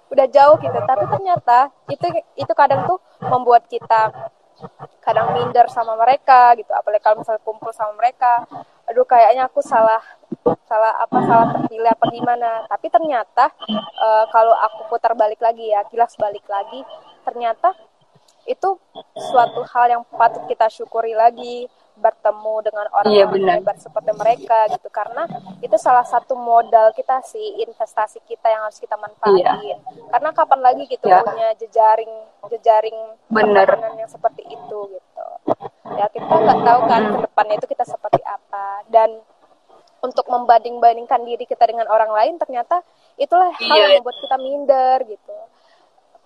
udah 0.09 0.25
jauh 0.31 0.55
gitu. 0.63 0.79
Tapi 0.79 1.03
ternyata 1.11 1.69
itu 1.91 2.07
itu 2.39 2.53
kadang 2.55 2.87
tuh 2.87 2.97
membuat 3.27 3.67
kita 3.67 4.31
kadang 5.03 5.35
minder 5.35 5.67
sama 5.67 5.99
mereka 5.99 6.55
gitu. 6.55 6.71
Apalagi 6.71 7.03
kalau 7.03 7.19
misalnya 7.19 7.43
kumpul 7.43 7.75
sama 7.75 7.93
mereka 7.99 8.47
aduh 8.83 9.07
kayaknya 9.07 9.47
aku 9.47 9.63
salah 9.63 9.99
salah 10.67 10.91
apa 10.99 11.17
salah 11.27 11.47
terpilih 11.59 11.91
apa 11.91 12.05
gimana. 12.09 12.49
Tapi 12.71 12.87
ternyata 12.87 13.51
uh, 13.99 14.25
kalau 14.31 14.55
aku 14.55 14.87
putar 14.87 15.11
balik 15.19 15.43
lagi 15.43 15.67
ya 15.67 15.83
kilas 15.91 16.15
balik 16.15 16.47
lagi 16.47 16.79
ternyata 17.27 17.75
itu 18.43 18.75
suatu 19.15 19.63
hal 19.71 19.87
yang 19.87 20.03
patut 20.19 20.43
kita 20.51 20.67
syukuri 20.67 21.15
lagi 21.15 21.71
bertemu 21.93 22.55
dengan 22.65 22.85
orang 22.89 23.13
iya, 23.13 23.25
yang 23.29 23.61
hebat 23.61 23.77
seperti 23.77 24.11
mereka 24.17 24.69
gitu. 24.73 24.87
Karena 24.89 25.29
itu 25.61 25.75
salah 25.77 26.05
satu 26.05 26.33
modal 26.33 26.91
kita 26.97 27.21
sih 27.25 27.61
investasi 27.63 28.21
kita 28.25 28.49
yang 28.49 28.65
harus 28.65 28.81
kita 28.81 28.97
manfaatin. 28.97 29.45
Iya. 29.63 29.77
karena 30.13 30.29
kapan 30.33 30.59
lagi 30.61 30.83
gitu 30.89 31.05
ya. 31.09 31.21
punya 31.21 31.49
jejaring 31.57 32.13
jejaring 32.49 32.97
pertemanan 33.29 33.93
yang 33.97 34.09
seperti 34.09 34.41
itu 34.45 34.79
gitu. 34.89 35.27
Ya 35.93 36.09
kita 36.09 36.33
nggak 36.33 36.59
tahu 36.65 36.79
kan 36.89 37.01
ke 37.13 37.17
depannya 37.29 37.55
itu 37.61 37.67
kita 37.69 37.85
seperti 37.85 38.21
apa. 38.25 38.85
Dan 38.89 39.21
untuk 40.03 40.27
membanding-bandingkan 40.27 41.23
diri 41.23 41.47
kita 41.47 41.63
dengan 41.63 41.87
orang 41.87 42.11
lain 42.11 42.35
ternyata 42.35 42.83
itulah 43.15 43.55
hal 43.55 43.77
yang 43.77 43.91
iya. 43.95 43.99
membuat 44.03 44.17
kita 44.19 44.37
minder 44.41 44.97
gitu. 45.07 45.35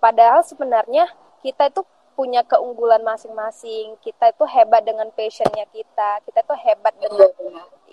Padahal 0.02 0.42
sebenarnya 0.42 1.06
kita 1.46 1.70
itu 1.70 1.82
punya 2.18 2.42
keunggulan 2.42 3.06
masing-masing. 3.06 3.94
Kita 4.02 4.34
itu 4.34 4.44
hebat 4.50 4.82
dengan 4.82 5.14
passionnya 5.14 5.70
kita. 5.70 6.26
Kita 6.26 6.42
itu 6.42 6.56
hebat 6.66 6.98
dengan 6.98 7.30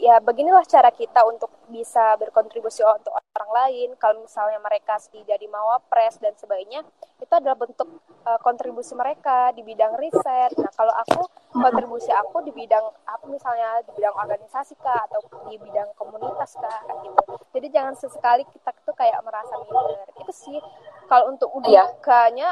ya 0.01 0.17
beginilah 0.25 0.65
cara 0.65 0.89
kita 0.89 1.21
untuk 1.29 1.53
bisa 1.69 2.17
berkontribusi 2.21 2.85
untuk 2.85 3.15
orang 3.15 3.51
lain. 3.53 3.89
Kalau 3.97 4.23
misalnya 4.23 4.61
mereka 4.61 4.99
jadi 5.13 5.47
mawapres 5.49 6.21
dan 6.21 6.35
sebagainya, 6.37 6.85
itu 7.21 7.33
adalah 7.33 7.57
bentuk 7.57 7.89
uh, 8.27 8.41
kontribusi 8.43 8.93
mereka 8.93 9.53
di 9.57 9.63
bidang 9.63 9.97
riset. 9.97 10.53
Nah, 10.59 10.73
kalau 10.75 10.95
aku 11.07 11.23
kontribusi 11.55 12.11
aku 12.11 12.43
di 12.43 12.53
bidang 12.53 12.83
aku 13.07 13.31
misalnya 13.31 13.79
di 13.87 13.95
bidang 13.95 14.15
organisasi 14.19 14.75
kah 14.83 15.07
atau 15.07 15.23
di 15.47 15.57
bidang 15.57 15.89
komunitas 15.95 16.59
kah 16.59 16.83
gitu. 17.01 17.23
Jadi 17.55 17.67
jangan 17.71 17.95
sesekali 17.95 18.43
kita 18.51 18.75
tuh 18.83 18.95
kayak 18.99 19.23
merasa 19.23 19.55
minder. 19.63 20.09
Itu 20.19 20.33
sih 20.35 20.59
kalau 21.07 21.31
untuk 21.31 21.49
iya. 21.71 21.87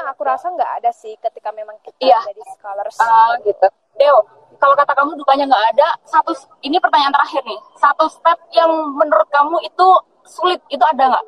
aku 0.07 0.21
rasa 0.23 0.53
nggak 0.53 0.71
ada 0.83 0.91
sih 0.95 1.17
ketika 1.19 1.51
memang 1.51 1.75
kita 1.83 1.99
iya. 1.99 2.21
jadi 2.23 2.41
scholars 2.55 2.97
uh, 3.01 3.35
gitu 3.43 3.67
Deo 3.97 4.19
kalau 4.63 4.79
kata 4.79 4.95
kamu 4.95 5.19
dukanya 5.19 5.43
nggak 5.51 5.65
ada 5.75 5.87
satu 6.07 6.31
ini 6.63 6.79
pertanyaan 6.79 7.11
terakhir 7.11 7.43
nih. 7.43 7.59
Satu 7.75 8.07
step 8.07 8.39
yang 8.55 8.71
menurut 8.95 9.27
kamu 9.27 9.59
itu 9.67 9.87
sulit 10.23 10.63
itu 10.71 10.79
ada 10.87 11.11
nggak? 11.11 11.25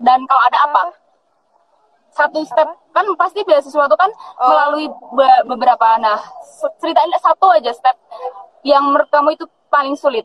Dan 0.00 0.24
kalau 0.24 0.42
ada 0.48 0.58
apa, 0.64 0.82
satu 2.16 2.40
step 2.48 2.64
apa? 2.64 2.80
kan 2.92 3.04
pasti 3.16 3.40
beasiswa 3.44 3.88
itu 3.88 3.96
kan 3.96 4.10
oh. 4.40 4.48
melalui 4.48 4.86
be 5.16 5.28
beberapa. 5.52 6.00
Nah 6.00 6.16
ceritain 6.80 7.12
satu 7.20 7.52
aja 7.52 7.72
step 7.76 7.96
yang 8.64 8.88
menurut 8.88 9.08
kamu 9.12 9.36
itu 9.36 9.44
paling 9.68 9.92
sulit. 9.92 10.24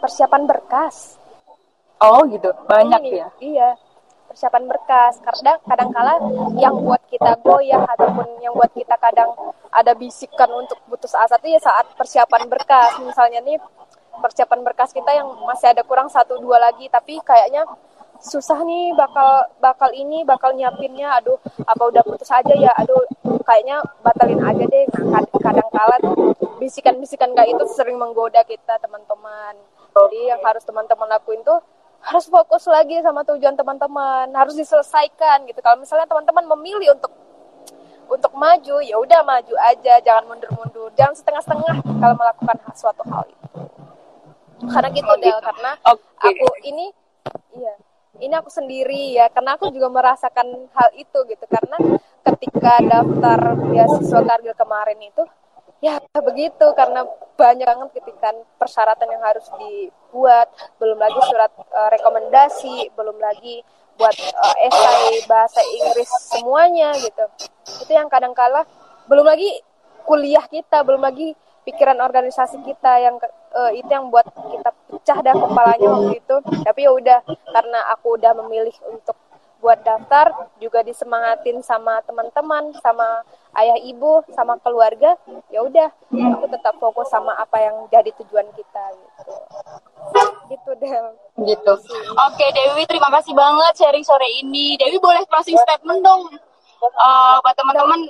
Persiapan 0.00 0.48
berkas. 0.48 1.20
Oh 2.02 2.26
gitu, 2.26 2.50
banyak 2.66 2.98
ini, 3.06 3.22
ya? 3.22 3.28
Iya, 3.38 3.68
persiapan 4.32 4.64
berkas. 4.64 5.20
Kadang 5.20 5.60
kadang-kala 5.68 6.14
yang 6.56 6.80
buat 6.80 7.04
kita 7.12 7.36
goyah 7.44 7.84
ataupun 7.84 8.40
yang 8.40 8.56
buat 8.56 8.72
kita 8.72 8.96
kadang 8.96 9.28
ada 9.68 9.92
bisikan 9.92 10.48
untuk 10.56 10.80
putus 10.88 11.12
asa 11.12 11.36
itu 11.44 11.52
ya 11.52 11.60
saat 11.60 11.92
persiapan 11.92 12.48
berkas. 12.48 12.96
Misalnya 13.04 13.44
nih 13.44 13.60
persiapan 14.24 14.64
berkas 14.64 14.96
kita 14.96 15.12
yang 15.12 15.28
masih 15.44 15.76
ada 15.76 15.84
kurang 15.84 16.08
satu 16.08 16.40
dua 16.40 16.56
lagi, 16.56 16.88
tapi 16.88 17.20
kayaknya 17.20 17.68
susah 18.22 18.62
nih 18.62 18.94
bakal 18.94 19.50
bakal 19.58 19.90
ini 19.90 20.22
bakal 20.22 20.54
nyiapinnya 20.54 21.18
aduh 21.18 21.42
apa 21.66 21.82
udah 21.90 22.06
putus 22.06 22.30
aja 22.30 22.54
ya 22.54 22.70
aduh 22.78 23.02
kayaknya 23.42 23.82
batalin 23.98 24.38
aja 24.38 24.62
deh 24.62 24.86
nah 25.10 25.18
kadang 25.42 25.66
kala 25.74 25.98
bisikan-bisikan 26.62 27.34
kayak 27.34 27.58
itu 27.58 27.66
sering 27.74 27.98
menggoda 27.98 28.46
kita 28.46 28.78
teman-teman 28.78 29.58
jadi 29.90 30.38
yang 30.38 30.40
harus 30.46 30.62
teman-teman 30.62 31.10
lakuin 31.10 31.42
tuh 31.42 31.58
harus 32.02 32.26
fokus 32.26 32.66
lagi 32.66 32.98
sama 32.98 33.22
tujuan 33.22 33.54
teman-teman 33.54 34.26
harus 34.34 34.58
diselesaikan 34.58 35.46
gitu. 35.46 35.62
Kalau 35.62 35.78
misalnya 35.78 36.10
teman-teman 36.10 36.44
memilih 36.58 36.98
untuk 36.98 37.14
untuk 38.10 38.32
maju 38.36 38.76
ya 38.82 38.98
udah 38.98 39.20
maju 39.22 39.54
aja 39.70 40.02
jangan 40.02 40.26
mundur-mundur. 40.26 40.90
Jangan 40.98 41.14
setengah-setengah 41.14 41.74
kalau 42.02 42.14
melakukan 42.18 42.56
suatu 42.74 43.02
hal 43.06 43.24
itu. 43.30 43.46
Karena 44.66 44.88
gitu 44.90 45.10
oh, 45.10 45.18
Del 45.18 45.38
karena 45.42 45.72
okay. 45.86 46.34
aku 46.34 46.48
ini 46.66 46.86
iya 47.54 47.74
ini 48.22 48.34
aku 48.36 48.50
sendiri 48.52 49.16
ya 49.16 49.26
karena 49.32 49.58
aku 49.58 49.70
juga 49.70 49.88
merasakan 49.88 50.68
hal 50.74 50.90
itu 50.98 51.18
gitu. 51.30 51.44
Karena 51.46 51.78
ketika 52.26 52.82
daftar 52.82 53.38
beasiswa 53.62 54.20
Kargil 54.26 54.54
kemarin 54.58 54.98
itu 54.98 55.22
ya 55.82 55.98
begitu 56.14 56.66
karena 56.78 57.02
banyak 57.34 57.66
banget 57.66 57.90
ketika 57.98 58.30
persyaratan 58.56 59.08
yang 59.10 59.22
harus 59.26 59.44
dibuat. 59.58 60.46
Belum 60.78 60.96
lagi 60.96 61.18
surat 61.26 61.50
uh, 61.58 61.90
rekomendasi 61.90 62.94
belum 62.94 63.18
lagi 63.18 63.66
buat 63.98 64.14
uh, 64.14 64.56
esai 64.62 65.26
bahasa 65.26 65.60
Inggris 65.60 66.08
semuanya 66.30 66.94
gitu. 66.96 67.24
Itu 67.82 67.92
yang 67.92 68.06
kadang 68.06 68.32
kala 68.32 68.62
belum 69.10 69.26
lagi 69.26 69.58
kuliah 70.06 70.46
kita 70.46 70.86
belum 70.86 71.02
lagi 71.02 71.34
pikiran 71.66 71.98
organisasi 71.98 72.62
kita 72.62 72.92
yang 73.02 73.18
uh, 73.54 73.70
itu 73.74 73.90
yang 73.90 74.06
buat 74.10 74.26
kita 74.30 74.70
pecah 74.86 75.18
dah 75.18 75.34
kepalanya 75.34 75.88
waktu 75.98 76.22
itu. 76.22 76.36
Tapi 76.62 76.80
ya 76.86 76.90
udah 76.94 77.18
karena 77.26 77.78
aku 77.90 78.14
udah 78.22 78.32
memilih 78.38 78.74
untuk 78.86 79.18
buat 79.62 79.78
daftar 79.86 80.50
juga 80.58 80.82
disemangatin 80.82 81.62
sama 81.62 82.02
teman-teman 82.02 82.74
sama 82.82 83.22
ayah 83.54 83.78
ibu 83.78 84.26
sama 84.34 84.58
keluarga 84.58 85.14
ya 85.54 85.62
udah 85.62 85.86
aku 86.10 86.50
tetap 86.50 86.74
fokus 86.82 87.06
sama 87.06 87.30
apa 87.38 87.62
yang 87.62 87.86
jadi 87.86 88.10
tujuan 88.18 88.50
kita 88.58 88.84
gitu. 88.90 89.32
Gitu 90.50 90.70
deh 90.82 90.92
gitu. 91.46 91.72
Oke 92.26 92.46
Dewi 92.50 92.82
terima 92.90 93.06
kasih 93.14 93.32
banget 93.38 93.72
sharing 93.78 94.02
sore 94.02 94.26
ini. 94.42 94.74
Dewi 94.82 94.98
boleh 94.98 95.22
closing 95.30 95.54
statement 95.62 96.02
dong 96.02 96.26
uh, 96.82 97.38
buat 97.38 97.54
teman-teman? 97.54 98.00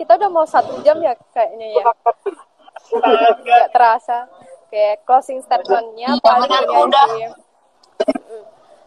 Kita 0.00 0.16
udah 0.16 0.30
mau 0.32 0.48
satu 0.48 0.80
jam 0.80 0.96
ya 1.04 1.12
kayaknya 1.36 1.68
ya. 1.76 1.84
Nggak 3.44 3.68
terasa. 3.76 4.24
Kayak 4.72 5.04
closing 5.04 5.44
statementnya 5.44 6.16
paling 6.24 6.48
udah 6.48 7.06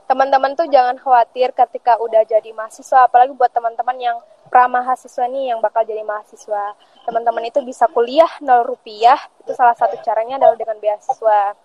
teman-teman 0.05 0.53
tuh 0.53 0.69
jangan 0.69 0.97
khawatir 1.01 1.49
ketika 1.51 1.97
udah 1.97 2.21
jadi 2.25 2.53
mahasiswa 2.53 3.09
apalagi 3.09 3.33
buat 3.33 3.49
teman-teman 3.49 3.97
yang 3.97 4.17
pra 4.49 4.69
mahasiswa 4.69 5.25
nih 5.25 5.53
yang 5.53 5.59
bakal 5.61 5.81
jadi 5.81 6.05
mahasiswa. 6.05 6.77
Teman-teman 7.05 7.49
itu 7.49 7.59
bisa 7.65 7.89
kuliah 7.89 8.29
nol 8.41 8.65
rupiah 8.65 9.17
itu 9.41 9.51
salah 9.57 9.73
satu 9.73 9.97
caranya 10.05 10.37
adalah 10.37 10.57
dengan 10.57 10.77
beasiswa. 10.77 11.57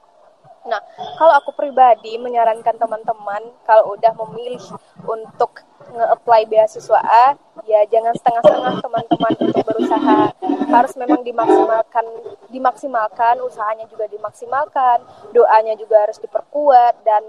Nah 0.64 0.80
kalau 1.20 1.36
aku 1.36 1.52
pribadi 1.52 2.16
menyarankan 2.16 2.80
teman-teman 2.80 3.44
kalau 3.68 3.96
udah 3.96 4.12
memilih 4.24 4.60
untuk 5.04 5.60
nge-apply 5.92 6.48
beasiswa 6.48 7.00
A 7.00 7.36
ya 7.68 7.84
jangan 7.92 8.16
setengah-setengah 8.16 8.74
teman-teman 8.80 9.32
untuk 9.36 9.62
berusaha. 9.68 10.32
Harus 10.72 10.96
memang 10.96 11.20
dimaksimalkan 11.20 12.04
dimaksimalkan 12.48 13.36
usahanya 13.44 13.84
juga 13.92 14.08
dimaksimalkan 14.08 15.04
doanya 15.36 15.76
juga 15.76 16.08
harus 16.08 16.16
diperkuat 16.16 17.04
dan 17.04 17.20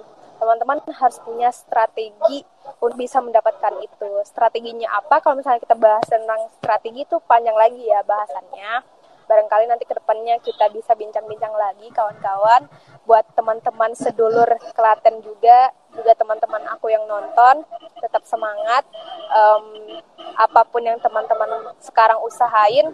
teman-teman 0.42 0.82
harus 0.98 1.22
punya 1.22 1.54
strategi 1.54 2.42
untuk 2.82 2.98
bisa 2.98 3.22
mendapatkan 3.22 3.78
itu. 3.86 4.10
Strateginya 4.26 4.90
apa? 4.98 5.22
Kalau 5.22 5.38
misalnya 5.38 5.62
kita 5.62 5.78
bahas 5.78 6.02
tentang 6.10 6.50
strategi 6.58 7.06
itu 7.06 7.22
panjang 7.30 7.54
lagi 7.54 7.86
ya 7.86 8.02
bahasannya. 8.02 8.82
Barangkali 9.30 9.70
nanti 9.70 9.86
ke 9.86 9.94
depannya 9.94 10.42
kita 10.42 10.74
bisa 10.74 10.98
bincang-bincang 10.98 11.54
lagi 11.54 11.88
kawan-kawan. 11.94 12.66
Buat 13.06 13.30
teman-teman 13.38 13.94
sedulur 13.94 14.50
Klaten 14.74 15.22
juga, 15.22 15.70
juga 15.94 16.18
teman-teman 16.18 16.66
aku 16.74 16.90
yang 16.90 17.06
nonton 17.06 17.62
tetap 18.02 18.26
semangat 18.26 18.84
um, 19.30 20.02
apa 20.36 20.66
pun 20.66 20.82
yang 20.82 20.98
teman-teman 20.98 21.76
sekarang 21.84 22.18
usahain 22.26 22.90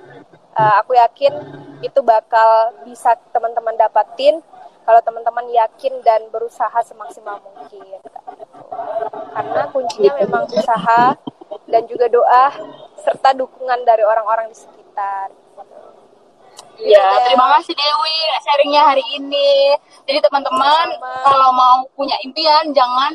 uh, 0.57 0.73
aku 0.83 0.97
yakin 0.97 1.31
itu 1.85 1.99
bakal 2.01 2.73
bisa 2.83 3.15
teman-teman 3.31 3.77
dapatin 3.77 4.41
kalau 4.88 5.03
teman-teman 5.03 5.51
yakin 5.51 5.99
dan 5.99 6.31
berusaha 6.31 6.79
semaksimal 6.88 7.43
mungkin 7.43 7.99
karena 9.35 9.63
kuncinya 9.75 10.11
memang 10.15 10.47
usaha 10.47 11.11
dan 11.67 11.83
juga 11.91 12.07
doa 12.07 12.55
serta 13.03 13.35
dukungan 13.35 13.83
dari 13.83 14.07
orang-orang 14.07 14.47
di 14.47 14.55
sekitar. 14.55 15.27
Iya, 16.77 17.25
terima 17.25 17.57
kasih 17.57 17.73
Dewi 17.73 18.17
sharingnya 18.45 18.81
hari 18.85 19.03
ini. 19.17 19.75
Jadi 20.07 20.23
teman-teman 20.23 20.95
kalau 21.25 21.49
mau 21.51 21.83
punya 21.97 22.15
impian 22.23 22.69
jangan 22.71 23.11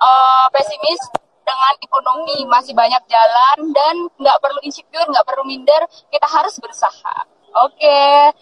uh, 0.00 0.46
pesimis 0.50 0.98
dengan 1.44 1.74
ekonomi. 1.84 2.48
Masih 2.48 2.72
banyak 2.72 3.04
jalan 3.06 3.58
dan 3.76 3.94
nggak 4.18 4.40
perlu 4.40 4.58
insecure, 4.64 5.04
nggak 5.04 5.26
perlu 5.28 5.44
minder, 5.44 5.84
kita 6.08 6.26
harus 6.26 6.56
berusaha. 6.58 7.28
Oke, 7.54 8.32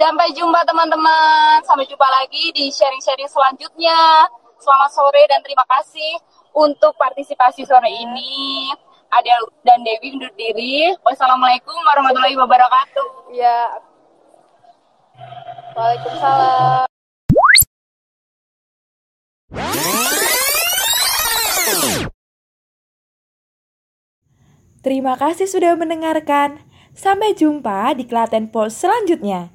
sampai 0.00 0.28
jumpa 0.36 0.60
teman-teman, 0.64 1.60
sampai 1.64 1.84
jumpa 1.88 2.06
lagi 2.06 2.52
di 2.54 2.68
sharing-sharing 2.72 3.28
selanjutnya. 3.28 4.28
Selamat 4.62 4.90
sore 4.94 5.22
dan 5.26 5.42
terima 5.42 5.66
kasih 5.66 6.22
untuk 6.54 6.94
partisipasi 6.94 7.66
sore 7.66 7.90
ini. 7.90 8.70
Adel 9.12 9.44
dan 9.66 9.84
Dewi 9.84 10.16
undur 10.16 10.32
diri. 10.38 10.96
Wassalamualaikum 11.04 11.76
warahmatullahi 11.84 12.38
wabarakatuh. 12.38 13.06
Ya. 13.36 13.58
Waalaikumsalam. 15.76 16.88
Terima 24.82 25.14
kasih 25.14 25.46
sudah 25.46 25.78
mendengarkan. 25.78 26.58
Sampai 26.92 27.32
jumpa 27.32 27.96
di 27.96 28.04
Klaten 28.04 28.52
Post 28.52 28.84
selanjutnya. 28.84 29.48